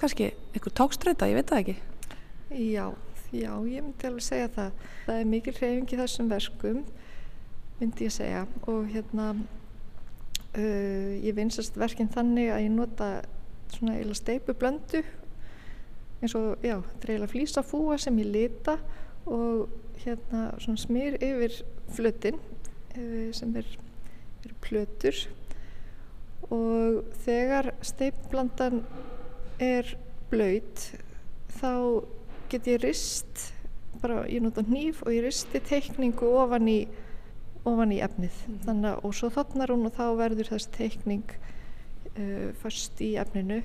kannski 0.00 0.32
einhver 0.54 0.74
tákstreita, 0.74 1.28
ég 1.30 1.38
veit 1.38 1.50
það 1.50 1.60
ekki. 1.62 1.76
Já, 2.54 2.86
já, 3.30 3.50
ég 3.70 3.84
myndi 3.84 4.08
alveg 4.08 4.26
segja 4.26 4.50
það. 4.54 4.80
Það 5.06 5.20
er 5.20 5.28
mikil 5.30 5.54
hreyfing 5.58 5.94
í 5.94 6.00
þessum 6.00 6.30
verkum 6.32 6.80
myndi 7.78 8.08
ég 8.08 8.14
segja. 8.14 8.42
Og 8.70 8.90
hérna 8.90 9.30
uh, 9.34 11.12
ég 11.22 11.36
vinsast 11.38 11.78
verkinn 11.78 12.10
þannig 12.14 12.50
að 12.54 12.64
ég 12.66 12.74
nota 12.74 13.10
svona 13.78 13.98
eila 13.98 14.16
steipublöndu 14.16 15.02
eins 16.22 16.34
og, 16.38 16.58
já, 16.64 16.78
þetta 16.80 17.06
er 17.06 17.14
eiginlega 17.14 17.32
flýsafúa 17.32 17.98
sem 18.00 18.18
ég 18.22 18.30
lita 18.32 18.78
og 19.26 19.68
hérna 20.04 20.46
svona 20.62 20.80
smýr 20.80 21.18
yfir 21.22 21.58
flötin 21.94 22.38
eh, 22.96 23.30
sem 23.36 23.54
er, 23.56 23.68
er 24.44 24.54
plötur 24.64 25.24
og 26.52 27.04
þegar 27.24 27.72
steipblandan 27.84 28.82
er 29.62 29.94
blöyt 30.30 30.90
þá 31.56 32.04
get 32.52 32.68
ég 32.68 32.82
rist 32.84 33.50
bara 34.02 34.24
ég 34.28 34.42
nota 34.44 34.64
hníf 34.66 35.02
og 35.04 35.14
ég 35.14 35.24
risti 35.24 35.60
teikningu 35.64 36.28
ofan 36.36 36.68
í 36.68 36.80
ofan 37.64 37.94
í 37.94 38.00
efnið 38.04 38.36
mm. 38.48 38.58
þannig 38.66 39.06
og 39.06 39.16
svo 39.16 39.30
þotnar 39.32 39.72
hún 39.72 39.88
og 39.88 39.96
þá 39.96 40.06
verður 40.18 40.52
þessi 40.52 40.72
teikning 40.76 41.36
uh, 42.18 42.50
först 42.62 43.00
í 43.04 43.14
efninu. 43.20 43.62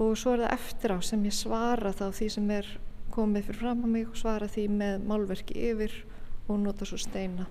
Og 0.00 0.14
svo 0.16 0.34
er 0.34 0.46
það 0.46 0.54
eftir 0.56 0.94
á 0.96 0.98
sem 1.04 1.24
ég 1.28 1.36
svara 1.36 1.92
þá 1.92 2.06
því 2.16 2.30
sem 2.36 2.52
er 2.56 2.68
komið 3.12 3.48
fyrir 3.48 3.60
fram 3.60 3.82
á 3.84 3.88
mig 3.90 4.06
og 4.08 4.16
svara 4.16 4.48
því 4.48 4.68
með 4.72 5.02
málverki 5.10 5.56
yfir 5.70 5.92
og 6.48 6.62
nota 6.62 6.86
svo 6.88 6.98
steina. 7.00 7.46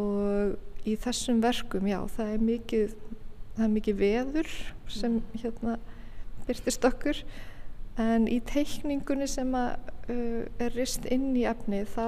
Og 0.00 0.86
í 0.88 0.96
þessum 1.00 1.40
verkum 1.42 1.88
já 1.90 1.98
það 2.16 2.34
er 2.34 2.44
mikið 2.46 2.94
það 3.56 3.64
er 3.66 3.72
mikið 3.76 3.98
veður 4.00 4.52
sem 4.90 5.18
hérna 5.36 5.78
byrtist 6.46 6.86
okkur. 6.88 7.22
En 8.00 8.24
í 8.30 8.38
teikningunni 8.48 9.26
sem 9.28 9.50
að, 9.52 9.90
uh, 10.08 10.44
er 10.62 10.72
rist 10.78 11.04
inn 11.12 11.34
í 11.36 11.44
efni 11.48 11.82
þá 11.84 12.06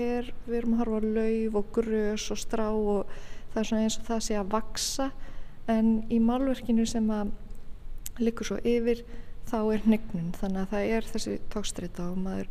er 0.00 0.30
við 0.46 0.60
erum 0.62 0.76
að 0.76 0.82
horfa 0.84 1.00
á 1.02 1.08
lauf 1.18 1.58
og 1.60 1.72
grös 1.76 2.30
og 2.32 2.40
strá 2.40 2.68
og 2.72 3.10
það 3.52 3.60
er 3.60 3.68
svona 3.68 3.82
eins 3.84 3.98
og 4.00 4.06
það 4.08 4.22
sé 4.26 4.38
að 4.40 4.54
vaksa 4.54 5.10
en 5.72 5.92
í 6.12 6.20
málverkinu 6.22 6.86
sem 6.88 7.08
að 7.10 7.32
likur 8.22 8.48
svo 8.48 8.58
yfir 8.64 9.02
þá 9.46 9.58
er 9.60 9.84
hnygnun 9.84 10.32
þannig 10.38 10.62
að 10.62 10.72
það 10.72 10.94
er 10.96 11.10
þessi 11.12 11.36
tókstrita 11.52 12.08
og 12.10 12.18
maður 12.22 12.48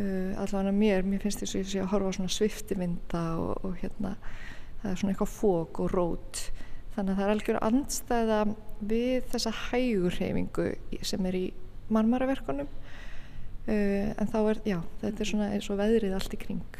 uh, 0.00 0.32
allavega 0.42 0.74
mér, 0.74 1.06
mér 1.06 1.22
finnst 1.22 1.44
þess 1.44 1.76
að 1.76 1.90
horfa 1.92 2.12
á 2.12 2.16
svona 2.18 2.32
sviftivinda 2.32 3.24
og, 3.40 3.64
og 3.64 3.76
hérna 3.80 4.16
það 4.82 4.90
er 4.90 5.00
svona 5.00 5.14
eitthvað 5.14 5.32
fók 5.34 5.80
og 5.82 5.94
rót. 5.94 6.42
Þannig 6.96 7.12
að 7.12 7.18
það 7.18 7.26
er 7.26 7.32
algjör 7.34 7.58
andstæða 7.66 8.40
við 8.88 9.30
þessa 9.32 9.52
hægurhefingu 9.66 10.68
sem 11.04 11.28
er 11.28 11.38
í 11.38 11.46
marmaraverkunum. 11.92 12.68
Uh, 13.66 14.12
en 14.14 14.30
þá 14.30 14.38
er, 14.44 14.60
já, 14.68 14.76
þetta 15.02 15.22
er 15.22 15.30
svona 15.32 15.48
eins 15.54 15.68
og 15.72 15.80
veðrið 15.80 16.14
allt 16.16 16.36
í 16.36 16.40
kring. 16.40 16.78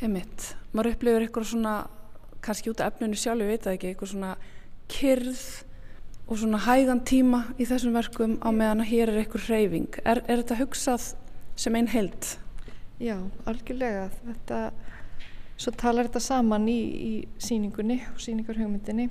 Einmitt. 0.00 0.50
Maður 0.74 0.94
upplifir 0.94 1.24
eitthvað 1.24 1.48
svona, 1.54 1.74
kannski 2.44 2.72
út 2.72 2.80
af 2.80 2.94
efninu 2.94 3.18
sjálf, 3.18 3.42
ég 3.44 3.52
veit 3.52 3.66
það 3.66 3.76
ekki, 3.76 3.90
eitthvað 3.92 4.12
svona 4.14 4.34
kyrð 4.90 5.42
og 6.30 6.38
svona 6.38 6.60
hægan 6.62 7.02
tíma 7.06 7.40
í 7.58 7.66
þessum 7.66 7.96
verkum 7.96 8.36
á 8.38 8.48
meðan 8.54 8.84
að 8.84 8.92
hér 8.92 9.10
er 9.10 9.18
eitthvað 9.22 9.48
hreyfing. 9.48 9.98
Er, 10.04 10.22
er 10.30 10.42
þetta 10.42 10.60
hugsað 10.60 11.08
sem 11.58 11.76
einn 11.76 11.90
held? 11.90 12.34
Já, 13.02 13.16
algjörlega. 13.50 14.08
Þetta, 14.28 14.60
svo 15.58 15.74
talar 15.74 16.06
þetta 16.08 16.22
saman 16.22 16.68
í, 16.70 16.78
í 16.78 17.12
síningunni 17.42 17.98
og 18.12 18.22
síningarhugmyndinni 18.22 19.08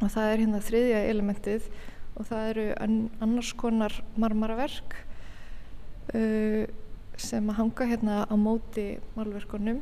og 0.00 0.10
það 0.10 0.30
er 0.30 0.42
hérna 0.42 0.62
þriðja 0.64 1.02
elementið 1.12 1.68
og 2.14 2.28
það 2.28 2.48
eru 2.52 2.64
annars 3.22 3.52
konar 3.58 3.94
marmaraverk 4.20 4.96
uh, 6.14 6.64
sem 7.14 7.50
að 7.50 7.58
hanga 7.60 7.88
hérna 7.90 8.20
á 8.26 8.34
móti 8.34 8.88
málverkunum 9.14 9.80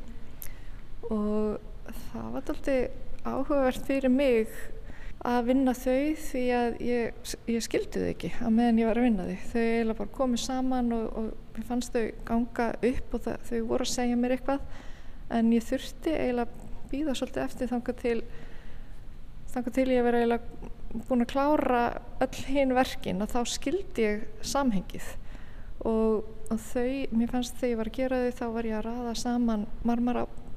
og 1.09 1.72
það 2.13 2.29
var 2.35 2.43
alltaf 2.43 2.69
áhugavert 3.23 3.87
fyrir 3.87 4.11
mig 4.11 4.51
að 5.23 5.45
vinna 5.53 5.73
þau 5.79 6.15
því 6.19 6.43
að 6.57 6.81
ég, 6.83 7.19
ég 7.47 7.63
skildi 7.63 8.01
þau 8.01 8.09
ekki 8.11 8.31
að 8.43 8.55
meðan 8.57 8.81
ég 8.81 8.89
var 8.91 8.99
að 8.99 9.07
vinna 9.07 9.27
þau. 9.29 9.45
Þau 9.53 9.61
eiginlega 9.63 9.99
bara 10.01 10.15
komið 10.17 10.43
saman 10.43 10.95
og, 10.97 11.05
og 11.21 11.55
mér 11.55 11.69
fannst 11.69 11.95
þau 11.95 12.07
ganga 12.27 12.69
upp 12.91 13.15
og 13.15 13.25
það, 13.29 13.45
þau 13.51 13.61
voru 13.71 13.87
að 13.87 13.93
segja 13.93 14.19
mér 14.19 14.37
eitthvað. 14.37 14.67
En 15.39 15.53
ég 15.55 15.69
þurfti 15.69 16.17
eiginlega 16.17 16.69
býða 16.91 17.17
svolítið 17.17 17.45
eftir 17.47 17.71
þanga 17.71 17.97
til 18.03 18.17
þanga 19.53 19.75
til 19.77 19.89
ég 19.93 20.07
verið 20.07 20.25
eiginlega 20.25 20.71
búin 21.09 21.25
að 21.25 21.33
klára 21.33 21.83
öll 22.25 22.45
hinn 22.51 22.77
verkin 22.77 23.23
að 23.25 23.37
þá 23.37 23.41
skildi 23.55 24.07
ég 24.09 24.25
samhengið. 24.45 25.11
Og, 25.87 26.27
og 26.51 26.59
þau, 26.67 26.91
mér 27.15 27.31
fannst 27.31 27.57
þegar 27.63 27.71
ég 27.71 27.79
var 27.79 27.93
að 27.93 27.99
gera 28.01 28.23
þau 28.25 28.39
þá 28.41 28.47
var 28.57 28.69
ég 28.69 28.79
að 28.81 28.87
raða 28.91 29.15
saman 29.23 29.69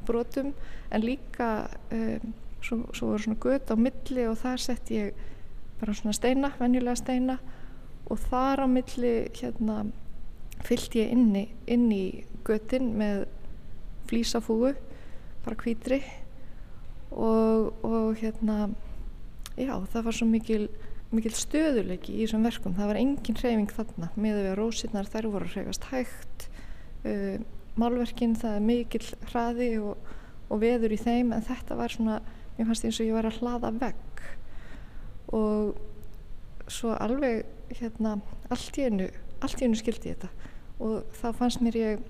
marmarabrótum 0.05 0.53
en 0.91 1.01
líka 1.01 1.69
um, 1.91 2.33
svo, 2.61 2.85
svo 2.93 3.07
voru 3.07 3.23
svona 3.23 3.39
gött 3.39 3.71
á 3.71 3.75
milli 3.75 4.27
og 4.27 4.37
þar 4.37 4.59
sett 4.59 4.91
ég 4.91 5.13
bara 5.79 5.93
svona 5.93 6.13
steina, 6.13 6.53
venjulega 6.59 6.95
steina 6.95 7.37
og 8.09 8.19
þar 8.29 8.65
á 8.65 8.67
milli 8.67 9.29
hérna 9.33 9.85
fyllt 10.65 10.95
ég 10.95 11.11
inni, 11.11 11.49
inn 11.67 11.91
í 11.91 12.25
göttin 12.45 12.93
með 12.97 13.25
flísafúu 14.07 14.73
bara 15.45 15.57
hvítri 15.61 16.01
og, 17.11 17.73
og 17.83 18.15
hérna 18.21 18.69
já, 19.57 19.75
það 19.91 20.03
var 20.05 20.15
svo 20.15 20.27
mikil, 20.29 20.69
mikil 21.11 21.33
stöðuleiki 21.35 22.15
í 22.15 22.23
þessum 22.25 22.45
verkum. 22.45 22.75
Það 22.77 22.91
var 22.91 22.99
engin 22.99 23.37
hreyfing 23.39 23.71
þarna 23.73 24.09
með 24.15 24.39
því 24.39 24.47
að 24.49 24.57
rósirnar 24.59 25.11
þær 25.11 25.29
voru 25.33 25.47
að 25.47 25.55
hreyfast 25.55 25.89
hægt. 25.91 26.47
Uh, 27.05 27.37
málverkinn 27.79 28.35
það 28.39 28.57
er 28.57 28.65
mikil 28.65 29.03
hraði 29.31 29.69
og, 29.83 30.13
og 30.49 30.61
veður 30.61 30.95
í 30.95 30.99
þeim 31.01 31.33
en 31.35 31.45
þetta 31.45 31.77
var 31.79 31.93
svona, 31.93 32.19
mér 32.55 32.69
fannst 32.69 32.87
eins 32.87 32.99
og 33.01 33.09
ég 33.09 33.17
var 33.17 33.27
að 33.29 33.39
hlaða 33.41 33.71
vegg. 33.81 34.23
Og 35.35 36.71
svo 36.71 36.95
alveg 36.95 37.45
hérna 37.79 38.17
allt 38.53 38.79
í 38.79 38.87
einu, 38.87 39.09
allt 39.43 39.61
í 39.61 39.67
einu 39.67 39.79
skildi 39.79 40.11
ég 40.11 40.19
þetta. 40.19 40.51
Og 40.85 41.17
þá 41.19 41.27
fannst 41.39 41.63
mér 41.63 41.79
ég, 41.79 42.05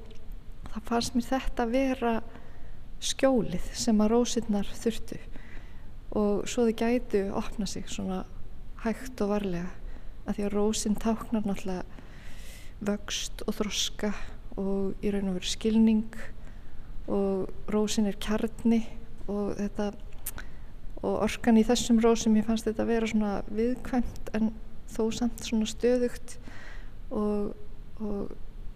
þá 0.73 0.77
fannst 0.89 1.15
mér 1.15 1.29
þetta 1.29 1.67
vera 1.71 2.13
skjólið 3.03 3.71
sem 3.77 4.01
að 4.01 4.13
rósirnar 4.13 4.69
þurftu. 4.83 5.19
Og 6.15 6.45
svo 6.49 6.67
þau 6.67 6.77
gætu 6.79 7.25
opna 7.35 7.67
sig 7.67 7.89
svona 7.91 8.23
hægt 8.85 9.21
og 9.23 9.33
varlega 9.33 9.71
að 10.25 10.37
því 10.37 10.45
að 10.45 10.55
rósin 10.55 10.97
táknar 10.97 11.45
náttúrulega 11.45 11.83
vöxt 12.85 13.43
og 13.45 13.57
þroska 13.59 14.11
og 14.59 14.95
í 15.03 15.11
raun 15.11 15.31
og 15.31 15.39
veru 15.39 15.49
skilning 15.49 16.19
og 17.11 17.71
rósin 17.71 18.07
er 18.09 18.17
kjarni 18.21 18.81
og 19.27 19.55
þetta 19.59 19.91
og 21.05 21.19
orkan 21.27 21.59
í 21.59 21.65
þessum 21.65 21.99
rósum 22.01 22.37
ég 22.39 22.47
fannst 22.47 22.65
þetta 22.65 22.85
að 22.85 22.91
vera 22.93 23.09
svona 23.09 23.33
viðkvæmt 23.53 24.31
en 24.37 24.53
þó 24.89 25.03
samt 25.13 25.43
svona 25.45 25.67
stöðugt 25.69 26.37
og, 27.11 27.53
og 27.99 28.31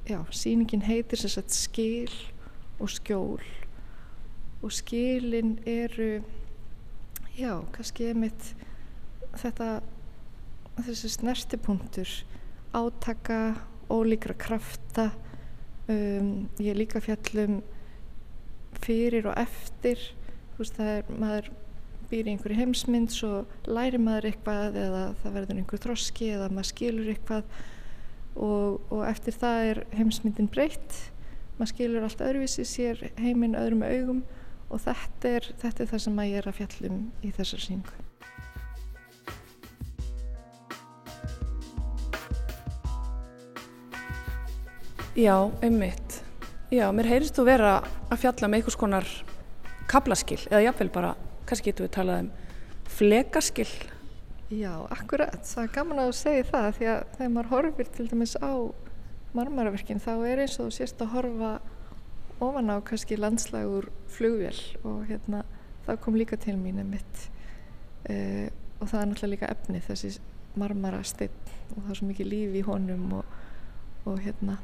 já, 0.09 0.19
síningin 0.33 0.85
heitir 0.85 1.21
sér 1.21 1.37
sett 1.37 1.55
skil 1.55 2.13
og 2.79 2.91
skjól 2.91 3.41
og 4.61 4.73
skilin 4.75 5.57
eru 5.65 6.19
já, 7.37 7.53
kannski 7.73 8.11
einmitt 8.11 8.53
þetta 9.39 9.79
þessi 10.79 11.11
snertipunktur 11.13 12.11
átaka, 12.75 13.55
ólíkra 13.89 14.35
krafta 14.37 15.09
um, 15.89 16.29
ég 16.59 16.71
er 16.71 16.79
líka 16.79 17.01
fjallum 17.03 17.59
fyrir 18.83 19.27
og 19.29 19.37
eftir. 19.39 20.01
Þú 20.53 20.63
veist 20.63 20.79
það 20.79 20.91
er, 20.93 21.11
maður 21.21 21.51
býr 22.09 22.25
í 22.27 22.33
einhverju 22.33 22.57
heimsmynd 22.57 23.13
svo 23.13 23.43
læri 23.69 23.99
maður 24.01 24.31
eitthvað 24.31 24.79
eða 24.81 25.03
það 25.21 25.37
verður 25.37 25.61
einhver 25.61 25.83
þroski 25.85 26.31
eða 26.33 26.49
maður 26.49 26.71
skilur 26.71 27.13
eitthvað. 27.13 27.55
Og, 28.39 28.77
og 28.93 29.05
eftir 29.09 29.35
það 29.35 29.63
er 29.69 29.81
heimsmyndin 29.97 30.51
breytt. 30.51 30.99
Maður 31.57 31.73
skilur 31.73 32.05
allt 32.07 32.21
öðruvísi 32.23 32.67
sér 32.67 33.09
heiminn 33.19 33.57
öðrum 33.59 33.85
augum. 33.85 34.21
Og 34.69 34.83
þetta 34.85 35.33
er, 35.39 35.49
þetta 35.63 35.83
er 35.83 35.91
það 35.95 36.05
sem 36.05 36.21
ég 36.27 36.37
er 36.39 36.51
að 36.51 36.61
fjallum 36.61 37.01
í 37.25 37.33
þessar 37.35 37.65
síningu. 37.65 38.08
Já, 45.19 45.51
einmitt. 45.61 46.21
Já, 46.71 46.85
mér 46.95 47.09
heyrist 47.09 47.35
þú 47.35 47.43
vera 47.49 47.71
að 48.07 48.21
fjalla 48.21 48.47
með 48.47 48.61
einhvers 48.61 48.77
konar 48.79 49.07
kablaskill 49.91 50.45
eða 50.45 50.61
jáfnveil 50.63 50.93
bara, 50.95 51.09
kannski 51.49 51.73
getur 51.73 51.89
við 51.89 51.91
talað 51.97 52.21
um 52.21 52.29
flekaskill. 52.87 53.73
Já, 54.47 54.71
akkurat. 54.95 55.41
Það 55.43 55.65
er 55.65 55.73
gaman 55.75 55.99
að 56.05 56.13
segja 56.21 56.45
það 56.53 56.69
því 56.77 56.87
að 56.93 57.03
þegar 57.17 57.33
maður 57.35 57.51
horfir 57.51 57.91
til 57.97 58.07
dæmis 58.13 58.37
á 58.39 58.51
marmaraverkin 59.35 60.01
þá 60.07 60.09
er 60.29 60.45
eins 60.45 60.55
og 60.55 60.69
þú 60.69 60.77
sést 60.77 61.03
að 61.03 61.13
horfa 61.17 61.51
ofan 62.39 62.71
á 62.71 62.77
kannski 62.79 63.19
landslægur 63.19 63.91
flugvél 64.15 64.63
og 64.87 65.03
hérna 65.11 65.43
það 65.83 66.01
kom 66.07 66.15
líka 66.15 66.39
til 66.39 66.55
mín 66.63 66.79
mitt 66.87 67.27
uh, 68.07 68.15
eh, 68.15 68.47
og 68.79 68.87
það 68.87 69.01
er 69.01 69.11
náttúrulega 69.11 69.35
líka 69.35 69.51
efni 69.51 69.83
þessi 69.83 70.15
marmara 70.55 71.03
steinn 71.03 71.55
og 71.75 71.83
það 71.83 71.91
er 71.91 72.03
svo 72.05 72.13
mikið 72.15 72.35
líf 72.37 72.59
í 72.63 72.67
honum 72.71 73.07
og, 73.19 73.39
og 74.07 74.21
hérna 74.23 74.61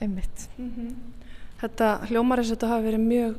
einmitt 0.00 0.48
mm 0.56 0.70
-hmm. 0.76 0.94
Þetta 1.60 2.06
hljómar 2.08 2.40
þess 2.40 2.50
að 2.50 2.56
þetta 2.56 2.68
hafi 2.68 2.84
verið 2.84 3.00
mjög 3.00 3.34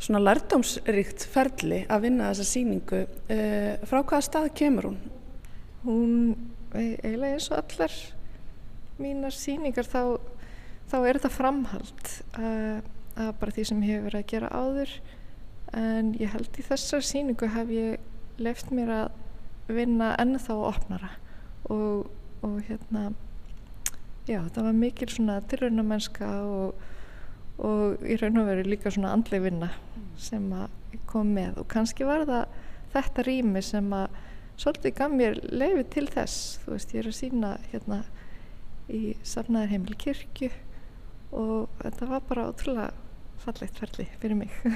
svona 0.00 0.20
lærdomsrikt 0.20 1.24
ferli 1.24 1.86
að 1.88 2.00
vinna 2.00 2.30
þessa 2.30 2.44
síningu 2.44 3.00
uh, 3.06 3.72
frá 3.88 4.02
hvaða 4.02 4.20
stað 4.20 4.54
kemur 4.54 4.84
hún? 4.84 4.98
Hún 5.84 6.36
eiginlega 6.74 7.32
eins 7.32 7.50
og 7.50 7.56
allar 7.56 7.92
mínar 8.98 9.32
síningar 9.32 9.88
þá 9.88 10.20
þá 10.90 10.98
er 11.06 11.18
þetta 11.18 11.32
framhald 11.32 12.12
uh, 12.38 12.80
að 13.20 13.32
bara 13.40 13.54
því 13.54 13.64
sem 13.64 13.82
ég 13.86 13.96
hef 13.96 14.06
verið 14.08 14.20
að 14.20 14.30
gera 14.32 14.52
áður 14.54 14.94
en 15.80 16.14
ég 16.18 16.32
held 16.34 16.58
í 16.58 16.66
þessar 16.66 17.04
síningu 17.06 17.48
hef 17.54 17.68
ég 17.74 17.98
left 18.42 18.72
mér 18.74 18.90
að 18.90 19.10
vinna 19.70 20.14
ennþá 20.18 20.56
opnara 20.66 21.10
og, 21.70 22.08
og 22.42 22.56
hérna 22.66 23.10
já 24.30 24.40
það 24.54 24.66
var 24.68 24.78
mikil 24.78 25.10
svona 25.10 25.40
tilraunamennska 25.50 26.30
og, 26.46 26.82
og 27.58 28.06
í 28.06 28.18
raun 28.20 28.42
og 28.42 28.50
veru 28.50 28.66
líka 28.68 28.92
svona 28.94 29.14
andleg 29.16 29.44
vinna 29.48 29.72
sem 30.20 30.46
kom 31.10 31.34
með 31.34 31.62
og 31.62 31.70
kannski 31.72 32.06
var 32.08 32.26
það 32.28 32.58
þetta 32.94 33.26
rými 33.26 33.62
sem 33.64 33.92
að 33.94 34.18
svolítið 34.60 34.96
gaf 34.98 35.14
mér 35.14 35.38
leiði 35.50 35.84
til 35.94 36.06
þess 36.10 36.58
þú 36.64 36.74
veist 36.74 36.94
ég 36.94 37.02
er 37.02 37.10
að 37.10 37.20
sína 37.20 37.52
hérna 37.70 38.00
í 38.90 39.14
safnaðar 39.26 39.72
heimil 39.74 39.96
kirkju 39.98 40.50
og 41.36 41.70
þetta 41.82 42.10
var 42.10 42.26
bara 42.28 42.48
ótrúlega 42.50 42.90
fallegt 43.40 43.78
ferli 43.80 44.06
fyrir 44.20 44.36
mig. 44.36 44.50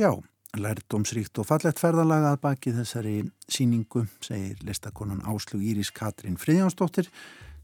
Já, 0.00 0.12
lærdómsríkt 0.58 1.38
og 1.38 1.46
fallegt 1.46 1.80
ferðalaga 1.82 2.32
að 2.34 2.40
baki 2.42 2.72
þessari 2.74 3.14
síningu, 3.50 4.06
segir 4.24 4.58
listakonan 4.66 5.22
Áslug 5.30 5.62
Íris 5.62 5.92
Katrín 5.94 6.38
Friðjánsdóttir 6.40 7.10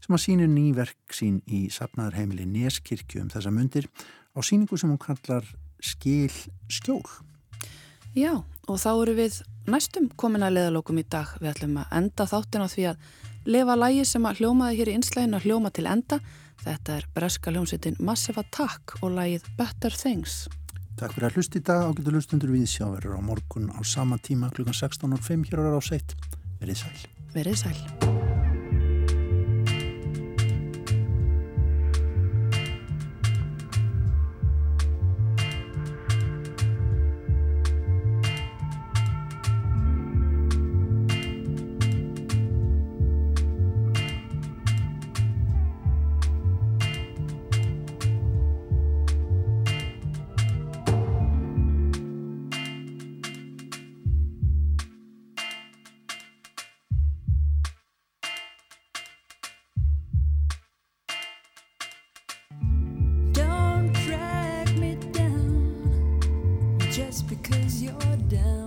sem 0.03 0.15
að 0.15 0.23
sínu 0.23 0.47
nýverk 0.51 1.15
sín 1.15 1.41
í 1.49 1.67
sapnaðarheimili 1.73 2.47
Neskirkju 2.47 3.25
um 3.25 3.31
þessa 3.33 3.51
mundir 3.51 3.89
á 4.35 4.39
síningu 4.39 4.79
sem 4.79 4.93
hún 4.93 5.01
kallar 5.01 5.47
Skil 5.83 6.33
skjól. 6.73 7.05
Já, 8.17 8.33
og 8.41 8.79
þá 8.81 8.91
eru 8.95 9.13
við 9.19 9.41
næstum 9.69 10.07
komin 10.17 10.41
að 10.41 10.55
leðalokum 10.55 10.97
í 10.97 11.05
dag. 11.05 11.35
Við 11.37 11.51
ætlum 11.51 11.77
að 11.83 11.91
enda 11.99 12.25
þáttin 12.25 12.65
á 12.65 12.67
því 12.71 12.87
að 12.89 13.05
lefa 13.45 13.75
lægi 13.77 14.07
sem 14.09 14.25
að 14.25 14.41
hljómaði 14.41 14.79
hér 14.79 14.89
í 14.89 14.95
inslægin 14.97 15.37
að 15.37 15.45
hljóma 15.45 15.73
til 15.75 15.85
enda 15.91 16.17
Þetta 16.63 16.97
er 16.97 17.05
breska 17.15 17.51
hljómsveitin 17.53 17.99
Massive 18.03 18.41
Attack 18.41 18.97
og 19.01 19.13
lægið 19.15 19.45
Better 19.59 19.93
Things. 19.93 20.47
Takk 20.97 21.13
fyrir 21.13 21.27
að 21.29 21.35
hlusta 21.37 21.59
í 21.59 21.65
dag. 21.67 21.83
Ágættu 21.91 22.13
hlustundur 22.15 22.53
við 22.55 22.65
sjáverður 22.71 23.19
á 23.19 23.21
morgun 23.21 23.69
á 23.69 23.79
sama 23.85 24.17
tíma 24.17 24.49
kl. 24.49 24.65
16.05 24.65 25.45
hér 25.51 25.61
á 25.61 25.69
Ráseitt. 25.69 26.17
Verið 26.57 26.81
sæl. 26.81 26.97
Verið 27.37 27.61
sæl. 27.61 28.16
cause 67.49 67.81
you're 67.81 68.17
down. 68.27 68.66